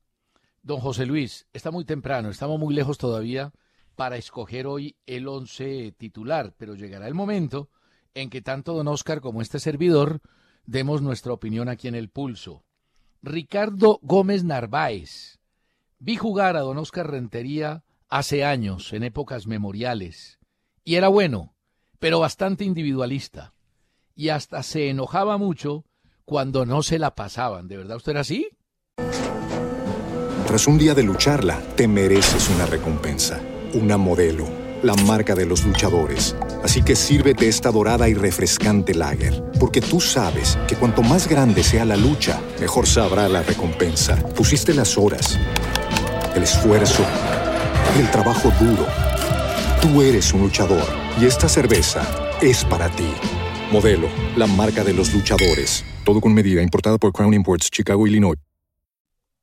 Don 0.62 0.82
José 0.82 1.06
Luis, 1.06 1.48
está 1.54 1.72
muy 1.72 1.86
temprano, 1.86 2.28
estamos 2.28 2.60
muy 2.60 2.76
lejos 2.76 2.98
todavía 2.98 3.54
para 3.96 4.18
escoger 4.18 4.68
hoy 4.68 4.98
el 5.06 5.26
once 5.30 5.94
titular, 5.98 6.54
pero 6.58 6.76
llegará 6.76 7.08
el 7.08 7.14
momento 7.14 7.70
en 8.14 8.30
que 8.30 8.42
tanto 8.42 8.74
don 8.74 8.90
Oscar 8.90 9.22
como 9.22 9.42
este 9.42 9.58
servidor 9.58 10.20
demos 10.66 11.02
nuestra 11.02 11.32
opinión 11.32 11.70
aquí 11.70 11.88
en 11.88 11.96
el 11.96 12.10
pulso. 12.10 12.66
Ricardo 13.22 14.00
Gómez 14.02 14.44
Narváez. 14.44 15.40
Vi 15.98 16.18
jugar 16.18 16.58
a 16.58 16.60
don 16.60 16.78
Oscar 16.78 17.10
Rentería 17.10 17.85
hace 18.18 18.46
años, 18.46 18.94
en 18.94 19.04
épocas 19.04 19.46
memoriales, 19.46 20.40
y 20.86 20.96
era 20.96 21.10
bueno, 21.10 21.54
pero 22.00 22.20
bastante 22.20 22.64
individualista, 22.64 23.54
y 24.16 24.30
hasta 24.30 24.64
se 24.64 24.90
enojaba 24.90 25.38
mucho 25.38 25.84
cuando 26.24 26.66
no 26.66 26.82
se 26.82 26.98
la 26.98 27.14
pasaban. 27.14 27.68
¿De 27.68 27.76
verdad 27.76 27.98
usted 27.98 28.12
era 28.12 28.22
así? 28.22 28.48
Tras 30.48 30.66
un 30.68 30.78
día 30.78 30.94
de 30.94 31.04
lucharla, 31.04 31.60
te 31.76 31.90
mereces 31.90 32.50
una 32.50 32.66
recompensa, 32.66 33.42
una 33.74 33.98
modelo, 33.98 34.48
la 34.82 34.96
marca 34.96 35.36
de 35.36 35.46
los 35.46 35.66
luchadores. 35.66 36.38
Así 36.64 36.84
que 36.84 36.96
sírvete 36.96 37.50
esta 37.50 37.70
dorada 37.70 38.08
y 38.08 38.14
refrescante 38.14 38.94
lager, 38.94 39.44
porque 39.60 39.82
tú 39.82 40.00
sabes 40.00 40.58
que 40.70 40.78
cuanto 40.78 41.02
más 41.02 41.28
grande 41.28 41.64
sea 41.64 41.84
la 41.84 41.98
lucha, 41.98 42.40
mejor 42.62 42.88
sabrá 42.88 43.28
la 43.28 43.44
recompensa. 43.44 44.16
Pusiste 44.36 44.74
las 44.74 44.98
horas, 44.98 45.38
el 46.34 46.44
esfuerzo 46.44 47.04
el 48.00 48.12
trabajo 48.12 48.52
duro. 48.60 48.86
Tú 49.82 50.02
eres 50.02 50.34
un 50.34 50.42
luchador 50.42 50.84
y 51.20 51.26
esta 51.26 51.48
cerveza 51.48 52.04
es 52.42 52.66
para 52.66 52.90
ti. 52.90 53.08
Modelo, 53.72 54.10
la 54.36 54.48
marca 54.48 54.84
de 54.84 54.94
los 54.94 55.14
luchadores. 55.14 55.86
Todo 56.04 56.20
con 56.20 56.34
medida, 56.34 56.62
importada 56.62 56.98
por 56.98 57.14
Crown 57.14 57.34
Imports, 57.34 57.72
Chicago, 57.72 58.06
Illinois. 58.06 58.38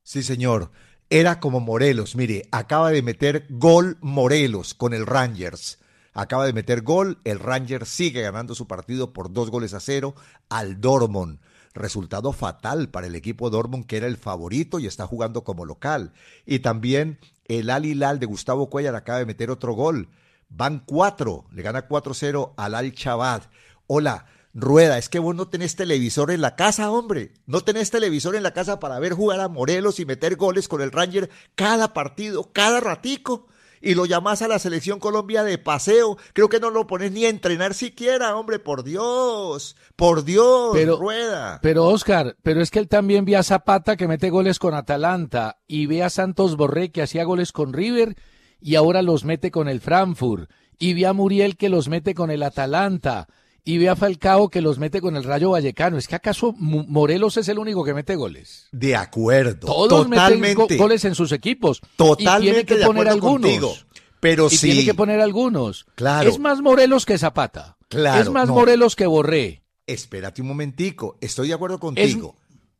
Sí, 0.03 0.23
señor. 0.23 0.71
Era 1.09 1.41
como 1.41 1.61
Morelos. 1.61 2.17
Mire, 2.17 2.49
acaba 2.53 2.91
de 2.91 3.03
meter 3.03 3.47
gol 3.51 3.99
Morelos 4.01 4.75
con 4.75 4.95
el 4.95 5.07
Rangers. 5.07 5.79
Acaba 6.13 6.47
de 6.47 6.53
meter 6.53 6.83
gol. 6.83 7.19
El 7.25 7.39
Rangers 7.39 7.89
sigue 7.89 8.23
ganando 8.23 8.55
su 8.55 8.67
partido 8.67 9.13
por 9.13 9.33
dos 9.33 9.51
goles 9.51 9.75
a 9.75 9.81
cero 9.81 10.15
al 10.49 10.81
Dortmund. 10.81 11.39
Resultado 11.75 12.33
fatal 12.33 12.91
para 12.91 13.07
el 13.07 13.15
equipo 13.15 13.49
Dortmund, 13.49 13.87
que 13.87 13.97
era 13.97 14.07
el 14.07 14.19
favorito 14.19 14.79
y 14.79 14.87
está 14.87 15.07
jugando 15.07 15.43
como 15.43 15.65
local. 15.65 16.13
Y 16.45 16.59
también 16.59 17.19
el 17.47 17.71
Al 17.71 17.87
Hilal 17.87 18.19
de 18.19 18.27
Gustavo 18.27 18.71
Cuellar 18.71 18.95
acaba 18.95 19.19
de 19.19 19.27
meter 19.27 19.51
otro 19.51 19.75
gol. 19.75 20.09
Van 20.49 20.83
cuatro, 20.85 21.47
le 21.53 21.63
gana 21.63 21.89
4-0 21.89 22.55
al 22.57 22.75
Al 22.75 22.93
Chabad. 22.93 23.45
Hola, 23.87 24.27
Rueda, 24.55 24.99
es 24.99 25.09
que 25.09 25.19
vos 25.19 25.35
no 25.35 25.49
tenés 25.49 25.77
televisor 25.77 26.31
en 26.31 26.43
la 26.43 26.57
casa, 26.57 26.91
hombre. 26.91 27.33
No 27.47 27.63
tenés 27.63 27.91
televisor 27.91 28.37
en 28.37 28.43
la 28.43 28.53
casa 28.53 28.79
para 28.81 28.99
ver 28.99 29.15
jugar 29.15 29.41
a 29.41 29.49
Morelos 29.49 29.99
y 29.99 30.05
meter 30.05 30.37
goles 30.37 30.69
con 30.69 30.83
el 30.83 30.93
Ranger 30.93 31.31
cada 31.55 31.95
partido, 31.95 32.53
cada 32.53 32.81
ratico. 32.81 33.47
Y 33.83 33.95
lo 33.95 34.07
llamás 34.07 34.41
a 34.43 34.49
la 34.49 34.61
selección 34.61 35.01
Colombia 35.01 35.43
de 35.43 35.59
paseo. 35.59 36.17
Creo 36.33 36.49
que 36.49 36.61
no 36.61 36.71
lo 36.71 36.87
pones 36.87 37.11
ni 37.11 37.25
a 37.25 37.29
entrenar 37.29 37.75
siquiera, 37.75 38.37
hombre, 38.37 38.61
por 38.61 38.85
Dios. 38.85 39.77
Por 39.97 40.25
Dios, 40.25 40.71
pero, 40.73 40.97
Rueda. 40.97 41.59
Pero 41.63 41.87
Oscar, 41.87 42.37
pero 42.43 42.63
es 42.63 42.71
que 42.71 42.79
él 42.79 42.89
también 42.89 43.25
ve 43.25 43.37
a 43.37 43.43
Zapata 43.43 43.97
que 43.97 44.07
mete 44.07 44.31
goles 44.31 44.61
con 44.61 44.73
Atalanta 44.73 45.59
y 45.67 45.87
ve 45.87 46.05
a 46.05 46.11
Santos 46.11 46.57
Borré 46.57 46.93
que 46.93 47.03
hacía 47.03 47.25
goles 47.25 47.51
con 47.51 47.73
River 47.73 48.17
y 48.61 48.77
ahora 48.77 49.03
los 49.03 49.25
mete 49.25 49.51
con 49.51 49.69
el 49.69 49.81
Frankfurt 49.81 50.49
y 50.79 50.95
ve 50.95 51.07
a 51.07 51.13
Muriel 51.13 51.57
que 51.57 51.69
los 51.69 51.89
mete 51.89 52.15
con 52.15 52.31
el 52.31 52.45
Atalanta 52.45 53.27
y 53.65 53.79
ve 53.79 53.89
a 53.89 53.97
Falcao 53.97 54.49
que 54.49 54.61
los 54.61 54.79
mete 54.79 55.01
con 55.01 55.17
el 55.17 55.25
Rayo 55.25 55.51
Vallecano. 55.51 55.97
¿Es 55.97 56.09
que 56.09 56.17
acaso 56.17 56.53
Morelos 56.59 57.37
es 57.37 57.49
el 57.49 57.59
único 57.59 57.85
que 57.85 57.95
mete 57.95 58.17
goles? 58.17 58.69
De 58.73 58.97
acuerdo. 58.97 59.67
Todos 59.67 60.09
meten 60.09 60.55
goles 60.79 61.05
en 61.05 61.15
sus 61.15 61.33
equipos. 61.33 61.81
Totalmente 61.97 62.61
y 62.61 62.65
tiene 62.65 62.65
que 62.65 62.87
poner 62.87 63.09
algunos. 63.09 63.51
Contigo. 63.51 63.75
Pero 64.21 64.47
y 64.47 64.57
sí. 64.57 64.69
tiene 64.69 64.85
que 64.85 64.95
poner 64.95 65.21
algunos. 65.21 65.87
Claro. 65.95 66.29
Es 66.29 66.39
más 66.39 66.61
Morelos 66.61 67.07
que 67.07 67.19
Zapata. 67.19 67.77
Claro. 67.89 68.21
Es 68.21 68.31
más 68.31 68.49
no. 68.49 68.55
Morelos 68.55 68.97
que 68.97 69.07
Borré. 69.07 69.63
Espérate 69.87 70.43
un 70.43 70.49
momentico. 70.49 71.19
Estoy 71.21 71.49
de 71.49 71.55
acuerdo 71.55 71.79
contigo. 71.79 72.37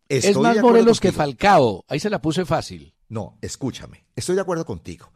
Es, 0.09 0.25
Estoy 0.25 0.31
es 0.31 0.39
más 0.39 0.63
Morelos 0.63 1.01
que. 1.01 1.13
Falcao. 1.13 1.85
Ahí 1.89 2.01
se 2.01 2.11
la 2.11 2.21
puse 2.21 2.45
fácil. 2.45 2.95
No, 3.09 3.39
escúchame. 3.41 4.05
Estoy 4.17 4.37
de 4.37 4.41
acuerdo 4.41 4.65
contigo. 4.65 5.13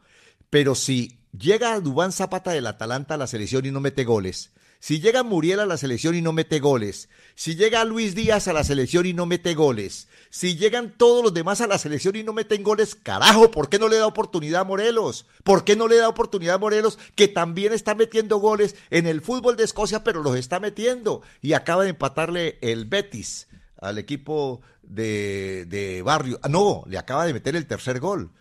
Pero 0.49 0.75
si 0.75 1.19
llega 1.37 1.79
Dubán 1.79 2.11
Zapata 2.11 2.51
del 2.51 2.67
Atalanta 2.67 3.15
a 3.15 3.17
la 3.17 3.27
selección 3.27 3.65
y 3.65 3.71
no 3.71 3.79
mete 3.79 4.03
goles, 4.03 4.51
si 4.79 4.99
llega 4.99 5.23
Muriel 5.23 5.59
a 5.59 5.65
la 5.65 5.77
selección 5.77 6.15
y 6.15 6.21
no 6.21 6.33
mete 6.33 6.59
goles, 6.59 7.09
si 7.35 7.55
llega 7.55 7.83
Luis 7.83 8.15
Díaz 8.15 8.47
a 8.47 8.53
la 8.53 8.63
selección 8.63 9.05
y 9.05 9.13
no 9.13 9.25
mete 9.25 9.53
goles, 9.53 10.07
si 10.29 10.55
llegan 10.55 10.93
todos 10.97 11.23
los 11.23 11.33
demás 11.33 11.61
a 11.61 11.67
la 11.67 11.77
selección 11.77 12.15
y 12.15 12.23
no 12.23 12.33
meten 12.33 12.63
goles, 12.63 12.95
carajo, 12.95 13.49
¿por 13.51 13.69
qué 13.69 13.79
no 13.79 13.87
le 13.87 13.97
da 13.97 14.07
oportunidad 14.07 14.61
a 14.61 14.65
Morelos? 14.65 15.25
¿Por 15.43 15.63
qué 15.63 15.75
no 15.75 15.87
le 15.87 15.97
da 15.97 16.09
oportunidad 16.09 16.55
a 16.55 16.59
Morelos 16.59 16.99
que 17.15 17.27
también 17.27 17.73
está 17.73 17.95
metiendo 17.95 18.37
goles 18.37 18.75
en 18.89 19.07
el 19.07 19.21
fútbol 19.21 19.57
de 19.57 19.63
Escocia, 19.63 20.03
pero 20.03 20.21
los 20.21 20.35
está 20.35 20.59
metiendo? 20.59 21.21
Y 21.41 21.53
acaba 21.53 21.83
de 21.83 21.89
empatarle 21.91 22.57
el 22.61 22.85
Betis 22.85 23.47
al 23.79 23.97
equipo 23.97 24.61
de, 24.83 25.65
de 25.67 26.01
Barrio. 26.01 26.39
Ah, 26.43 26.49
no, 26.49 26.83
le 26.87 26.97
acaba 26.97 27.25
de 27.25 27.33
meter 27.33 27.55
el 27.55 27.67
tercer 27.67 27.99
gol. 27.99 28.31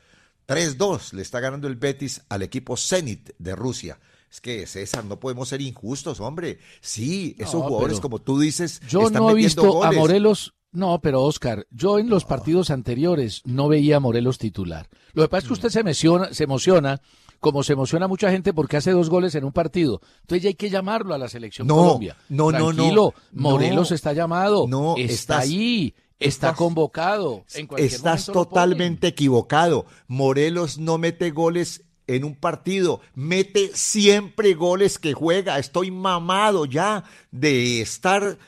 3-2 0.48 1.12
le 1.12 1.22
está 1.22 1.40
ganando 1.40 1.66
el 1.66 1.76
Betis 1.76 2.22
al 2.28 2.42
equipo 2.42 2.76
Zenit 2.76 3.30
de 3.38 3.56
Rusia. 3.56 3.98
Es 4.36 4.40
que 4.42 4.66
César, 4.66 5.02
no 5.06 5.18
podemos 5.18 5.48
ser 5.48 5.62
injustos, 5.62 6.20
hombre. 6.20 6.58
Sí, 6.82 7.34
esos 7.38 7.54
No, 7.54 7.62
jugadores, 7.68 8.00
como 8.00 8.18
tú 8.18 8.38
dices, 8.38 8.80
Yo 8.86 9.06
están 9.06 9.22
no 9.22 9.30
he 9.30 9.34
visto 9.34 9.82
a. 9.82 9.90
Morelos. 9.92 10.52
No, 10.72 11.00
pero 11.00 11.22
Oscar, 11.22 11.66
yo 11.70 11.98
en 11.98 12.10
los 12.10 12.26
partidos 12.26 12.68
anteriores 12.68 13.40
no 13.46 13.66
veía 13.68 13.96
a 13.96 14.00
Morelos 14.00 14.36
titular. 14.36 14.90
Lo 15.14 15.22
que 15.22 15.28
pasa 15.30 15.44
es 15.44 15.46
que 15.46 15.52
usted 15.54 15.68
se 15.70 15.80
emociona, 15.80 16.34
se 16.34 16.44
emociona, 16.44 17.00
como 17.40 17.62
se 17.62 17.72
emociona 17.72 18.08
mucha 18.08 18.30
gente 18.30 18.52
porque 18.52 18.76
hace 18.76 18.90
dos 18.90 19.08
goles 19.08 19.34
en 19.36 19.44
un 19.44 19.52
partido. 19.52 20.02
Entonces 20.20 20.42
ya 20.42 20.48
hay 20.48 20.54
que 20.54 20.68
llamarlo 20.68 21.14
a 21.14 21.18
la 21.18 21.28
selección 21.30 21.66
No, 21.66 21.76
Colombia. 21.76 22.18
no, 22.28 22.52
no, 22.52 22.58
no. 22.58 22.74
Tranquilo, 22.74 23.14
Morelos 23.32 23.90
No, 23.90 23.94
está 23.96 24.12
llamado, 24.12 24.66
no, 24.68 24.96
está 24.98 25.12
estás- 25.38 25.44
ahí, 25.44 25.94
está 26.18 26.48
estás- 26.48 26.56
convocado. 26.58 27.46
En 27.54 27.68
Estás 27.78 28.26
totalmente 28.26 29.06
equivocado. 29.06 29.86
Morelos 30.08 30.76
no 30.76 30.98
mete 30.98 31.30
goles 31.30 31.84
en 32.06 32.24
un 32.24 32.34
partido, 32.34 33.00
mete 33.14 33.70
siempre 33.74 34.54
goles 34.54 34.98
que 34.98 35.12
juega. 35.12 35.58
Estoy 35.58 35.90
mamado 35.90 36.64
ya 36.64 37.04
de 37.30 37.80
estar 37.80 38.38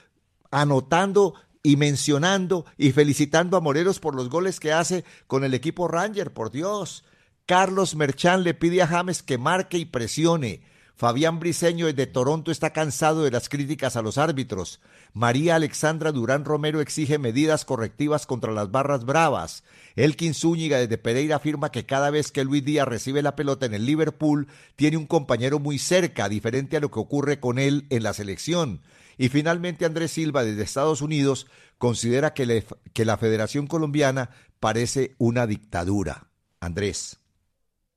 anotando 0.51 1.35
y 1.63 1.77
mencionando 1.77 2.65
y 2.77 2.93
felicitando 2.93 3.57
a 3.57 3.61
Morelos 3.61 3.99
por 3.99 4.15
los 4.15 4.29
goles 4.29 4.61
que 4.61 4.73
hace 4.73 5.05
con 5.27 5.45
el 5.45 5.55
equipo 5.55 5.89
Ranger, 5.89 6.33
por 6.33 6.51
Dios. 6.51 7.05
Carlos 7.47 7.95
Merchán 7.95 8.45
le 8.45 8.55
pide 8.55 8.83
a 8.83 8.87
James 8.87 9.23
que 9.23 9.39
marque 9.39 9.79
y 9.79 9.85
presione. 9.87 10.63
Fabián 10.99 11.39
Briceño 11.39 11.87
desde 11.87 12.09
Toronto 12.09 12.51
está 12.51 12.73
cansado 12.73 13.23
de 13.23 13.31
las 13.31 13.49
críticas 13.49 13.95
a 13.95 14.03
los 14.03 14.19
árbitros. 14.19 14.81
María 15.13 15.55
Alexandra 15.55 16.11
Durán 16.11 16.45
Romero 16.45 16.81
exige 16.81 17.19
medidas 17.19 17.65
correctivas 17.65 18.27
contra 18.27 18.51
las 18.51 18.73
barras 18.73 19.05
bravas. 19.05 19.63
Elkin 19.95 20.35
Zúñiga 20.35 20.79
desde 20.79 20.99
Pereira 20.99 21.37
afirma 21.37 21.71
que 21.71 21.87
cada 21.87 22.11
vez 22.11 22.33
que 22.33 22.43
Luis 22.43 22.65
Díaz 22.65 22.89
recibe 22.89 23.23
la 23.23 23.37
pelota 23.37 23.65
en 23.65 23.75
el 23.75 23.87
Liverpool, 23.87 24.49
tiene 24.75 24.97
un 24.97 25.07
compañero 25.07 25.61
muy 25.61 25.79
cerca, 25.79 26.29
diferente 26.29 26.77
a 26.77 26.81
lo 26.81 26.91
que 26.91 26.99
ocurre 26.99 27.39
con 27.39 27.61
él 27.61 27.87
en 27.91 28.03
la 28.03 28.13
selección. 28.13 28.81
Y 29.19 29.29
finalmente 29.29 29.85
Andrés 29.85 30.11
Silva 30.11 30.43
desde 30.43 30.65
Estados 30.65 31.01
Unidos 31.01 31.47
considera 31.79 32.35
que, 32.35 32.67
que 32.93 33.05
la 33.05 33.19
Federación 33.19 33.69
Colombiana 33.69 34.31
parece 34.59 35.15
una 35.19 35.47
dictadura. 35.47 36.27
Andrés, 36.59 37.21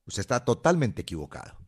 usted 0.05 0.21
está 0.21 0.45
totalmente 0.45 1.01
equivocado. 1.01 1.60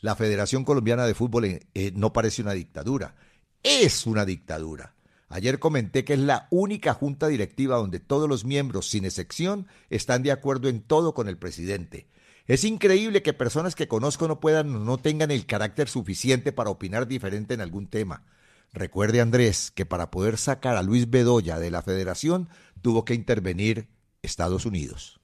La 0.00 0.16
Federación 0.16 0.64
Colombiana 0.64 1.06
de 1.06 1.14
Fútbol 1.14 1.44
eh, 1.44 1.60
eh, 1.74 1.92
no 1.94 2.12
parece 2.12 2.40
una 2.40 2.52
dictadura, 2.52 3.16
es 3.62 4.06
una 4.06 4.24
dictadura. 4.24 4.94
Ayer 5.28 5.58
comenté 5.58 6.04
que 6.04 6.14
es 6.14 6.18
la 6.18 6.48
única 6.50 6.94
junta 6.94 7.28
directiva 7.28 7.76
donde 7.76 8.00
todos 8.00 8.28
los 8.28 8.44
miembros, 8.44 8.88
sin 8.88 9.04
excepción, 9.04 9.68
están 9.90 10.22
de 10.22 10.32
acuerdo 10.32 10.68
en 10.68 10.80
todo 10.80 11.14
con 11.14 11.28
el 11.28 11.36
presidente. 11.36 12.08
Es 12.46 12.64
increíble 12.64 13.22
que 13.22 13.32
personas 13.32 13.76
que 13.76 13.86
conozco 13.86 14.26
no 14.26 14.40
puedan 14.40 14.74
o 14.74 14.78
no 14.80 14.98
tengan 14.98 15.30
el 15.30 15.46
carácter 15.46 15.88
suficiente 15.88 16.50
para 16.50 16.70
opinar 16.70 17.06
diferente 17.06 17.54
en 17.54 17.60
algún 17.60 17.86
tema. 17.86 18.24
Recuerde 18.72 19.20
Andrés 19.20 19.70
que 19.70 19.86
para 19.86 20.10
poder 20.10 20.36
sacar 20.36 20.76
a 20.76 20.82
Luis 20.82 21.10
Bedoya 21.10 21.58
de 21.58 21.70
la 21.70 21.82
federación 21.82 22.48
tuvo 22.82 23.04
que 23.04 23.14
intervenir 23.14 23.88
Estados 24.22 24.66
Unidos. 24.66 25.19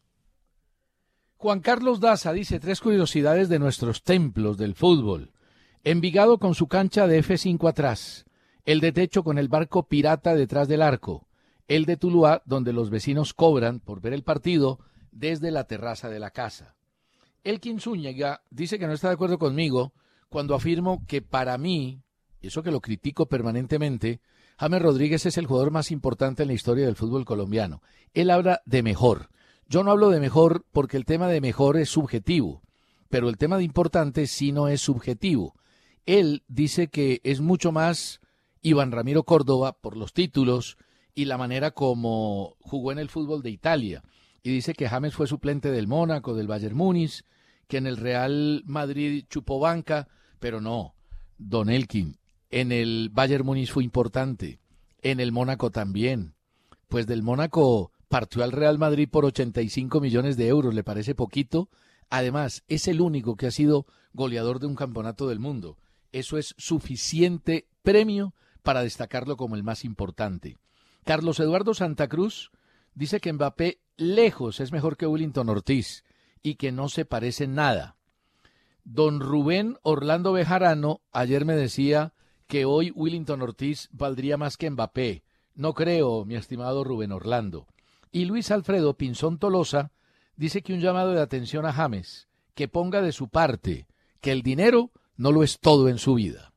Juan 1.47 1.61
Carlos 1.61 2.01
Daza 2.01 2.33
dice 2.33 2.59
tres 2.59 2.81
curiosidades 2.81 3.49
de 3.49 3.61
nuestros 3.61 4.03
templos 4.03 4.59
del 4.59 4.75
fútbol. 4.75 5.31
Envigado 5.85 6.39
con 6.39 6.57
su 6.57 6.67
cancha 6.67 7.07
de 7.07 7.23
F5 7.23 7.69
atrás, 7.69 8.25
el 8.65 8.81
de 8.81 8.91
techo 8.91 9.23
con 9.23 9.39
el 9.39 9.47
barco 9.47 9.87
pirata 9.87 10.35
detrás 10.35 10.67
del 10.67 10.83
arco, 10.83 11.29
el 11.69 11.85
de 11.85 11.97
Tuluá 11.97 12.43
donde 12.47 12.73
los 12.73 12.91
vecinos 12.91 13.33
cobran 13.33 13.79
por 13.79 14.01
ver 14.01 14.13
el 14.13 14.25
partido 14.25 14.81
desde 15.13 15.53
la 15.53 15.69
terraza 15.69 16.11
de 16.11 16.19
la 16.19 16.33
casa. 16.33 16.75
Elkin 17.45 17.79
Zúñiga 17.79 18.43
dice 18.51 18.81
que 18.81 18.89
no 18.89 18.93
está 18.95 19.07
de 19.07 19.15
acuerdo 19.15 19.39
conmigo 19.39 19.93
cuando 20.29 20.53
afirmo 20.53 21.05
que 21.07 21.23
para 21.23 21.57
mí, 21.59 22.03
eso 22.43 22.65
que 22.65 22.73
lo 22.73 22.81
critico 22.81 23.27
permanentemente, 23.27 24.21
James 24.59 24.83
Rodríguez 24.83 25.27
es 25.27 25.39
el 25.39 25.47
jugador 25.47 25.71
más 25.71 25.93
importante 25.93 26.43
en 26.43 26.49
la 26.49 26.55
historia 26.55 26.87
del 26.87 26.97
fútbol 26.97 27.25
colombiano. 27.25 27.83
Él 28.15 28.31
habla 28.31 28.63
de 28.67 28.83
mejor. 28.83 29.29
Yo 29.69 29.83
no 29.83 29.91
hablo 29.91 30.11
de 30.11 30.21
mejor 30.21 30.65
porque 30.73 30.97
el 30.97 31.05
tema 31.05 31.27
de 31.27 31.41
mejor 31.41 31.77
es 31.77 31.89
subjetivo, 31.89 32.63
pero 33.09 33.29
el 33.29 33.37
tema 33.37 33.57
de 33.59 33.65
importante 33.65 34.29
sí 34.29 34.53
no 34.53 34.69
es 34.69 34.81
subjetivo. 34.81 35.55
Él 36.07 36.45
dice 36.47 36.87
que 36.87 37.21
es 37.25 37.41
mucho 37.41 37.73
más 37.73 38.21
Iván 38.63 38.93
Ramiro 38.93 39.25
Córdoba 39.25 39.73
por 39.73 39.97
los 39.97 40.13
títulos 40.13 40.77
y 41.17 41.25
la 41.25 41.37
manera 41.37 41.73
como 41.73 42.57
jugó 42.61 42.93
en 42.93 43.01
el 43.01 43.09
fútbol 43.09 43.43
de 43.43 43.51
Italia. 43.51 44.05
Y 44.45 44.51
dice 44.51 44.75
que 44.75 44.89
James 44.89 45.15
fue 45.15 45.27
suplente 45.27 45.73
del 45.73 45.89
Mónaco, 45.89 46.35
del 46.35 46.47
Bayern 46.47 46.77
Múnich, 46.77 47.25
que 47.67 47.79
en 47.79 47.89
el 47.89 47.97
Real 47.97 48.63
Madrid 48.67 49.25
chupó 49.29 49.59
banca, 49.59 50.07
pero 50.39 50.61
no, 50.61 50.95
Don 51.39 51.71
Elkin, 51.71 52.19
en 52.51 52.71
el 52.71 53.11
Bayern 53.13 53.45
Múnich 53.45 53.73
fue 53.73 53.83
importante, 53.83 54.61
en 55.03 55.19
el 55.19 55.33
Mónaco 55.33 55.71
también. 55.71 56.35
Pues 56.87 57.09
del 57.09 57.25
Mónaco 57.25 57.91
partió 58.09 58.45
al 58.45 58.53
Real 58.53 58.79
Madrid 58.79 59.09
por 59.11 59.25
85 59.25 60.01
millones 60.01 60.37
de 60.37 60.49
euros, 60.49 60.75
¿le 60.75 60.85
parece 60.85 61.15
poquito? 61.15 61.69
Además, 62.09 62.63
es 62.69 62.89
el 62.89 63.01
único 63.01 63.37
que 63.37 63.47
ha 63.47 63.51
sido 63.51 63.87
goleador 64.13 64.61
de 64.61 64.67
un 64.67 64.77
campeonato 64.77 65.29
del 65.29 65.41
mundo. 65.41 65.77
Eso 66.13 66.39
es 66.39 66.55
suficiente 66.57 67.67
premio 67.83 68.35
para 68.63 68.83
destacarlo 68.83 69.37
como 69.37 69.57
el 69.57 69.63
más 69.63 69.85
importante. 69.85 70.57
Carlos 71.05 71.39
Eduardo 71.41 71.75
Santa 71.75 72.09
Cruz 72.09 72.51
dice 72.95 73.21
que 73.21 73.33
Mbappé 73.33 73.81
lejos 73.97 74.61
es 74.61 74.73
mejor 74.73 74.97
que 74.97 75.07
Willington 75.07 75.49
Ortiz 75.49 76.05
y 76.43 76.57
que 76.57 76.73
no 76.73 76.89
se 76.89 77.05
parece 77.05 77.47
nada. 77.47 77.97
Don 78.85 79.21
Rubén 79.21 79.79
Orlando 79.83 80.33
Bejarano 80.33 81.01
ayer 81.13 81.45
me 81.45 81.55
decía 81.55 82.15
que 82.47 82.65
hoy 82.65 82.93
Willington 82.93 83.43
Ortiz 83.43 83.89
valdría 83.93 84.37
más 84.37 84.57
que 84.57 84.71
Mbappé. 84.71 85.25
No 85.55 85.75
creo, 85.75 86.25
mi 86.25 86.37
estimado 86.37 86.85
Rubén 86.85 87.13
Orlando. 87.13 87.67
Y 88.13 88.25
Luis 88.25 88.51
Alfredo 88.51 88.97
Pinzón 88.97 89.39
Tolosa 89.39 89.93
dice 90.37 90.63
que 90.63 90.73
un 90.73 90.81
llamado 90.81 91.13
de 91.13 91.21
atención 91.21 91.67
a 91.67 91.73
James, 91.73 92.29
que 92.55 92.69
ponga 92.69 93.03
de 93.03 93.13
su 93.13 93.29
parte, 93.29 93.87
que 94.21 94.33
el 94.33 94.43
dinero 94.43 94.91
no 95.17 95.33
lo 95.33 95.43
es 95.43 95.59
todo 95.61 95.89
en 95.89 95.99
su 95.99 96.15
vida. 96.15 96.53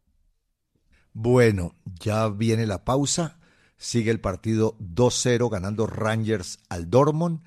Bueno, 1.13 1.75
ya 1.99 2.29
viene 2.29 2.65
la 2.65 2.85
pausa, 2.85 3.39
sigue 3.77 4.11
el 4.11 4.21
partido 4.21 4.77
2-0 4.79 5.49
ganando 5.49 5.87
Rangers 5.87 6.59
al 6.69 6.89
Dortmund 6.89 7.41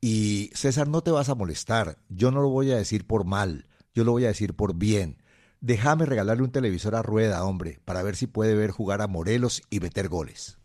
y 0.00 0.50
César 0.54 0.88
no 0.88 1.02
te 1.02 1.10
vas 1.10 1.28
a 1.28 1.34
molestar, 1.34 1.98
yo 2.08 2.30
no 2.30 2.40
lo 2.40 2.48
voy 2.48 2.72
a 2.72 2.76
decir 2.76 3.06
por 3.06 3.24
mal, 3.24 3.68
yo 3.94 4.04
lo 4.04 4.12
voy 4.12 4.24
a 4.24 4.28
decir 4.28 4.54
por 4.54 4.74
bien. 4.74 5.22
Déjame 5.60 6.06
regalarle 6.06 6.42
un 6.42 6.50
televisor 6.50 6.96
a 6.96 7.02
Rueda, 7.02 7.44
hombre, 7.44 7.80
para 7.84 8.02
ver 8.02 8.16
si 8.16 8.26
puede 8.26 8.56
ver 8.56 8.72
jugar 8.72 9.00
a 9.00 9.06
Morelos 9.06 9.62
y 9.70 9.78
meter 9.78 10.08
goles. 10.08 10.58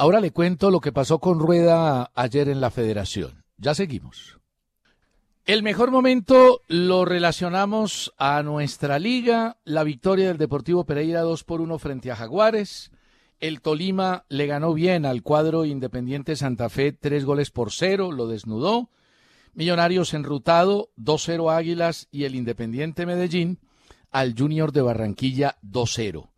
Ahora 0.00 0.20
le 0.20 0.30
cuento 0.30 0.70
lo 0.70 0.78
que 0.78 0.92
pasó 0.92 1.18
con 1.18 1.40
Rueda 1.40 2.12
ayer 2.14 2.48
en 2.48 2.60
la 2.60 2.70
federación. 2.70 3.42
Ya 3.56 3.74
seguimos. 3.74 4.38
El 5.44 5.64
mejor 5.64 5.90
momento 5.90 6.60
lo 6.68 7.04
relacionamos 7.04 8.14
a 8.16 8.44
nuestra 8.44 9.00
liga, 9.00 9.56
la 9.64 9.82
victoria 9.82 10.28
del 10.28 10.38
Deportivo 10.38 10.84
Pereira 10.84 11.22
2 11.22 11.42
por 11.42 11.60
1 11.60 11.80
frente 11.80 12.12
a 12.12 12.16
Jaguares. 12.16 12.92
El 13.40 13.60
Tolima 13.60 14.24
le 14.28 14.46
ganó 14.46 14.72
bien 14.72 15.04
al 15.04 15.24
cuadro 15.24 15.64
Independiente 15.64 16.36
Santa 16.36 16.68
Fe, 16.68 16.92
tres 16.92 17.24
goles 17.24 17.50
por 17.50 17.72
cero, 17.72 18.12
lo 18.12 18.28
desnudó. 18.28 18.90
Millonarios 19.52 20.14
enrutado, 20.14 20.90
2-0 20.96 21.52
Águilas 21.52 22.06
y 22.12 22.22
el 22.22 22.36
Independiente 22.36 23.04
Medellín 23.04 23.58
al 24.12 24.36
Junior 24.38 24.70
de 24.70 24.82
Barranquilla 24.82 25.56
2-0. 25.64 26.28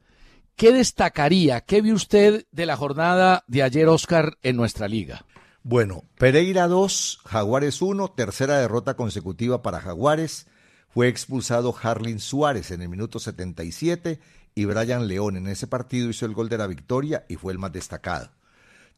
¿Qué 0.61 0.73
destacaría? 0.73 1.63
¿Qué 1.63 1.81
vio 1.81 1.95
usted 1.95 2.45
de 2.53 2.67
la 2.67 2.77
jornada 2.77 3.45
de 3.47 3.63
ayer, 3.63 3.89
Oscar, 3.89 4.37
en 4.43 4.57
nuestra 4.57 4.89
liga? 4.89 5.25
Bueno, 5.63 6.05
Pereira 6.19 6.69
2, 6.69 7.21
Jaguares 7.25 7.81
1, 7.81 8.09
tercera 8.09 8.59
derrota 8.59 8.93
consecutiva 8.93 9.63
para 9.63 9.81
Jaguares. 9.81 10.49
Fue 10.91 11.09
expulsado 11.09 11.75
Harlin 11.83 12.21
Suárez 12.21 12.73
en 12.73 12.83
el 12.83 12.91
minuto 12.91 13.19
77 13.19 14.21
y 14.55 14.65
Brian 14.67 15.09
León 15.09 15.39
en 15.39 15.47
ese 15.47 15.67
partido 15.67 16.11
hizo 16.11 16.27
el 16.27 16.35
gol 16.35 16.51
de 16.51 16.59
la 16.59 16.67
victoria 16.67 17.25
y 17.27 17.37
fue 17.37 17.55
el 17.55 17.59
más 17.59 17.73
destacado. 17.73 18.29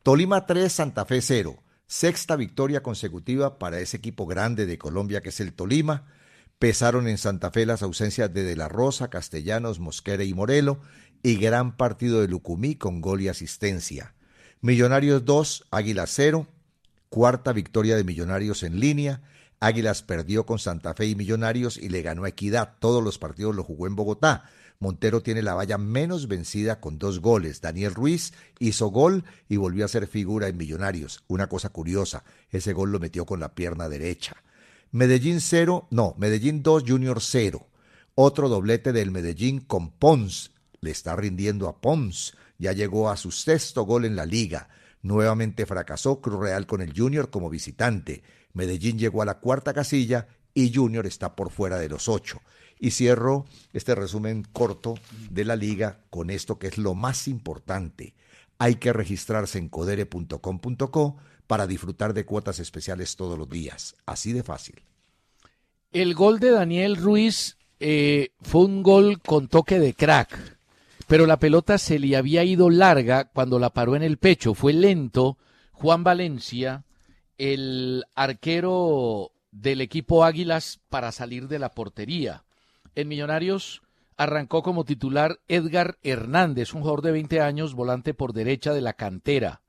Tolima 0.03 0.47
3, 0.47 0.73
Santa 0.73 1.05
Fe 1.05 1.23
0. 1.23 1.63
Sexta 1.87 2.35
victoria 2.35 2.83
consecutiva 2.83 3.61
para 3.61 3.79
ese 3.79 3.99
equipo 3.99 4.27
grande 4.27 4.67
de 4.67 4.79
Colombia 4.79 5.21
que 5.21 5.29
es 5.29 5.39
el 5.39 5.53
Tolima. 5.53 6.09
Pesaron 6.59 7.07
en 7.07 7.19
Santa 7.19 7.53
Fe 7.53 7.67
las 7.67 7.83
ausencias 7.83 8.35
de 8.35 8.43
De 8.43 8.57
la 8.57 8.69
Rosa, 8.69 9.11
Castellanos, 9.11 9.79
Mosquera 9.79 10.25
y 10.25 10.35
Morelo 10.35 10.81
y 11.23 11.37
gran 11.37 11.77
partido 11.77 12.21
de 12.21 12.29
Lucumí 12.29 12.75
con 12.75 13.01
gol 13.01 13.21
y 13.21 13.29
asistencia. 13.29 14.15
Millonarios 14.61 15.25
2, 15.25 15.67
Águilas 15.71 16.11
0. 16.15 16.47
Cuarta 17.09 17.53
victoria 17.53 17.97
de 17.97 18.05
Millonarios 18.05 18.63
en 18.63 18.81
línea. 18.81 19.23
Águilas 19.61 20.03
perdió 20.03 20.47
con 20.47 20.59
Santa 20.59 20.95
Fe 20.95 21.07
y 21.07 21.15
Millonarios 21.15 21.77
y 21.77 21.89
le 21.89 22.03
ganó 22.03 22.25
a 22.25 22.29
Equidad. 22.29 22.77
Todos 22.81 23.03
los 23.03 23.19
partidos 23.19 23.55
los 23.55 23.67
jugó 23.67 23.87
en 23.87 23.97
Bogotá. 23.97 24.51
Montero 24.81 25.23
tiene 25.23 25.43
la 25.43 25.55
valla 25.55 25.79
menos 25.79 26.27
vencida 26.27 26.81
con 26.81 26.99
dos 26.99 27.21
goles. 27.21 27.61
Daniel 27.61 27.95
Ruiz 27.95 28.33
hizo 28.59 28.89
gol 28.89 29.25
y 29.49 29.57
volvió 29.57 29.85
a 29.85 29.89
ser 29.89 30.09
figura 30.09 30.49
en 30.49 30.57
Millonarios. 30.57 31.23
Una 31.29 31.49
cosa 31.49 31.69
curiosa, 31.69 32.25
ese 32.51 32.73
gol 32.73 32.91
lo 32.91 32.99
metió 32.99 33.25
con 33.25 33.39
la 33.39 33.55
pierna 33.55 33.89
derecha. 33.89 34.43
Medellín 34.91 35.41
0, 35.41 35.87
no, 35.91 36.15
Medellín 36.19 36.63
2, 36.63 36.85
Junior 36.87 37.21
0. 37.21 37.67
Otro 38.15 38.49
doblete 38.49 38.93
del 38.93 39.11
Medellín 39.11 39.61
con 39.61 39.91
Pons. 39.91 40.52
Le 40.83 40.91
está 40.91 41.17
rindiendo 41.17 41.69
a 41.69 41.81
Pons. 41.81 42.37
Ya 42.59 42.73
llegó 42.73 43.09
a 43.09 43.17
su 43.17 43.31
sexto 43.31 43.85
gol 43.85 44.05
en 44.05 44.17
la 44.17 44.27
liga. 44.27 44.69
Nuevamente 45.01 45.65
fracasó 45.65 46.21
Cruz 46.21 46.41
Real 46.41 46.67
con 46.67 46.83
el 46.83 46.93
Junior 46.93 47.31
como 47.31 47.49
visitante. 47.49 48.23
Medellín 48.53 48.99
llegó 48.99 49.23
a 49.23 49.25
la 49.25 49.39
cuarta 49.39 49.73
casilla 49.73 50.27
y 50.55 50.75
Junior 50.75 51.07
está 51.07 51.37
por 51.37 51.51
fuera 51.51 51.79
de 51.79 51.89
los 51.89 52.09
ocho. 52.09 52.43
Y 52.81 52.91
cierro 52.91 53.47
este 53.73 53.95
resumen 53.95 54.45
corto 54.53 54.95
de 55.31 55.45
la 55.45 55.55
liga 55.55 56.01
con 56.11 56.31
esto 56.31 56.59
que 56.59 56.67
es 56.67 56.79
lo 56.79 56.95
más 56.95 57.29
importante. 57.29 58.15
Hay 58.59 58.75
que 58.75 58.93
registrarse 58.93 59.59
en 59.59 59.69
codere.com.co 59.69 61.17
para 61.47 61.69
disfrutar 61.69 62.13
de 62.13 62.25
cuotas 62.25 62.59
especiales 62.59 63.15
todos 63.15 63.39
los 63.39 63.49
días. 63.49 63.95
Así 64.05 64.33
de 64.33 64.43
fácil. 64.43 64.83
El 65.93 66.15
gol 66.15 66.41
de 66.41 66.51
Daniel 66.51 66.97
Ruiz 66.97 67.57
eh, 67.85 68.31
fue 68.41 68.65
un 68.65 68.83
gol 68.85 69.21
con 69.21 69.49
toque 69.49 69.81
de 69.81 69.93
crack, 69.93 70.52
pero 71.13 71.27
la 71.27 71.39
pelota 71.39 71.77
se 71.77 71.99
le 71.99 72.17
había 72.17 72.43
ido 72.43 72.71
larga 72.71 73.25
cuando 73.25 73.59
la 73.59 73.69
paró 73.69 73.97
en 73.97 74.03
el 74.03 74.17
pecho. 74.17 74.55
Fue 74.55 74.73
lento. 74.73 75.37
Juan 75.73 76.05
Valencia, 76.05 76.87
el 77.37 78.05
arquero 78.15 79.33
del 79.51 79.83
equipo 79.83 80.25
Águilas, 80.25 80.81
para 80.89 81.13
salir 81.13 81.49
de 81.49 81.59
la 81.59 81.73
portería. 81.73 82.45
En 82.95 83.09
Millonarios 83.09 83.83
arrancó 84.17 84.63
como 84.63 84.87
titular 84.87 85.39
Edgar 85.49 85.99
Hernández, 86.03 86.73
un 86.73 86.81
jugador 86.81 87.03
de 87.03 87.13
20 87.13 87.43
años, 87.43 87.75
volante 87.75 88.15
por 88.15 88.33
derecha 88.33 88.73
de 88.73 88.81
la 88.81 88.95
cantera. 88.95 89.61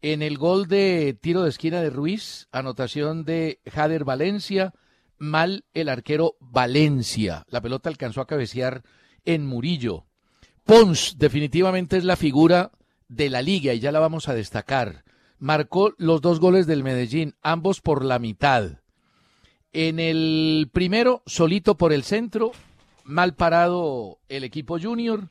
En 0.00 0.22
el 0.22 0.38
gol 0.38 0.66
de 0.66 1.14
tiro 1.20 1.42
de 1.42 1.50
esquina 1.50 1.82
de 1.82 1.90
Ruiz, 1.90 2.48
anotación 2.52 3.26
de 3.26 3.60
Jader 3.70 4.04
Valencia, 4.04 4.72
mal 5.18 5.66
el 5.74 5.90
arquero 5.90 6.36
Valencia. 6.40 7.44
La 7.48 7.60
pelota 7.60 7.90
alcanzó 7.90 8.22
a 8.22 8.26
cabecear 8.26 8.82
en 9.26 9.44
Murillo. 9.44 10.06
Pons 10.64 11.16
definitivamente 11.18 11.98
es 11.98 12.04
la 12.04 12.16
figura 12.16 12.72
de 13.08 13.28
la 13.28 13.42
liga 13.42 13.74
y 13.74 13.80
ya 13.80 13.92
la 13.92 14.00
vamos 14.00 14.28
a 14.28 14.34
destacar. 14.34 15.04
Marcó 15.38 15.92
los 15.98 16.22
dos 16.22 16.40
goles 16.40 16.66
del 16.66 16.82
Medellín, 16.82 17.34
ambos 17.42 17.82
por 17.82 18.02
la 18.02 18.18
mitad. 18.18 18.78
En 19.74 19.98
el 20.00 20.70
primero, 20.72 21.22
solito 21.26 21.76
por 21.76 21.92
el 21.92 22.02
centro, 22.02 22.52
mal 23.04 23.34
parado 23.34 24.20
el 24.30 24.42
equipo 24.42 24.78
junior. 24.80 25.28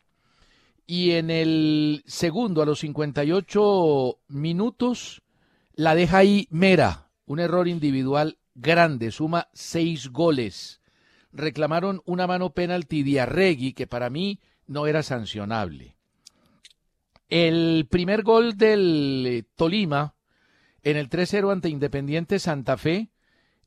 Y 0.86 1.12
en 1.12 1.32
el 1.32 2.04
segundo, 2.06 2.62
a 2.62 2.68
los 2.68 2.80
58 2.80 4.20
minutos, 4.28 5.24
la 5.74 5.96
deja 5.96 6.20
ahí 6.20 6.48
Mera. 6.52 7.10
Un 7.26 7.40
error 7.40 7.68
individual 7.68 8.38
grande, 8.54 9.10
suma 9.10 9.48
seis 9.54 10.10
goles. 10.10 10.82
Reclamaron 11.32 12.04
una 12.06 12.28
mano 12.28 12.52
penalti 12.52 13.02
de 13.02 13.22
Arregui, 13.22 13.74
que 13.74 13.88
para 13.88 14.12
mí 14.12 14.40
no 14.68 14.88
era 14.88 15.04
sancionable. 15.04 15.96
El 17.30 17.88
primer 17.90 18.24
gol 18.24 18.58
del 18.58 19.26
eh, 19.28 19.44
Tolima 19.56 20.16
en 20.84 20.98
el 20.98 21.10
3-0 21.10 21.52
ante 21.52 21.70
Independiente 21.70 22.40
Santa 22.40 22.78
Fe 22.78 23.10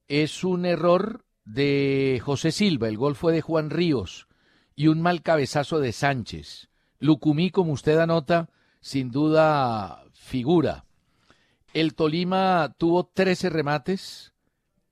es 0.08 0.44
un 0.44 0.66
error 0.66 1.24
de 1.44 2.20
José 2.22 2.52
Silva, 2.52 2.88
el 2.88 2.96
gol 2.96 3.16
fue 3.16 3.32
de 3.32 3.40
Juan 3.40 3.70
Ríos 3.70 4.28
y 4.74 4.88
un 4.88 5.00
mal 5.00 5.22
cabezazo 5.22 5.80
de 5.80 5.92
Sánchez. 5.92 6.68
Lucumí, 6.98 7.50
como 7.50 7.72
usted 7.72 7.98
anota, 7.98 8.50
sin 8.80 9.10
duda 9.10 10.04
figura. 10.12 10.84
El 11.72 11.94
Tolima 11.94 12.74
tuvo 12.78 13.06
13 13.06 13.50
remates 13.50 14.32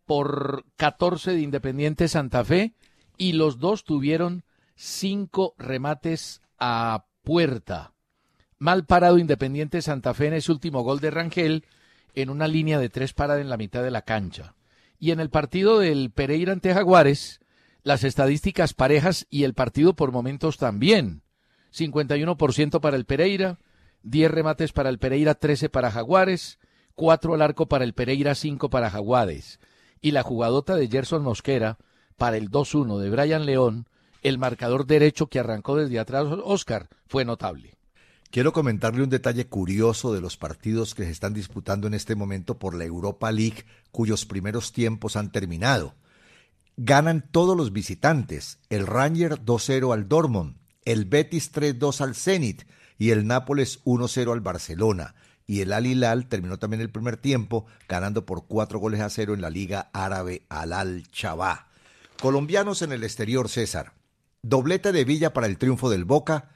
por 0.05 0.64
14 0.77 1.33
de 1.33 1.40
Independiente 1.40 2.09
Santa 2.09 2.45
Fe 2.45 2.75
y 3.17 3.33
los 3.33 3.59
dos 3.59 3.85
tuvieron 3.85 4.45
cinco 4.74 5.54
remates 5.58 6.42
a 6.58 7.06
puerta. 7.22 7.92
Mal 8.58 8.87
parado 8.87 9.18
Independiente 9.18 9.82
Santa 9.82 10.14
Fe 10.14 10.28
en 10.28 10.34
ese 10.34 10.52
último 10.52 10.82
gol 10.82 11.00
de 11.00 11.10
Rangel 11.10 11.64
en 12.14 12.30
una 12.30 12.48
línea 12.48 12.78
de 12.78 12.88
tres 12.88 13.12
paradas 13.12 13.42
en 13.42 13.48
la 13.48 13.56
mitad 13.56 13.82
de 13.82 13.90
la 13.90 14.02
cancha. 14.02 14.54
Y 14.98 15.10
en 15.10 15.20
el 15.20 15.30
partido 15.30 15.80
del 15.80 16.10
Pereira 16.10 16.52
ante 16.52 16.72
Jaguares, 16.72 17.40
las 17.82 18.04
estadísticas 18.04 18.72
parejas 18.72 19.26
y 19.30 19.44
el 19.44 19.54
partido 19.54 19.94
por 19.94 20.12
momentos 20.12 20.56
también. 20.56 21.22
51% 21.72 22.80
para 22.80 22.96
el 22.96 23.04
Pereira, 23.04 23.58
10 24.04 24.30
remates 24.30 24.72
para 24.72 24.88
el 24.88 24.98
Pereira, 24.98 25.34
13 25.34 25.68
para 25.68 25.90
Jaguares, 25.90 26.58
4 26.94 27.34
al 27.34 27.42
arco 27.42 27.66
para 27.66 27.84
el 27.84 27.94
Pereira, 27.94 28.34
5 28.34 28.70
para 28.70 28.90
Jaguares. 28.90 29.58
Y 30.00 30.12
la 30.12 30.22
jugadota 30.22 30.76
de 30.76 30.88
Gerson 30.88 31.22
Mosquera 31.22 31.78
para 32.16 32.37
el 32.37 32.50
2-1 32.50 32.98
de 32.98 33.10
Brian 33.10 33.44
León, 33.44 33.88
el 34.24 34.38
marcador 34.38 34.87
derecho 34.87 35.28
que 35.28 35.38
arrancó 35.38 35.76
desde 35.76 36.00
atrás 36.00 36.26
Oscar, 36.42 36.88
fue 37.06 37.24
notable. 37.24 37.76
Quiero 38.30 38.52
comentarle 38.52 39.04
un 39.04 39.10
detalle 39.10 39.46
curioso 39.46 40.12
de 40.12 40.20
los 40.20 40.37
partidos 40.37 40.94
que 40.96 41.04
se 41.04 41.12
están 41.12 41.34
disputando 41.34 41.87
en 41.87 41.94
este 41.94 42.16
momento 42.16 42.58
por 42.58 42.74
la 42.74 42.84
Europa 42.84 43.30
League, 43.30 43.64
cuyos 43.92 44.26
primeros 44.26 44.72
tiempos 44.72 45.14
han 45.14 45.30
terminado. 45.30 45.94
Ganan 46.76 47.28
todos 47.30 47.56
los 47.56 47.72
visitantes, 47.72 48.58
el 48.70 48.88
Ranger 48.88 49.40
2-0 49.44 49.92
al 49.92 50.08
Dortmund, 50.08 50.56
el 50.84 51.04
Betis 51.04 51.52
3-2 51.52 52.00
al 52.00 52.16
Zenit 52.16 52.64
y 52.98 53.10
el 53.10 53.27
Nápoles 53.27 53.85
1-0 53.85 54.33
al 54.33 54.40
Barcelona. 54.40 55.14
Y 55.46 55.60
el 55.60 55.75
Al 55.75 55.87
Hilal 55.87 56.27
terminó 56.27 56.58
también 56.58 56.81
el 56.81 56.90
primer 56.90 57.18
tiempo 57.18 57.66
ganando 57.87 58.25
por 58.25 58.46
cuatro 58.46 58.79
goles 58.79 59.00
a 59.00 59.10
cero 59.10 59.35
en 59.35 59.42
la 59.42 59.50
Liga 59.50 59.90
Árabe 59.92 60.46
al 60.48 60.72
Al 60.72 61.06
Chabá. 61.10 61.68
Colombianos 62.20 62.81
en 62.81 62.92
el 62.92 63.04
exterior, 63.04 63.50
César. 63.50 63.92
Doblete 64.47 64.92
de 64.92 65.07
Villa 65.07 65.33
para 65.33 65.47
el 65.47 65.57
triunfo 65.57 65.88
del 65.88 66.05
Boca. 66.05 66.51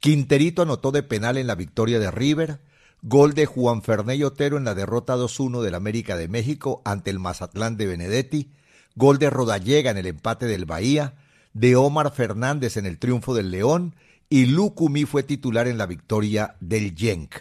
Quinterito 0.00 0.62
anotó 0.62 0.92
de 0.92 1.02
penal 1.02 1.36
en 1.36 1.46
la 1.46 1.54
victoria 1.54 1.98
de 1.98 2.10
River. 2.10 2.60
Gol 3.02 3.34
de 3.34 3.44
Juan 3.44 3.82
Ferney 3.82 4.22
Otero 4.24 4.56
en 4.56 4.64
la 4.64 4.74
derrota 4.74 5.14
2-1 5.14 5.60
del 5.60 5.74
América 5.74 6.16
de 6.16 6.26
México 6.26 6.80
ante 6.86 7.10
el 7.10 7.18
Mazatlán 7.18 7.76
de 7.76 7.86
Benedetti. 7.86 8.50
Gol 8.94 9.18
de 9.18 9.28
Rodallega 9.28 9.90
en 9.90 9.98
el 9.98 10.06
empate 10.06 10.46
del 10.46 10.64
Bahía. 10.64 11.16
De 11.52 11.76
Omar 11.76 12.14
Fernández 12.14 12.78
en 12.78 12.86
el 12.86 12.98
triunfo 12.98 13.34
del 13.34 13.50
León. 13.50 13.94
Y 14.30 14.46
Lucumí 14.46 15.04
fue 15.04 15.22
titular 15.22 15.68
en 15.68 15.76
la 15.76 15.84
victoria 15.84 16.56
del 16.60 16.94
Genk. 16.96 17.34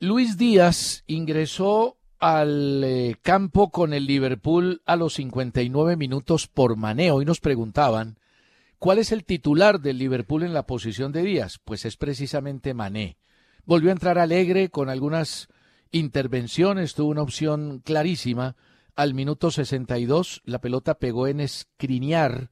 Luis 0.00 0.38
Díaz 0.38 1.04
ingresó 1.06 1.98
al 2.18 2.82
eh, 2.82 3.16
campo 3.20 3.70
con 3.70 3.92
el 3.92 4.06
Liverpool 4.06 4.80
a 4.86 4.96
los 4.96 5.12
59 5.14 5.96
minutos 5.98 6.48
por 6.48 6.76
maneo 6.76 7.20
y 7.20 7.26
nos 7.26 7.38
preguntaban 7.38 8.16
¿cuál 8.82 8.98
es 8.98 9.12
el 9.12 9.24
titular 9.24 9.80
del 9.80 9.98
Liverpool 9.98 10.42
en 10.42 10.54
la 10.54 10.66
posición 10.66 11.12
de 11.12 11.22
Díaz? 11.22 11.60
Pues 11.64 11.84
es 11.84 11.96
precisamente 11.96 12.74
Mané. 12.74 13.16
Volvió 13.64 13.90
a 13.90 13.92
entrar 13.92 14.18
alegre 14.18 14.70
con 14.70 14.88
algunas 14.88 15.46
intervenciones, 15.92 16.94
tuvo 16.94 17.10
una 17.10 17.22
opción 17.22 17.80
clarísima. 17.84 18.56
Al 18.96 19.14
minuto 19.14 19.52
62 19.52 20.42
la 20.44 20.60
pelota 20.60 20.98
pegó 20.98 21.28
en 21.28 21.38
escrinear 21.38 22.50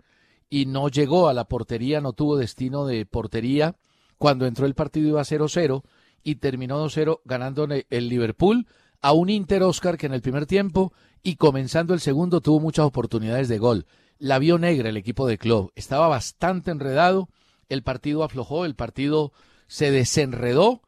y 0.49 0.67
no 0.67 0.89
llegó 0.89 1.29
a 1.29 1.35
la 1.35 1.47
portería, 1.47 2.01
no 2.01 2.13
tuvo 2.13 2.37
destino 2.37 2.87
de 2.87 3.07
portería. 3.07 3.75
Cuando 4.17 4.47
entró 4.47 4.67
el 4.67 4.77
partido 4.77 5.09
iba 5.09 5.23
0-0 5.23 5.83
y 6.23 6.37
terminó 6.37 6.81
2-0 6.87 7.23
ganando 7.25 7.67
el 7.67 8.09
Liverpool 8.09 8.69
a 9.01 9.11
un 9.15 9.31
Inter 9.31 9.65
Oscar 9.65 9.97
que 9.97 10.07
en 10.07 10.15
el 10.15 10.23
primer 10.23 10.47
tiempo 10.47 10.93
y 11.25 11.35
comenzando 11.35 11.93
el 11.93 11.99
segundo 11.99 12.41
tuvo 12.41 12.61
muchas 12.61 12.87
oportunidades 12.87 13.49
de 13.49 13.59
gol. 13.59 13.87
La 14.21 14.39
vio 14.39 14.59
negra 14.59 14.91
el 14.91 14.99
equipo 14.99 15.27
de 15.27 15.39
club, 15.39 15.73
estaba 15.77 16.07
bastante 16.07 16.71
enredado, 16.71 17.31
el 17.71 17.83
partido 17.83 18.23
aflojó, 18.23 18.67
el 18.67 18.75
partido 18.75 19.33
se 19.67 19.91
desenredó 19.91 20.83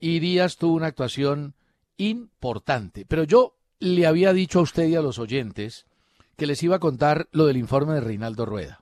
y 0.00 0.20
Díaz 0.20 0.56
tuvo 0.56 0.74
una 0.74 0.86
actuación 0.86 1.54
importante. 1.98 3.04
Pero 3.04 3.24
yo 3.24 3.58
le 3.78 4.06
había 4.06 4.32
dicho 4.32 4.60
a 4.60 4.62
usted 4.62 4.88
y 4.88 4.94
a 4.94 5.02
los 5.02 5.18
oyentes 5.18 5.84
que 6.36 6.46
les 6.46 6.62
iba 6.62 6.76
a 6.76 6.80
contar 6.80 7.28
lo 7.30 7.44
del 7.44 7.58
informe 7.58 7.92
de 7.92 8.00
Reinaldo 8.00 8.46
Rueda. 8.46 8.80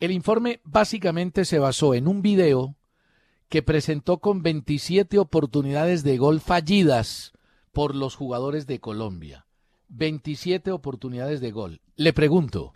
El 0.00 0.10
informe 0.10 0.60
básicamente 0.64 1.44
se 1.44 1.60
basó 1.60 1.94
en 1.94 2.08
un 2.08 2.22
video 2.22 2.74
que 3.48 3.62
presentó 3.62 4.18
con 4.18 4.42
27 4.42 5.20
oportunidades 5.20 6.02
de 6.02 6.18
gol 6.18 6.40
fallidas 6.40 7.30
por 7.70 7.94
los 7.94 8.16
jugadores 8.16 8.66
de 8.66 8.80
Colombia. 8.80 9.46
27 9.90 10.72
oportunidades 10.72 11.40
de 11.40 11.52
gol. 11.52 11.82
Le 11.94 12.12
pregunto, 12.12 12.72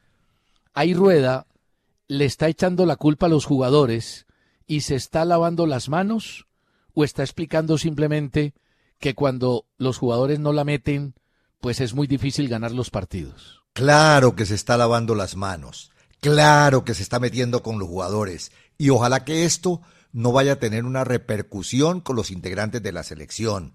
¿ahí 0.77 0.95
Rueda 0.95 1.49
le 2.07 2.25
está 2.25 2.47
echando 2.47 2.87
la 2.87 2.95
culpa 2.95 3.27
a 3.27 3.29
los 3.29 3.45
jugadores 3.45 4.27
y 4.69 4.83
se 4.83 4.95
está 4.95 5.25
lavando 5.25 5.67
las 5.67 5.89
manos? 5.89 6.47
¿O 6.95 7.03
está 7.03 7.25
explicando 7.25 7.77
simplemente 7.79 8.55
que 9.01 9.15
cuando 9.15 9.67
los 9.77 9.99
jugadores 9.99 10.39
no 10.39 10.53
la 10.53 10.65
meten, 10.65 11.15
pues 11.61 11.81
es 11.81 11.95
muy 11.95 12.07
difícil 12.07 12.49
ganar 12.49 12.73
los 12.73 12.91
partidos? 12.91 13.63
Claro 13.73 14.37
que 14.37 14.47
se 14.47 14.55
está 14.55 14.77
lavando 14.77 15.15
las 15.15 15.35
manos. 15.35 15.91
Claro 16.21 16.85
que 16.85 16.95
se 16.95 17.03
está 17.03 17.19
metiendo 17.19 17.63
con 17.63 17.79
los 17.79 17.89
jugadores. 17.89 18.53
Y 18.79 18.91
ojalá 18.91 19.25
que 19.25 19.45
esto 19.45 19.83
no 20.13 20.33
vaya 20.33 20.53
a 20.53 20.59
tener 20.59 20.85
una 20.85 21.05
repercusión 21.05 22.01
con 22.01 22.17
los 22.17 22.31
integrantes 22.31 22.83
de 22.83 22.93
la 22.93 23.03
selección. 23.03 23.75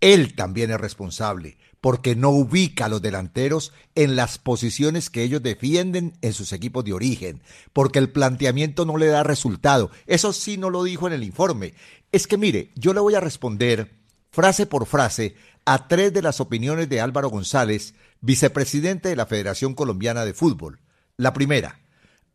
Él 0.00 0.34
también 0.34 0.70
es 0.70 0.80
responsable, 0.80 1.58
porque 1.80 2.14
no 2.14 2.30
ubica 2.30 2.86
a 2.86 2.88
los 2.88 3.02
delanteros 3.02 3.72
en 3.94 4.16
las 4.16 4.38
posiciones 4.38 5.10
que 5.10 5.22
ellos 5.22 5.42
defienden 5.42 6.16
en 6.20 6.32
sus 6.32 6.52
equipos 6.52 6.84
de 6.84 6.92
origen, 6.92 7.42
porque 7.72 7.98
el 7.98 8.10
planteamiento 8.10 8.84
no 8.84 8.96
le 8.96 9.06
da 9.06 9.22
resultado. 9.22 9.90
Eso 10.06 10.32
sí 10.32 10.58
no 10.58 10.70
lo 10.70 10.84
dijo 10.84 11.06
en 11.06 11.14
el 11.14 11.24
informe. 11.24 11.74
Es 12.12 12.26
que 12.26 12.36
mire, 12.36 12.70
yo 12.74 12.92
le 12.92 13.00
voy 13.00 13.14
a 13.14 13.20
responder 13.20 13.92
frase 14.30 14.66
por 14.66 14.86
frase 14.86 15.34
a 15.64 15.88
tres 15.88 16.12
de 16.12 16.22
las 16.22 16.40
opiniones 16.40 16.88
de 16.88 17.00
Álvaro 17.00 17.30
González, 17.30 17.94
vicepresidente 18.20 19.08
de 19.08 19.16
la 19.16 19.26
Federación 19.26 19.74
Colombiana 19.74 20.24
de 20.24 20.34
Fútbol. 20.34 20.80
La 21.16 21.32
primera, 21.32 21.80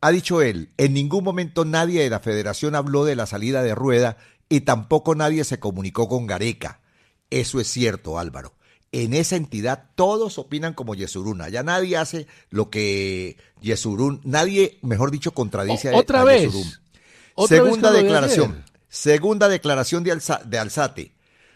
ha 0.01 0.11
dicho 0.11 0.41
él, 0.41 0.71
en 0.77 0.93
ningún 0.93 1.23
momento 1.23 1.65
nadie 1.65 2.03
de 2.03 2.09
la 2.09 2.19
federación 2.19 2.75
habló 2.75 3.05
de 3.05 3.15
la 3.15 3.25
salida 3.25 3.63
de 3.63 3.73
Rueda 3.73 4.17
y 4.49 4.61
tampoco 4.61 5.15
nadie 5.15 5.43
se 5.43 5.59
comunicó 5.59 6.07
con 6.07 6.27
Gareca. 6.27 6.81
Eso 7.29 7.59
es 7.59 7.67
cierto, 7.67 8.19
Álvaro. 8.19 8.54
En 8.95 9.13
esa 9.13 9.35
entidad 9.35 9.89
todos 9.95 10.39
opinan 10.39 10.73
como 10.73 10.95
Yesurún. 10.95 11.41
Ya 11.51 11.63
nadie 11.63 11.97
hace 11.97 12.27
lo 12.49 12.69
que 12.69 13.35
Yesurún, 13.59 14.21
nadie, 14.23 14.79
mejor 14.83 15.11
dicho, 15.11 15.33
contradice 15.33 15.89
a, 15.89 15.97
otra 15.97 16.23
vez. 16.23 16.53
segunda 17.45 17.91
declaración. 17.91 18.63
Segunda 18.87 19.49
declaración 19.49 20.05
de, 20.05 20.17
de 20.45 20.57
Alzate. 20.57 21.11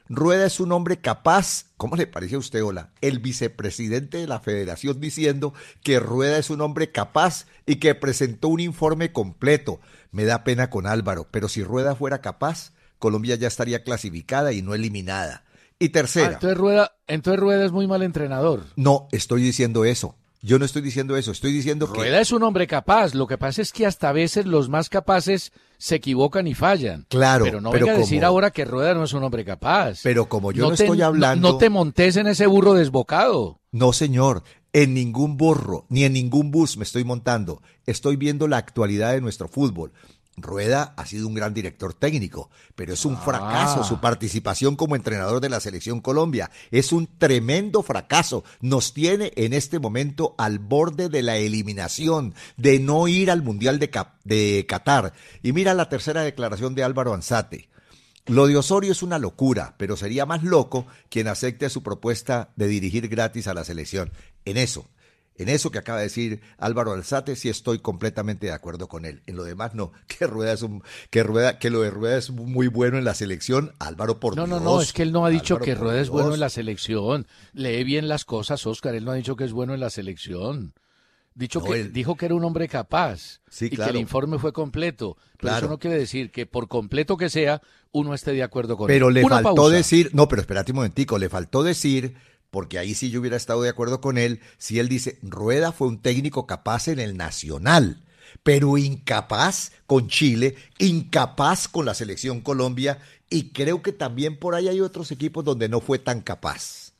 Rueda 0.09 0.47
es 0.47 0.59
un 0.59 0.73
hombre 0.73 0.97
capaz, 0.97 1.67
¿cómo 1.77 1.95
le 1.95 2.07
parece 2.07 2.35
a 2.35 2.39
usted, 2.39 2.61
Hola? 2.61 2.89
El 2.99 3.19
vicepresidente 3.19 4.17
de 4.17 4.27
la 4.27 4.41
federación 4.41 4.99
diciendo 4.99 5.53
que 5.81 6.01
Rueda 6.01 6.39
es 6.39 6.49
un 6.49 6.59
hombre 6.59 6.91
capaz 6.91 7.45
y 7.65 7.77
que 7.77 7.95
presentó 7.95 8.49
un 8.49 8.59
informe 8.59 9.13
completo. 9.13 9.79
Me 10.11 10.25
da 10.25 10.43
pena 10.43 10.69
con 10.69 10.87
Álvaro, 10.87 11.29
pero 11.31 11.47
si 11.47 11.63
Rueda 11.63 11.95
fuera 11.95 12.19
capaz, 12.19 12.73
Colombia 12.97 13.35
ya 13.35 13.47
estaría 13.47 13.85
clasificada 13.85 14.51
y 14.51 14.61
no 14.61 14.75
eliminada. 14.75 15.45
Y 15.79 15.89
tercera. 15.89 16.27
Ah, 16.27 16.33
entonces, 16.33 16.57
Rueda, 16.57 16.91
entonces 17.07 17.39
Rueda 17.39 17.65
es 17.65 17.71
muy 17.71 17.87
mal 17.87 18.03
entrenador. 18.03 18.65
No, 18.75 19.07
estoy 19.11 19.41
diciendo 19.41 19.85
eso. 19.85 20.15
Yo 20.41 20.57
no 20.57 20.63
estoy 20.63 20.81
diciendo 20.81 21.17
eso, 21.17 21.31
estoy 21.31 21.51
diciendo 21.51 21.91
que... 21.91 21.99
Rueda 21.99 22.21
es 22.21 22.31
un 22.31 22.43
hombre 22.43 22.65
capaz, 22.65 23.13
lo 23.13 23.27
que 23.27 23.37
pasa 23.37 23.61
es 23.61 23.73
que 23.73 23.85
hasta 23.85 24.07
a 24.07 24.13
veces 24.13 24.45
los 24.45 24.69
más 24.69 24.87
capaces 24.87 25.51
se 25.77 25.95
equivocan 25.95 26.47
y 26.47 26.53
fallan. 26.53 27.05
Claro, 27.09 27.43
pero 27.43 27.59
no 27.59 27.71
voy 27.71 27.89
a 27.89 27.97
decir 27.97 28.23
ahora 28.23 28.51
que 28.51 28.63
Rueda 28.63 28.93
no 28.93 29.03
es 29.03 29.11
un 29.11 29.23
hombre 29.23 29.43
capaz. 29.43 29.99
Pero 30.01 30.29
como 30.29 30.53
yo 30.53 30.67
no, 30.67 30.73
estoy 30.73 31.01
hablando... 31.01 31.51
No, 31.51 31.57
te 31.57 31.69
montes 31.69 32.15
en 32.15 32.27
ese 32.27 32.47
burro 32.47 32.73
desbocado. 32.73 33.59
No, 33.71 33.91
señor, 33.91 34.43
en 34.71 34.93
ningún 34.93 35.35
burro, 35.35 35.85
ni 35.89 36.05
en 36.05 36.13
ningún 36.13 36.51
bus 36.51 36.77
me 36.77 36.85
estoy 36.85 37.03
montando. 37.03 37.61
Estoy 37.85 38.15
viendo 38.15 38.47
la 38.47 38.57
actualidad 38.57 39.11
de 39.11 39.21
nuestro 39.21 39.49
fútbol. 39.49 39.91
Rueda 40.41 40.93
ha 40.97 41.05
sido 41.05 41.27
un 41.27 41.33
gran 41.33 41.53
director 41.53 41.93
técnico, 41.93 42.49
pero 42.75 42.93
es 42.93 43.05
un 43.05 43.15
ah. 43.15 43.21
fracaso 43.23 43.83
su 43.83 43.99
participación 43.99 44.75
como 44.75 44.95
entrenador 44.95 45.41
de 45.41 45.49
la 45.49 45.59
selección 45.59 46.01
Colombia. 46.01 46.51
Es 46.71 46.91
un 46.91 47.07
tremendo 47.17 47.83
fracaso. 47.83 48.43
Nos 48.61 48.93
tiene 48.93 49.31
en 49.35 49.53
este 49.53 49.79
momento 49.79 50.35
al 50.37 50.59
borde 50.59 51.09
de 51.09 51.23
la 51.23 51.37
eliminación, 51.37 52.33
de 52.57 52.79
no 52.79 53.07
ir 53.07 53.31
al 53.31 53.43
Mundial 53.43 53.79
de, 53.79 53.89
de 54.23 54.65
Qatar. 54.67 55.13
Y 55.43 55.53
mira 55.53 55.73
la 55.73 55.89
tercera 55.89 56.21
declaración 56.21 56.75
de 56.75 56.83
Álvaro 56.83 57.13
Anzate. 57.13 57.69
Lo 58.29 58.45
de 58.45 58.57
Osorio 58.57 58.91
es 58.91 59.01
una 59.01 59.17
locura, 59.17 59.73
pero 59.77 59.97
sería 59.97 60.27
más 60.27 60.43
loco 60.43 60.85
quien 61.09 61.27
acepte 61.27 61.67
su 61.69 61.81
propuesta 61.81 62.51
de 62.55 62.67
dirigir 62.67 63.07
gratis 63.07 63.47
a 63.47 63.55
la 63.55 63.63
selección. 63.63 64.11
En 64.45 64.57
eso, 64.57 64.87
en 65.39 65.47
eso 65.47 65.71
que 65.71 65.79
acaba 65.79 65.99
de 65.99 66.03
decir 66.03 66.41
Álvaro 66.57 66.91
Alzate, 66.91 67.37
sí 67.37 67.47
estoy 67.47 67.79
completamente 67.79 68.47
de 68.47 68.51
acuerdo 68.51 68.89
con 68.89 69.05
él. 69.05 69.23
En 69.25 69.37
lo 69.37 69.45
demás, 69.45 69.73
no. 69.73 69.93
Que 70.07 70.27
Rueda 70.27 70.51
es 70.51 70.61
un, 70.61 70.83
que 71.09 71.23
Rueda, 71.23 71.59
que 71.59 71.69
lo 71.69 71.81
de 71.81 71.89
Rueda 71.89 72.17
es 72.17 72.29
muy 72.29 72.67
bueno 72.67 72.97
en 72.97 73.05
la 73.05 73.15
selección. 73.15 73.73
Álvaro, 73.79 74.19
por 74.19 74.35
No, 74.35 74.45
no, 74.45 74.59
no, 74.59 74.81
es 74.81 74.91
que 74.91 75.01
él 75.01 75.13
no 75.13 75.25
ha 75.25 75.29
dicho 75.29 75.57
que 75.57 75.75
Rueda 75.75 76.01
es 76.01 76.09
bueno 76.09 76.33
en 76.33 76.41
la 76.41 76.49
selección. 76.49 77.25
Lee 77.53 77.85
bien 77.85 78.09
las 78.09 78.25
cosas, 78.25 78.67
Oscar. 78.67 78.95
Él 78.95 79.05
no 79.05 79.11
ha 79.11 79.15
dicho 79.15 79.37
que 79.37 79.45
es 79.45 79.53
bueno 79.53 79.73
en 79.73 79.79
la 79.79 79.89
selección. 79.89 80.73
Dicho 81.35 81.63
que, 81.63 81.85
dijo 81.85 82.17
que 82.17 82.25
era 82.25 82.35
un 82.35 82.43
hombre 82.43 82.67
capaz 82.67 83.39
y 83.61 83.69
que 83.69 83.81
el 83.81 83.95
informe 83.95 84.39
fue 84.39 84.51
completo. 84.51 85.15
Pero 85.37 85.55
eso 85.55 85.69
no 85.69 85.79
quiere 85.79 85.97
decir 85.97 86.31
que 86.31 86.45
por 86.45 86.67
completo 86.67 87.15
que 87.15 87.29
sea, 87.29 87.61
uno 87.93 88.13
esté 88.13 88.33
de 88.33 88.43
acuerdo 88.43 88.75
con 88.75 88.87
pero 88.87 89.07
él. 89.07 89.13
Pero 89.13 89.29
le 89.29 89.41
faltó 89.43 89.69
decir, 89.69 90.09
no, 90.11 90.27
pero 90.27 90.41
espérate 90.41 90.73
un 90.73 90.77
momentico, 90.77 91.17
le 91.17 91.29
faltó 91.29 91.63
decir 91.63 92.15
porque 92.51 92.79
ahí 92.79 92.93
sí 92.93 93.09
yo 93.09 93.19
hubiera 93.19 93.37
estado 93.37 93.61
de 93.61 93.69
acuerdo 93.69 94.01
con 94.01 94.17
él 94.17 94.41
si 94.57 94.79
él 94.79 94.89
dice, 94.89 95.19
Rueda 95.21 95.71
fue 95.71 95.87
un 95.87 96.01
técnico 96.01 96.47
capaz 96.47 96.87
en 96.87 96.99
el 96.99 97.17
Nacional, 97.17 98.03
pero 98.43 98.77
incapaz 98.77 99.71
con 99.85 100.07
Chile, 100.07 100.55
incapaz 100.77 101.67
con 101.67 101.85
la 101.85 101.93
selección 101.93 102.41
Colombia, 102.41 102.99
y 103.29 103.49
creo 103.49 103.81
que 103.81 103.91
también 103.91 104.37
por 104.37 104.55
ahí 104.55 104.67
hay 104.67 104.81
otros 104.81 105.11
equipos 105.11 105.43
donde 105.43 105.69
no 105.69 105.81
fue 105.81 105.99
tan 105.99 106.21
capaz. 106.21 106.93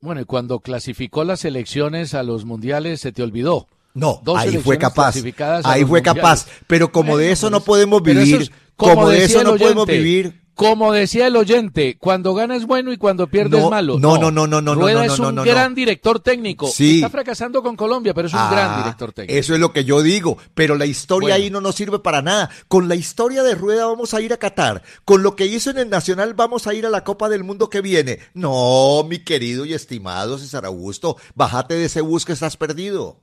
Bueno, 0.00 0.20
y 0.20 0.24
cuando 0.24 0.60
clasificó 0.60 1.24
las 1.24 1.44
elecciones 1.44 2.14
a 2.14 2.22
los 2.22 2.44
mundiales 2.44 3.00
se 3.00 3.12
te 3.12 3.22
olvidó. 3.22 3.68
No, 3.94 4.22
ahí 4.36 4.58
fue 4.58 4.78
capaz. 4.78 5.16
Ahí 5.64 5.84
fue 5.84 6.02
capaz. 6.02 6.46
Pero 6.66 6.92
como 6.92 7.16
de 7.16 7.32
eso 7.32 7.50
no 7.50 7.60
podemos 7.60 8.02
vivir, 8.02 8.52
como, 8.76 9.08
de 9.08 9.24
eso 9.24 9.42
no 9.42 9.56
podemos 9.56 9.86
vivir, 9.86 10.40
como 10.58 10.92
decía 10.92 11.28
el 11.28 11.36
oyente, 11.36 11.98
cuando 12.00 12.34
gana 12.34 12.56
es 12.56 12.66
bueno 12.66 12.92
y 12.92 12.96
cuando 12.96 13.28
pierde 13.28 13.60
es 13.60 13.70
malo. 13.70 13.96
No, 14.00 14.18
no, 14.18 14.32
no, 14.32 14.48
no, 14.48 14.60
no. 14.60 14.74
Rueda 14.74 15.06
no, 15.06 15.12
es 15.14 15.18
un 15.20 15.36
gran 15.36 15.72
director 15.72 16.18
técnico. 16.18 16.66
Sí. 16.66 16.96
Está 16.96 17.10
fracasando 17.10 17.62
con 17.62 17.76
Colombia, 17.76 18.12
pero 18.12 18.26
es 18.26 18.34
un 18.34 18.50
gran 18.50 18.72
ah, 18.72 18.78
director 18.78 19.12
técnico. 19.12 19.38
Eso 19.38 19.54
es 19.54 19.60
lo 19.60 19.72
que 19.72 19.84
yo 19.84 20.02
digo. 20.02 20.36
Pero 20.54 20.74
la 20.74 20.84
historia 20.84 21.36
ahí 21.36 21.48
no 21.48 21.60
nos 21.60 21.76
sirve 21.76 22.00
para 22.00 22.22
nada. 22.22 22.50
Con 22.66 22.88
la 22.88 22.96
historia 22.96 23.44
de 23.44 23.54
Rueda 23.54 23.86
vamos 23.86 24.14
a 24.14 24.20
ir 24.20 24.32
a 24.32 24.36
Qatar. 24.36 24.82
Con 25.04 25.22
lo 25.22 25.36
que 25.36 25.46
hizo 25.46 25.70
en 25.70 25.78
el 25.78 25.90
Nacional 25.90 26.34
vamos 26.34 26.66
a 26.66 26.74
ir 26.74 26.86
a 26.86 26.90
la 26.90 27.04
Copa 27.04 27.28
del 27.28 27.44
Mundo 27.44 27.70
que 27.70 27.80
viene. 27.80 28.18
No, 28.34 29.04
mi 29.08 29.20
querido 29.20 29.64
y 29.64 29.74
estimado 29.74 30.38
César 30.38 30.66
Augusto, 30.66 31.18
bájate 31.36 31.74
de 31.74 31.84
ese 31.84 32.00
bus 32.00 32.24
que 32.24 32.32
estás 32.32 32.56
perdido. 32.56 33.20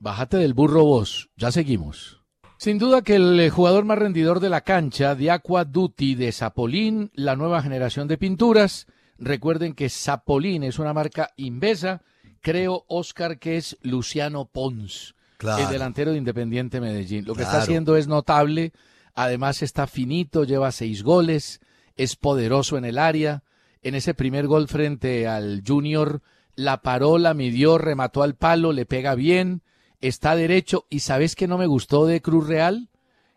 Bájate 0.00 0.38
del 0.38 0.54
burro 0.54 0.82
vos. 0.82 1.30
Ya 1.36 1.52
seguimos. 1.52 2.19
Sin 2.60 2.76
duda 2.76 3.00
que 3.00 3.14
el 3.14 3.40
eh, 3.40 3.48
jugador 3.48 3.86
más 3.86 3.98
rendidor 3.98 4.38
de 4.38 4.50
la 4.50 4.60
cancha, 4.60 5.14
de 5.14 5.30
Aqua 5.30 5.64
Duty 5.64 6.14
de 6.14 6.30
Sapolín, 6.30 7.10
la 7.14 7.34
nueva 7.34 7.62
generación 7.62 8.06
de 8.06 8.18
pinturas. 8.18 8.86
Recuerden 9.18 9.72
que 9.72 9.88
Sapolín 9.88 10.62
es 10.64 10.78
una 10.78 10.92
marca 10.92 11.30
invesa. 11.38 12.02
Creo, 12.42 12.84
Oscar, 12.86 13.38
que 13.38 13.56
es 13.56 13.78
Luciano 13.80 14.44
Pons, 14.44 15.14
el 15.40 15.70
delantero 15.70 16.10
de 16.10 16.18
Independiente 16.18 16.82
Medellín. 16.82 17.24
Lo 17.24 17.34
que 17.34 17.44
está 17.44 17.62
haciendo 17.62 17.96
es 17.96 18.08
notable. 18.08 18.74
Además 19.14 19.62
está 19.62 19.86
finito, 19.86 20.44
lleva 20.44 20.70
seis 20.70 21.02
goles, 21.02 21.62
es 21.96 22.14
poderoso 22.14 22.76
en 22.76 22.84
el 22.84 22.98
área. 22.98 23.42
En 23.80 23.94
ese 23.94 24.12
primer 24.12 24.46
gol 24.46 24.68
frente 24.68 25.26
al 25.26 25.62
Junior, 25.66 26.20
la 26.56 26.82
paró, 26.82 27.16
la 27.16 27.32
midió, 27.32 27.78
remató 27.78 28.22
al 28.22 28.34
palo, 28.34 28.74
le 28.74 28.84
pega 28.84 29.14
bien 29.14 29.62
está 30.00 30.34
derecho. 30.34 30.86
¿Y 30.90 31.00
sabes 31.00 31.36
qué 31.36 31.48
no 31.48 31.58
me 31.58 31.66
gustó 31.66 32.06
de 32.06 32.20
Cruz 32.20 32.46
Real? 32.46 32.88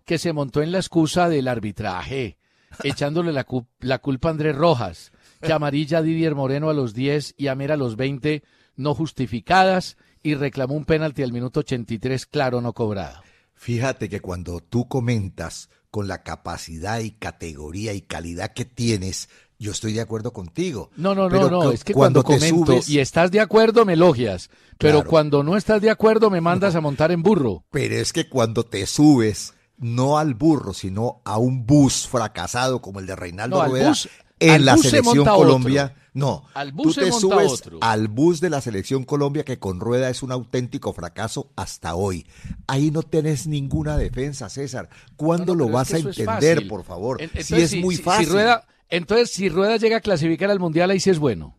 Que 0.06 0.18
se 0.18 0.34
montó 0.34 0.62
en 0.62 0.72
la 0.72 0.80
excusa 0.80 1.30
del 1.30 1.48
arbitraje, 1.48 2.38
echándole 2.84 3.32
la, 3.32 3.46
la 3.80 4.00
culpa 4.00 4.30
a 4.30 4.32
Andrés 4.32 4.56
Rojas, 4.56 5.12
que 5.42 5.54
amarilla 5.54 6.00
a 6.00 6.02
Didier 6.02 6.36
Moreno 6.36 6.70
a 6.70 6.74
los 6.74 6.94
10 6.94 7.36
y 7.38 7.48
a 7.48 7.56
Mera 7.56 7.76
a 7.76 7.78
los 7.78 7.96
20 7.96 8.44
no 8.76 8.96
justificadas 8.96 9.98
y 10.24 10.36
reclamó 10.36 10.76
un 10.76 10.86
penalti 10.86 11.22
al 11.22 11.34
minuto 11.34 11.60
83 11.60 12.26
claro 12.26 12.62
no 12.62 12.74
cobrado. 12.74 13.22
Fíjate 13.54 14.10
que 14.10 14.20
cuando 14.20 14.62
tú 14.62 14.88
comentas 14.88 15.70
con 15.92 16.08
la 16.08 16.24
capacidad 16.24 17.00
y 17.00 17.12
categoría 17.12 17.94
y 17.94 18.02
calidad 18.02 18.54
que 18.54 18.66
tienes, 18.66 19.30
yo 19.64 19.72
estoy 19.72 19.94
de 19.94 20.02
acuerdo 20.02 20.34
contigo. 20.34 20.92
No, 20.98 21.16
no, 21.16 21.30
no, 21.30 21.50
no, 21.50 21.72
es 21.72 21.86
que 21.86 21.94
cuando, 21.94 22.22
te 22.22 22.38
subes, 22.38 22.90
y 22.90 23.00
estás 23.00 23.32
de 23.32 23.40
acuerdo 23.40 23.86
me 23.86 23.94
elogias, 23.94 24.50
pero 24.78 25.06
cuando 25.06 25.42
no 25.42 25.56
estás 25.56 25.82
de 25.82 25.90
acuerdo 25.90 26.30
me 26.30 26.42
mandas 26.42 26.76
a 26.76 26.82
montar 26.82 27.12
en 27.12 27.24
burro. 27.24 27.64
Pero 27.72 27.96
es 27.96 28.12
que 28.12 28.28
cuando 28.28 28.66
te 28.66 28.86
subes 28.86 29.54
no 29.78 30.18
al 30.18 30.34
burro, 30.34 30.74
sino 30.74 31.22
a 31.24 31.38
un 31.38 31.66
bus 31.66 32.08
fracasado 32.08 32.82
como 32.82 33.00
el 33.00 33.06
de 33.06 33.16
Reinaldo 33.16 33.64
Rueda 33.66 33.94
en 34.40 34.66
la 34.66 34.78
selección 34.78 35.26
Colombia. 35.26 35.96
No, 36.14 36.44
al 36.54 36.74
bus 36.74 36.96
tú 36.96 37.02
te 37.02 37.12
subes 37.12 37.64
al 37.82 38.08
bus 38.08 38.40
de 38.40 38.52
la 38.52 38.62
selección 38.62 39.04
Colombia 39.04 39.44
que 39.44 39.58
con 39.58 39.80
rueda 39.80 40.10
es 40.10 40.22
un 40.22 40.32
auténtico 40.32 40.94
fracaso 40.94 41.52
hasta 41.56 41.96
hoy. 41.96 42.28
Ahí 42.68 42.92
no 42.92 43.02
tenés 43.02 43.48
ninguna 43.48 43.98
defensa, 43.98 44.50
César. 44.50 44.90
¿Cuándo 45.16 45.56
lo 45.56 45.70
vas 45.70 45.94
a 45.94 45.98
entender, 45.98 46.68
por 46.68 46.84
favor? 46.84 47.20
si 47.40 47.56
es 47.56 47.76
muy 47.76 47.96
fácil. 47.96 48.30
rueda, 48.30 48.68
entonces, 48.90 49.32
si 49.32 49.50
Rueda 49.50 49.78
llega 49.78 49.98
a 49.98 50.02
clasificar 50.02 50.52
al 50.52 50.60
Mundial, 50.60 50.92
ahí 50.92 51.00
sí 51.00 51.10
es 51.10 51.20
bueno. 51.20 51.58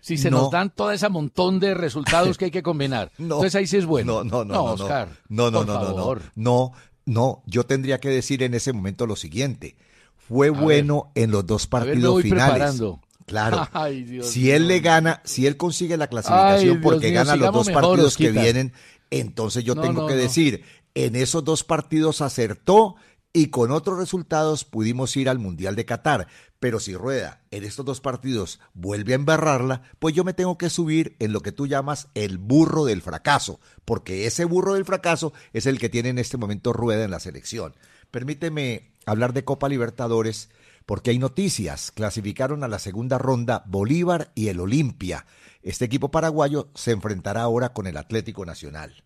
Si 0.00 0.18
se 0.18 0.32
nos 0.32 0.50
dan 0.50 0.74
todo 0.74 0.90
ese 0.90 1.08
montón 1.08 1.60
de 1.60 1.74
resultados 1.74 2.36
que 2.36 2.46
hay 2.46 2.50
que 2.50 2.62
combinar. 2.64 3.12
entonces 3.18 3.54
ahí 3.54 3.66
sí 3.66 3.76
es 3.76 3.86
bueno. 3.86 4.24
No, 4.24 4.44
no, 4.44 4.44
no. 4.44 4.54
No, 4.54 4.64
Oscar. 4.64 5.08
No, 5.28 5.50
no, 5.50 5.64
no, 5.64 5.74
no, 5.74 5.96
no, 5.96 6.20
no. 6.34 6.72
No, 7.04 7.42
yo 7.46 7.64
tendría 7.64 7.98
que 7.98 8.08
decir 8.08 8.42
en 8.42 8.54
ese 8.54 8.72
momento 8.72 9.06
lo 9.06 9.16
siguiente. 9.16 9.76
Fue 10.16 10.50
bueno 10.50 11.10
en 11.14 11.30
los 11.30 11.46
dos 11.46 11.66
partidos 11.66 12.22
finales. 12.22 12.80
Claro. 13.26 13.68
si 14.22 14.50
él 14.50 14.68
le 14.68 14.80
gana, 14.80 15.20
si 15.24 15.46
él 15.46 15.56
consigue 15.56 15.96
la 15.96 16.06
clasificación 16.06 16.80
porque 16.80 17.10
gana 17.10 17.36
los 17.36 17.52
dos 17.52 17.70
partidos 17.70 18.16
que 18.16 18.30
vienen, 18.30 18.72
entonces 19.10 19.64
yo 19.64 19.76
tengo 19.76 20.06
que 20.06 20.14
decir, 20.14 20.64
en 20.94 21.16
esos 21.16 21.44
dos 21.44 21.64
partidos 21.64 22.20
acertó 22.20 22.96
y 23.32 23.48
con 23.48 23.70
otros 23.70 23.98
resultados 23.98 24.64
pudimos 24.64 25.16
ir 25.16 25.28
al 25.28 25.38
Mundial 25.38 25.74
de 25.76 25.84
Qatar. 25.84 26.28
Pero 26.60 26.80
si 26.80 26.94
Rueda 26.94 27.42
en 27.50 27.64
estos 27.64 27.84
dos 27.84 28.00
partidos 28.00 28.60
vuelve 28.74 29.12
a 29.12 29.16
embarrarla, 29.16 29.82
pues 29.98 30.14
yo 30.14 30.22
me 30.22 30.34
tengo 30.34 30.58
que 30.58 30.70
subir 30.70 31.16
en 31.18 31.32
lo 31.32 31.40
que 31.40 31.52
tú 31.52 31.66
llamas 31.66 32.08
el 32.14 32.38
burro 32.38 32.84
del 32.84 33.02
fracaso, 33.02 33.58
porque 33.84 34.26
ese 34.26 34.44
burro 34.44 34.74
del 34.74 34.84
fracaso 34.84 35.32
es 35.52 35.66
el 35.66 35.78
que 35.78 35.88
tiene 35.88 36.10
en 36.10 36.18
este 36.18 36.36
momento 36.36 36.72
Rueda 36.72 37.04
en 37.04 37.10
la 37.10 37.20
selección. 37.20 37.74
Permíteme 38.10 38.92
hablar 39.06 39.32
de 39.32 39.44
Copa 39.44 39.68
Libertadores 39.68 40.50
porque 40.86 41.10
hay 41.10 41.18
noticias. 41.18 41.90
Clasificaron 41.90 42.62
a 42.64 42.68
la 42.68 42.78
segunda 42.78 43.18
ronda 43.18 43.64
Bolívar 43.66 44.30
y 44.34 44.48
el 44.48 44.60
Olimpia. 44.60 45.26
Este 45.62 45.84
equipo 45.84 46.10
paraguayo 46.10 46.70
se 46.74 46.90
enfrentará 46.90 47.42
ahora 47.42 47.72
con 47.72 47.86
el 47.86 47.96
Atlético 47.96 48.44
Nacional. 48.44 49.04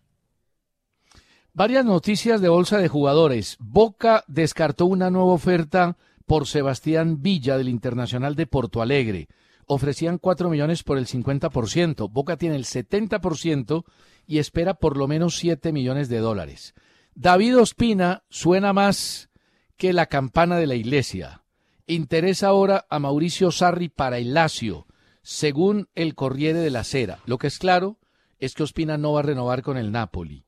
Varias 1.57 1.85
noticias 1.85 2.39
de 2.39 2.49
bolsa 2.49 2.77
de 2.77 2.87
jugadores. 2.87 3.57
Boca 3.59 4.23
descartó 4.27 4.85
una 4.85 5.09
nueva 5.09 5.33
oferta 5.33 5.97
por 6.27 6.45
Sebastián 6.45 7.23
Villa 7.23 7.57
del 7.57 7.67
Internacional 7.67 8.35
de 8.35 8.45
Porto 8.45 8.79
Alegre. 8.79 9.27
Ofrecían 9.65 10.19
4 10.19 10.51
millones 10.51 10.83
por 10.83 10.99
el 10.99 11.07
50%. 11.07 12.11
Boca 12.11 12.37
tiene 12.37 12.57
el 12.57 12.65
70% 12.65 13.85
y 14.27 14.37
espera 14.37 14.75
por 14.75 14.97
lo 14.97 15.07
menos 15.07 15.35
7 15.37 15.71
millones 15.71 16.09
de 16.09 16.19
dólares. 16.19 16.75
David 17.15 17.57
Ospina 17.57 18.21
suena 18.29 18.71
más 18.71 19.31
que 19.77 19.93
la 19.93 20.05
campana 20.05 20.57
de 20.57 20.67
la 20.67 20.75
iglesia. 20.75 21.41
Interesa 21.87 22.49
ahora 22.49 22.85
a 22.87 22.99
Mauricio 22.99 23.49
Sarri 23.49 23.89
para 23.89 24.19
el 24.19 24.35
Lazio, 24.35 24.85
según 25.23 25.89
el 25.95 26.13
Corriere 26.13 26.59
de 26.59 26.69
la 26.69 26.83
Sera. 26.83 27.17
Lo 27.25 27.39
que 27.39 27.47
es 27.47 27.57
claro 27.57 27.97
es 28.37 28.53
que 28.53 28.61
Ospina 28.61 28.99
no 28.99 29.13
va 29.13 29.21
a 29.21 29.23
renovar 29.23 29.63
con 29.63 29.77
el 29.77 29.91
Napoli. 29.91 30.46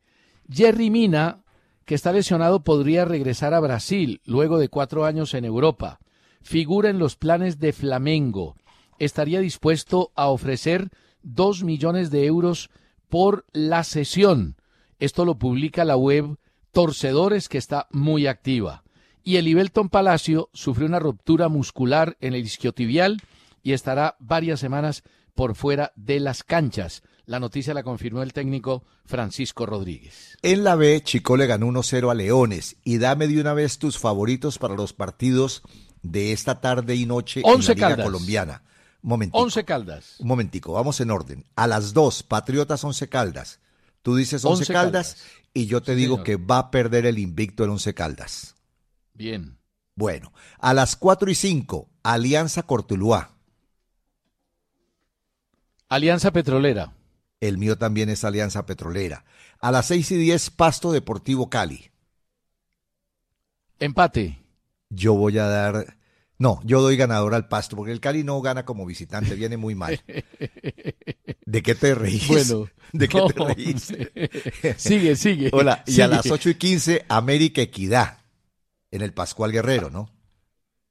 Jerry 0.51 0.89
Mina, 0.89 1.43
que 1.85 1.95
está 1.95 2.11
lesionado, 2.11 2.63
podría 2.63 3.05
regresar 3.05 3.53
a 3.53 3.59
Brasil 3.59 4.21
luego 4.25 4.57
de 4.57 4.69
cuatro 4.69 5.05
años 5.05 5.33
en 5.33 5.45
Europa. 5.45 5.99
Figura 6.41 6.89
en 6.89 6.99
los 6.99 7.15
planes 7.15 7.59
de 7.59 7.73
Flamengo. 7.73 8.55
Estaría 8.97 9.39
dispuesto 9.39 10.11
a 10.15 10.27
ofrecer 10.27 10.89
dos 11.21 11.63
millones 11.63 12.11
de 12.11 12.25
euros 12.25 12.69
por 13.09 13.45
la 13.51 13.83
sesión. 13.83 14.55
Esto 14.99 15.25
lo 15.25 15.37
publica 15.37 15.85
la 15.85 15.97
web 15.97 16.37
Torcedores, 16.71 17.49
que 17.49 17.57
está 17.57 17.87
muy 17.91 18.27
activa. 18.27 18.83
Y 19.23 19.37
el 19.37 19.47
Ibelton 19.47 19.89
Palacio 19.89 20.49
sufrió 20.53 20.87
una 20.87 20.99
ruptura 20.99 21.49
muscular 21.49 22.17
en 22.21 22.33
el 22.33 22.43
isquiotibial 22.43 23.21
y 23.63 23.73
estará 23.73 24.15
varias 24.19 24.59
semanas 24.59 25.03
por 25.35 25.55
fuera 25.55 25.91
de 25.95 26.19
las 26.19 26.43
canchas. 26.43 27.03
La 27.29 27.39
noticia 27.39 27.75
la 27.75 27.83
confirmó 27.83 28.23
el 28.23 28.33
técnico 28.33 28.83
Francisco 29.05 29.67
Rodríguez. 29.67 30.35
En 30.41 30.63
la 30.63 30.73
B, 30.73 31.03
Chico 31.03 31.37
le 31.37 31.45
ganó 31.45 31.67
1-0 31.67 32.09
a 32.09 32.15
Leones. 32.15 32.77
Y 32.83 32.97
dame 32.97 33.27
de 33.27 33.39
una 33.39 33.53
vez 33.53 33.77
tus 33.77 33.99
favoritos 33.99 34.57
para 34.57 34.73
los 34.73 34.93
partidos 34.93 35.61
de 36.01 36.31
esta 36.31 36.59
tarde 36.59 36.95
y 36.95 37.05
noche 37.05 37.43
en 37.45 37.63
la 37.63 37.73
Liga 37.75 38.03
Colombiana. 38.03 38.63
Momentico. 39.03 39.37
Once 39.37 39.63
Caldas. 39.63 40.15
Un 40.17 40.27
momentico, 40.27 40.73
vamos 40.73 40.99
en 41.01 41.11
orden. 41.11 41.45
A 41.55 41.67
las 41.67 41.93
2, 41.93 42.23
Patriotas 42.23 42.83
Once 42.83 43.07
Caldas. 43.07 43.59
Tú 44.01 44.15
dices 44.15 44.43
Once, 44.43 44.65
Caldas, 44.65 45.17
y 45.53 45.67
yo 45.67 45.83
te 45.83 45.93
digo 45.93 46.23
que 46.23 46.35
va 46.35 46.57
a 46.57 46.71
perder 46.71 47.05
el 47.05 47.19
invicto 47.19 47.63
el 47.63 47.69
Once 47.69 47.93
Caldas. 47.93 48.55
Bien. 49.13 49.59
Bueno, 49.93 50.33
a 50.57 50.73
las 50.73 50.95
4 50.95 51.29
y 51.29 51.35
5, 51.35 51.89
Alianza 52.01 52.63
Cortuluá. 52.63 53.35
Alianza 55.89 56.31
Petrolera. 56.31 56.95
El 57.39 57.57
mío 57.57 57.77
también 57.77 58.09
es 58.09 58.23
Alianza 58.23 58.65
Petrolera. 58.65 59.25
A 59.59 59.71
las 59.71 59.87
seis 59.87 60.11
y 60.11 60.17
diez, 60.17 60.49
Pasto 60.49 60.91
Deportivo 60.91 61.49
Cali. 61.49 61.89
Empate. 63.79 64.39
Yo 64.89 65.13
voy 65.13 65.37
a 65.37 65.45
dar. 65.45 65.97
No, 66.37 66.59
yo 66.63 66.81
doy 66.81 66.95
ganador 66.97 67.33
al 67.33 67.47
Pasto, 67.47 67.75
porque 67.75 67.91
el 67.91 67.99
Cali 67.99 68.23
no 68.23 68.41
gana 68.41 68.65
como 68.65 68.85
visitante, 68.85 69.35
viene 69.35 69.57
muy 69.57 69.75
mal. 69.75 70.01
¿De 71.45 71.63
qué 71.63 71.75
te 71.75 71.95
reís? 71.95 72.27
Bueno, 72.27 72.69
¿de 72.93 73.07
qué 73.07 73.21
te 73.21 73.43
reís? 73.43 73.93
sigue, 74.77 75.15
sigue. 75.15 75.49
Hola, 75.51 75.83
y 75.85 75.99
a 76.01 76.07
las 76.07 76.29
ocho 76.29 76.49
y 76.49 76.55
quince, 76.55 77.05
América 77.09 77.61
Equidad, 77.61 78.19
en 78.91 79.01
el 79.01 79.13
Pascual 79.13 79.51
Guerrero, 79.51 79.89
¿no? 79.89 80.09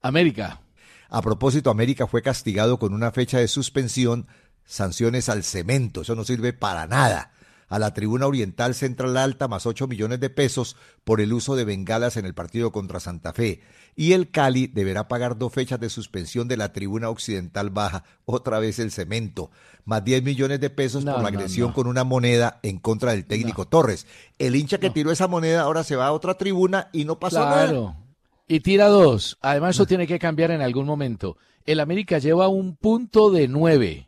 América. 0.00 0.60
A 1.08 1.22
propósito, 1.22 1.70
América 1.70 2.06
fue 2.06 2.22
castigado 2.22 2.78
con 2.78 2.92
una 2.92 3.10
fecha 3.12 3.38
de 3.38 3.48
suspensión 3.48 4.26
sanciones 4.68 5.28
al 5.28 5.42
cemento, 5.42 6.02
eso 6.02 6.14
no 6.14 6.24
sirve 6.24 6.52
para 6.52 6.86
nada. 6.86 7.32
A 7.68 7.78
la 7.78 7.92
tribuna 7.92 8.26
oriental 8.26 8.74
Central 8.74 9.16
Alta 9.16 9.48
más 9.48 9.66
8 9.66 9.88
millones 9.88 10.20
de 10.20 10.30
pesos 10.30 10.76
por 11.04 11.20
el 11.20 11.32
uso 11.32 11.54
de 11.54 11.64
bengalas 11.64 12.16
en 12.16 12.24
el 12.24 12.32
partido 12.32 12.72
contra 12.72 13.00
Santa 13.00 13.32
Fe. 13.32 13.60
Y 13.94 14.12
el 14.12 14.30
Cali 14.30 14.68
deberá 14.68 15.08
pagar 15.08 15.36
dos 15.36 15.52
fechas 15.52 15.78
de 15.80 15.90
suspensión 15.90 16.48
de 16.48 16.56
la 16.56 16.72
tribuna 16.72 17.10
occidental 17.10 17.68
baja, 17.68 18.04
otra 18.24 18.58
vez 18.58 18.78
el 18.78 18.90
cemento, 18.90 19.50
más 19.84 20.02
10 20.04 20.22
millones 20.22 20.60
de 20.60 20.70
pesos 20.70 21.04
por 21.04 21.20
la 21.20 21.28
agresión 21.28 21.72
con 21.72 21.86
una 21.86 22.04
moneda 22.04 22.60
en 22.62 22.78
contra 22.78 23.10
del 23.10 23.26
técnico 23.26 23.66
Torres. 23.66 24.06
El 24.38 24.56
hincha 24.56 24.78
que 24.78 24.90
tiró 24.90 25.10
esa 25.10 25.28
moneda 25.28 25.62
ahora 25.62 25.84
se 25.84 25.96
va 25.96 26.06
a 26.06 26.12
otra 26.12 26.34
tribuna 26.38 26.88
y 26.92 27.04
no 27.04 27.18
pasó 27.18 27.36
claro. 27.36 27.96
Y 28.46 28.60
tira 28.60 28.86
dos. 28.88 29.36
Además, 29.42 29.76
eso 29.76 29.84
tiene 29.84 30.06
que 30.06 30.18
cambiar 30.18 30.52
en 30.52 30.62
algún 30.62 30.86
momento. 30.86 31.36
El 31.66 31.80
América 31.80 32.18
lleva 32.18 32.48
un 32.48 32.76
punto 32.76 33.30
de 33.30 33.46
nueve 33.46 34.07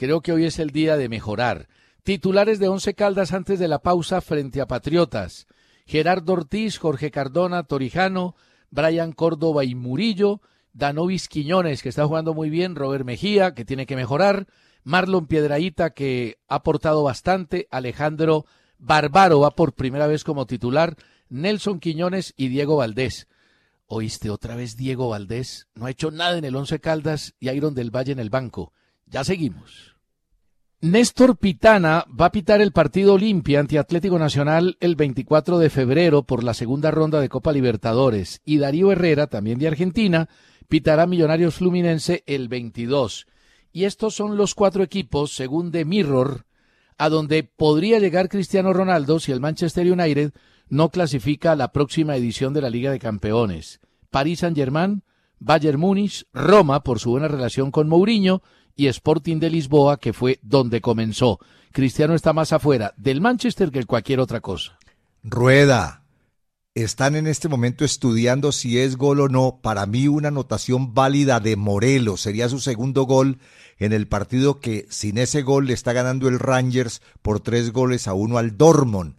Creo 0.00 0.22
que 0.22 0.32
hoy 0.32 0.46
es 0.46 0.58
el 0.58 0.70
día 0.70 0.96
de 0.96 1.10
mejorar. 1.10 1.68
Titulares 2.04 2.58
de 2.58 2.68
Once 2.68 2.94
Caldas 2.94 3.34
antes 3.34 3.58
de 3.58 3.68
la 3.68 3.80
pausa 3.80 4.22
frente 4.22 4.62
a 4.62 4.66
Patriotas. 4.66 5.46
Gerardo 5.84 6.32
Ortiz, 6.32 6.78
Jorge 6.78 7.10
Cardona, 7.10 7.64
Torijano, 7.64 8.34
Brian 8.70 9.12
Córdoba 9.12 9.62
y 9.66 9.74
Murillo, 9.74 10.40
Danovis 10.72 11.28
Quiñones, 11.28 11.82
que 11.82 11.90
está 11.90 12.06
jugando 12.06 12.32
muy 12.32 12.48
bien, 12.48 12.76
Robert 12.76 13.04
Mejía, 13.04 13.52
que 13.52 13.66
tiene 13.66 13.84
que 13.84 13.94
mejorar, 13.94 14.46
Marlon 14.84 15.26
Piedraíta, 15.26 15.90
que 15.90 16.38
ha 16.48 16.54
aportado 16.54 17.02
bastante, 17.02 17.68
Alejandro 17.70 18.46
Barbaro 18.78 19.40
va 19.40 19.50
por 19.50 19.74
primera 19.74 20.06
vez 20.06 20.24
como 20.24 20.46
titular, 20.46 20.96
Nelson 21.28 21.78
Quiñones 21.78 22.32
y 22.38 22.48
Diego 22.48 22.76
Valdés. 22.76 23.28
Oíste 23.84 24.30
otra 24.30 24.56
vez 24.56 24.78
Diego 24.78 25.10
Valdés, 25.10 25.68
no 25.74 25.84
ha 25.84 25.90
hecho 25.90 26.10
nada 26.10 26.38
en 26.38 26.46
el 26.46 26.56
Once 26.56 26.80
Caldas 26.80 27.34
y 27.38 27.50
Iron 27.50 27.74
del 27.74 27.94
Valle 27.94 28.12
en 28.12 28.18
el 28.18 28.30
banco. 28.30 28.72
Ya 29.04 29.24
seguimos. 29.24 29.89
Néstor 30.82 31.36
Pitana 31.36 32.06
va 32.08 32.26
a 32.26 32.32
pitar 32.32 32.62
el 32.62 32.72
partido 32.72 33.12
Olimpia 33.12 33.60
ante 33.60 33.78
Atlético 33.78 34.18
Nacional 34.18 34.78
el 34.80 34.96
24 34.96 35.58
de 35.58 35.68
febrero 35.68 36.22
por 36.22 36.42
la 36.42 36.54
segunda 36.54 36.90
ronda 36.90 37.20
de 37.20 37.28
Copa 37.28 37.52
Libertadores 37.52 38.40
y 38.46 38.56
Darío 38.56 38.90
Herrera, 38.90 39.26
también 39.26 39.58
de 39.58 39.66
Argentina, 39.66 40.30
pitará 40.68 41.06
Millonarios 41.06 41.56
Fluminense 41.56 42.24
el 42.26 42.48
22. 42.48 43.26
Y 43.74 43.84
estos 43.84 44.14
son 44.14 44.38
los 44.38 44.54
cuatro 44.54 44.82
equipos, 44.82 45.34
según 45.36 45.70
The 45.70 45.84
Mirror, 45.84 46.46
a 46.96 47.10
donde 47.10 47.42
podría 47.44 47.98
llegar 47.98 48.30
Cristiano 48.30 48.72
Ronaldo 48.72 49.20
si 49.20 49.32
el 49.32 49.40
Manchester 49.40 49.92
United 49.92 50.32
no 50.70 50.88
clasifica 50.88 51.52
a 51.52 51.56
la 51.56 51.72
próxima 51.72 52.16
edición 52.16 52.54
de 52.54 52.62
la 52.62 52.70
Liga 52.70 52.90
de 52.90 53.00
Campeones. 53.00 53.80
París 54.08 54.38
Saint-Germain, 54.38 55.02
Bayern 55.40 55.78
Múnich, 55.78 56.24
Roma 56.32 56.82
por 56.82 57.00
su 57.00 57.10
buena 57.10 57.28
relación 57.28 57.70
con 57.70 57.86
Mourinho 57.86 58.40
y 58.76 58.86
Sporting 58.88 59.38
de 59.38 59.50
Lisboa, 59.50 59.98
que 59.98 60.12
fue 60.12 60.38
donde 60.42 60.80
comenzó. 60.80 61.38
Cristiano 61.72 62.14
está 62.14 62.32
más 62.32 62.52
afuera 62.52 62.94
del 62.96 63.20
Manchester 63.20 63.70
que 63.70 63.84
cualquier 63.84 64.20
otra 64.20 64.40
cosa. 64.40 64.78
Rueda, 65.22 66.00
están 66.74 67.16
en 67.16 67.26
este 67.26 67.48
momento 67.48 67.84
estudiando 67.84 68.52
si 68.52 68.78
es 68.78 68.96
gol 68.96 69.20
o 69.20 69.28
no. 69.28 69.58
Para 69.62 69.86
mí 69.86 70.08
una 70.08 70.28
anotación 70.28 70.94
válida 70.94 71.40
de 71.40 71.56
Morelos 71.56 72.20
sería 72.20 72.48
su 72.48 72.60
segundo 72.60 73.04
gol 73.04 73.38
en 73.78 73.92
el 73.92 74.06
partido 74.06 74.60
que 74.60 74.86
sin 74.88 75.18
ese 75.18 75.42
gol 75.42 75.66
le 75.66 75.72
está 75.72 75.92
ganando 75.92 76.28
el 76.28 76.38
Rangers 76.38 77.02
por 77.22 77.40
tres 77.40 77.72
goles 77.72 78.06
a 78.06 78.14
uno 78.14 78.38
al 78.38 78.56
Dortmund. 78.56 79.16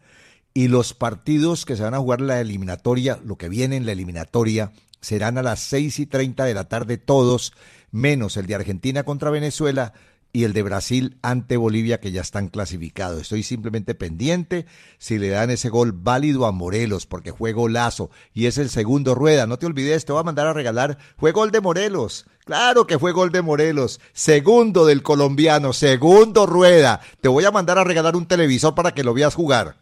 Y 0.53 0.67
los 0.67 0.93
partidos 0.93 1.65
que 1.65 1.75
se 1.75 1.83
van 1.83 1.93
a 1.93 1.99
jugar 1.99 2.19
en 2.19 2.27
la 2.27 2.41
eliminatoria, 2.41 3.19
lo 3.23 3.37
que 3.37 3.49
viene 3.49 3.77
en 3.77 3.85
la 3.85 3.93
eliminatoria, 3.93 4.71
serán 5.01 5.37
a 5.37 5.43
las 5.43 5.59
seis 5.59 5.99
y 5.99 6.05
treinta 6.05 6.45
de 6.45 6.53
la 6.53 6.65
tarde 6.65 6.97
todos, 6.97 7.53
menos 7.91 8.37
el 8.37 8.47
de 8.47 8.55
Argentina 8.55 9.03
contra 9.03 9.29
Venezuela, 9.29 9.93
y 10.33 10.43
el 10.43 10.53
de 10.53 10.63
Brasil 10.63 11.17
ante 11.21 11.57
Bolivia 11.57 11.99
que 11.99 12.11
ya 12.11 12.21
están 12.21 12.47
clasificados. 12.47 13.21
Estoy 13.21 13.43
simplemente 13.43 13.95
pendiente 13.95 14.65
si 14.97 15.17
le 15.17 15.29
dan 15.29 15.49
ese 15.49 15.69
gol 15.69 15.91
válido 15.91 16.45
a 16.45 16.51
Morelos 16.51 17.05
porque 17.05 17.33
fue 17.33 17.53
golazo 17.53 18.09
y 18.33 18.45
es 18.45 18.57
el 18.57 18.69
segundo 18.69 19.15
rueda. 19.15 19.45
No 19.47 19.57
te 19.57 19.65
olvides, 19.65 20.05
te 20.05 20.13
voy 20.13 20.21
a 20.21 20.23
mandar 20.23 20.47
a 20.47 20.53
regalar. 20.53 20.97
Fue 21.17 21.31
gol 21.31 21.51
de 21.51 21.61
Morelos. 21.61 22.25
Claro 22.45 22.87
que 22.87 22.97
fue 22.97 23.11
gol 23.11 23.31
de 23.31 23.41
Morelos. 23.41 23.99
Segundo 24.13 24.85
del 24.85 25.03
colombiano, 25.03 25.73
segundo 25.73 26.45
rueda. 26.45 27.01
Te 27.19 27.27
voy 27.27 27.45
a 27.45 27.51
mandar 27.51 27.77
a 27.77 27.83
regalar 27.83 28.15
un 28.15 28.25
televisor 28.25 28.73
para 28.73 28.93
que 28.93 29.03
lo 29.03 29.13
veas 29.13 29.35
jugar. 29.35 29.80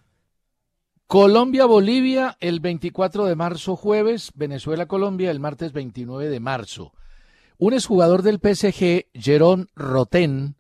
Colombia-Bolivia 1.10 2.38
el 2.40 2.60
24 2.60 3.26
de 3.26 3.36
marzo 3.36 3.76
jueves, 3.76 4.32
Venezuela-Colombia 4.36 5.32
el 5.32 5.40
martes 5.40 5.74
29 5.74 6.30
de 6.30 6.40
marzo. 6.40 6.94
Un 7.58 7.74
exjugador 7.74 8.22
del 8.22 8.36
PSG, 8.38 9.08
Jerón 9.16 9.70
Roten, 9.76 10.56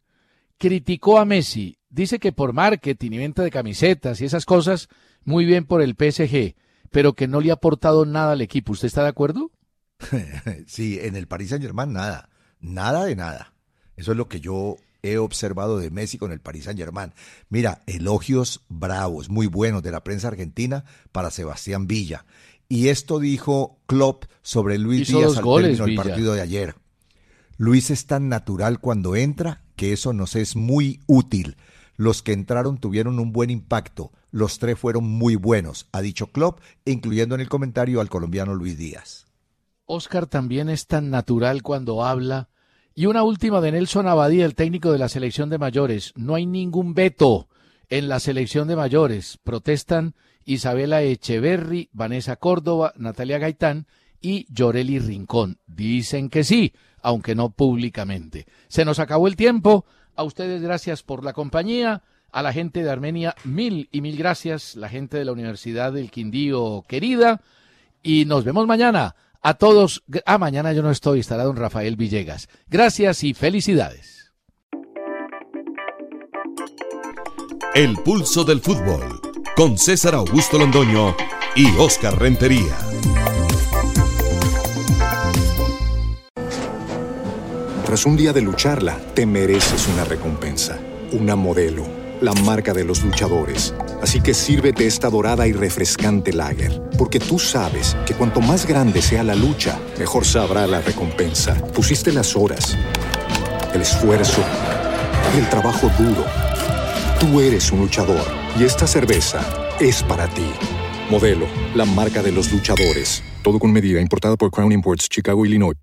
criticó 0.58 1.20
a 1.20 1.26
Messi. 1.26 1.78
Dice 1.91 2.18
que 2.18 2.32
por 2.32 2.54
marketing 2.54 3.12
y 3.12 3.18
venta 3.20 3.43
de 3.43 3.52
camisetas 3.52 4.22
y 4.22 4.26
esas 4.26 4.47
cosas, 4.47 4.89
muy 5.24 5.45
bien 5.45 5.66
por 5.66 5.84
el 5.84 5.91
PSG, 5.91 6.56
pero 6.89 7.14
que 7.14 7.28
no 7.28 7.41
le 7.41 7.52
ha 7.52 7.54
aportado 7.54 8.08
nada 8.08 8.32
al 8.32 8.41
equipo. 8.41 8.72
¿Usted 8.72 8.88
está 8.88 9.04
de 9.04 9.10
acuerdo? 9.10 9.52
sí, 10.66 10.97
en 11.00 11.16
el 11.16 11.28
Paris 11.28 11.50
Saint 11.50 11.64
Germain 11.64 11.93
nada, 11.93 12.28
nada 12.60 13.06
de 13.06 13.16
nada. 13.16 13.54
Eso 13.95 14.14
es 14.14 14.18
lo 14.18 14.28
que 14.28 14.41
yo 14.41 14.78
he 15.04 15.18
observado 15.18 15.80
de 15.80 15.91
Messi 15.91 16.18
con 16.18 16.32
el 16.32 16.39
Paris 16.39 16.66
Saint 16.66 16.80
Germain. 16.80 17.14
Mira, 17.50 17.82
elogios 17.88 18.62
bravos, 18.70 19.30
muy 19.30 19.47
buenos 19.47 19.84
de 19.84 19.91
la 19.91 20.04
prensa 20.04 20.30
argentina 20.30 20.86
para 21.12 21.32
Sebastián 21.32 21.88
Villa. 21.88 22.26
Y 22.68 22.89
esto 22.89 23.20
dijo 23.20 23.80
Klopp 23.88 24.26
sobre 24.41 24.78
Luis 24.78 25.08
Díaz 25.08 25.38
al 25.38 25.43
término 25.43 25.86
del 25.86 25.95
partido 25.95 26.34
de 26.34 26.41
ayer. 26.41 26.76
Luis 27.58 27.89
es 27.89 28.06
tan 28.06 28.30
natural 28.30 28.80
cuando 28.80 29.16
entra 29.16 29.64
que 29.76 29.91
eso 29.91 30.14
nos 30.14 30.36
es 30.36 30.56
muy 30.56 31.02
útil. 31.08 31.58
Los 31.97 32.24
que 32.24 32.32
entraron 32.32 32.78
tuvieron 32.78 33.20
un 33.20 33.34
buen 33.34 33.50
impacto. 33.50 34.12
Los 34.32 34.60
tres 34.60 34.80
fueron 34.80 35.06
muy 35.06 35.36
buenos, 35.36 35.88
ha 35.91 36.02
dicho 36.02 36.28
Klopp, 36.28 36.62
incluyendo 36.86 37.36
en 37.36 37.41
el 37.41 37.50
comentario 37.50 38.00
al 38.00 38.10
colombiano 38.10 38.54
Luis 38.54 38.78
Díaz. 38.78 39.26
Oscar 39.86 40.28
también 40.28 40.70
es 40.70 40.86
tan 40.86 41.10
natural 41.10 41.64
cuando 41.64 42.06
habla. 42.06 42.50
Y 42.95 43.05
una 43.05 43.23
última 43.23 43.61
de 43.61 43.71
Nelson 43.71 44.07
Abadía, 44.07 44.45
el 44.45 44.55
técnico 44.55 44.91
de 44.91 44.99
la 44.99 45.09
selección 45.09 45.49
de 45.49 45.57
mayores. 45.57 46.13
No 46.15 46.35
hay 46.35 46.45
ningún 46.45 46.93
veto 46.93 47.47
en 47.89 48.09
la 48.09 48.19
selección 48.19 48.67
de 48.67 48.75
mayores. 48.75 49.39
Protestan 49.43 50.15
Isabela 50.45 51.01
Echeverry, 51.01 51.89
Vanessa 51.93 52.35
Córdoba, 52.35 52.93
Natalia 52.97 53.37
Gaitán 53.37 53.87
y 54.21 54.45
Lloreli 54.53 54.99
Rincón. 54.99 55.59
Dicen 55.67 56.29
que 56.29 56.43
sí 56.43 56.73
aunque 57.01 57.35
no 57.35 57.49
públicamente. 57.49 58.45
Se 58.67 58.85
nos 58.85 58.99
acabó 58.99 59.27
el 59.27 59.35
tiempo. 59.35 59.85
A 60.15 60.23
ustedes 60.23 60.61
gracias 60.61 61.03
por 61.03 61.23
la 61.23 61.33
compañía. 61.33 62.03
A 62.31 62.43
la 62.43 62.53
gente 62.53 62.83
de 62.83 62.91
Armenia, 62.91 63.35
mil 63.43 63.89
y 63.91 64.01
mil 64.01 64.17
gracias. 64.17 64.75
La 64.75 64.89
gente 64.89 65.17
de 65.17 65.25
la 65.25 65.31
Universidad 65.31 65.93
del 65.93 66.11
Quindío, 66.11 66.83
querida. 66.87 67.41
Y 68.03 68.25
nos 68.25 68.43
vemos 68.43 68.67
mañana. 68.67 69.15
A 69.41 69.53
todos. 69.53 70.03
Ah, 70.25 70.37
mañana 70.37 70.73
yo 70.73 70.83
no 70.83 70.91
estoy, 70.91 71.21
estará 71.21 71.43
don 71.43 71.55
Rafael 71.55 71.95
Villegas. 71.95 72.49
Gracias 72.67 73.23
y 73.23 73.33
felicidades. 73.33 74.33
El 77.73 77.95
pulso 78.03 78.43
del 78.43 78.59
fútbol. 78.59 79.21
Con 79.55 79.77
César 79.77 80.15
Augusto 80.15 80.57
Londoño 80.57 81.15
y 81.55 81.67
Oscar 81.77 82.19
Rentería. 82.19 82.77
Tras 87.85 88.05
un 88.05 88.17
día 88.17 88.33
de 88.33 88.41
lucharla, 88.41 88.99
te 89.13 89.25
mereces 89.25 89.87
una 89.87 90.03
recompensa, 90.03 90.77
una 91.11 91.35
modelo, 91.35 91.85
la 92.22 92.34
marca 92.34 92.74
de 92.74 92.84
los 92.84 93.03
luchadores. 93.03 93.74
Así 94.01 94.22
que 94.22 94.34
sírvete 94.34 94.86
esta 94.86 95.09
dorada 95.09 95.47
y 95.47 95.53
refrescante 95.53 96.34
lager, 96.34 96.82
porque 96.97 97.20
tú 97.20 97.39
sabes 97.39 97.95
que 98.05 98.13
cuanto 98.13 98.41
más 98.41 98.65
grande 98.65 99.01
sea 99.01 99.24
la 99.24 99.36
lucha, 99.36 99.80
mejor 99.97 100.26
sabrá 100.26 100.67
la 100.67 100.82
recompensa. 100.82 101.55
Pusiste 101.74 102.11
las 102.11 102.36
horas, 102.36 102.78
el 103.74 103.82
esfuerzo, 103.82 104.43
el 105.38 105.47
trabajo 105.49 105.89
duro. 105.97 106.26
Tú 107.20 107.39
eres 107.41 107.72
un 107.72 107.82
luchador 107.82 108.26
y 108.59 108.63
esta 108.63 108.88
cerveza 108.88 109.41
es 109.80 110.03
para 110.03 110.28
ti. 110.28 110.51
Modelo, 111.09 111.47
la 111.76 111.86
marca 111.86 112.22
de 112.22 112.32
los 112.32 112.51
luchadores. 112.51 113.24
Todo 113.43 113.59
con 113.59 113.72
medida, 113.72 113.99
importada 113.99 114.36
por 114.36 114.51
Crown 114.51 114.72
Imports, 114.72 115.09
Chicago, 115.09 115.45
Illinois. 115.45 115.76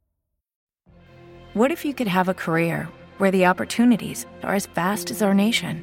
What 1.54 1.70
if 1.70 1.86
you 1.86 1.94
could 1.94 2.08
have 2.08 2.28
a 2.28 2.34
career 2.34 2.88
where 3.18 3.30
the 3.30 3.46
opportunities 3.46 4.26
are 4.42 4.54
as 4.54 4.66
vast 4.66 5.10
as 5.10 5.22
our 5.22 5.34
nation, 5.34 5.82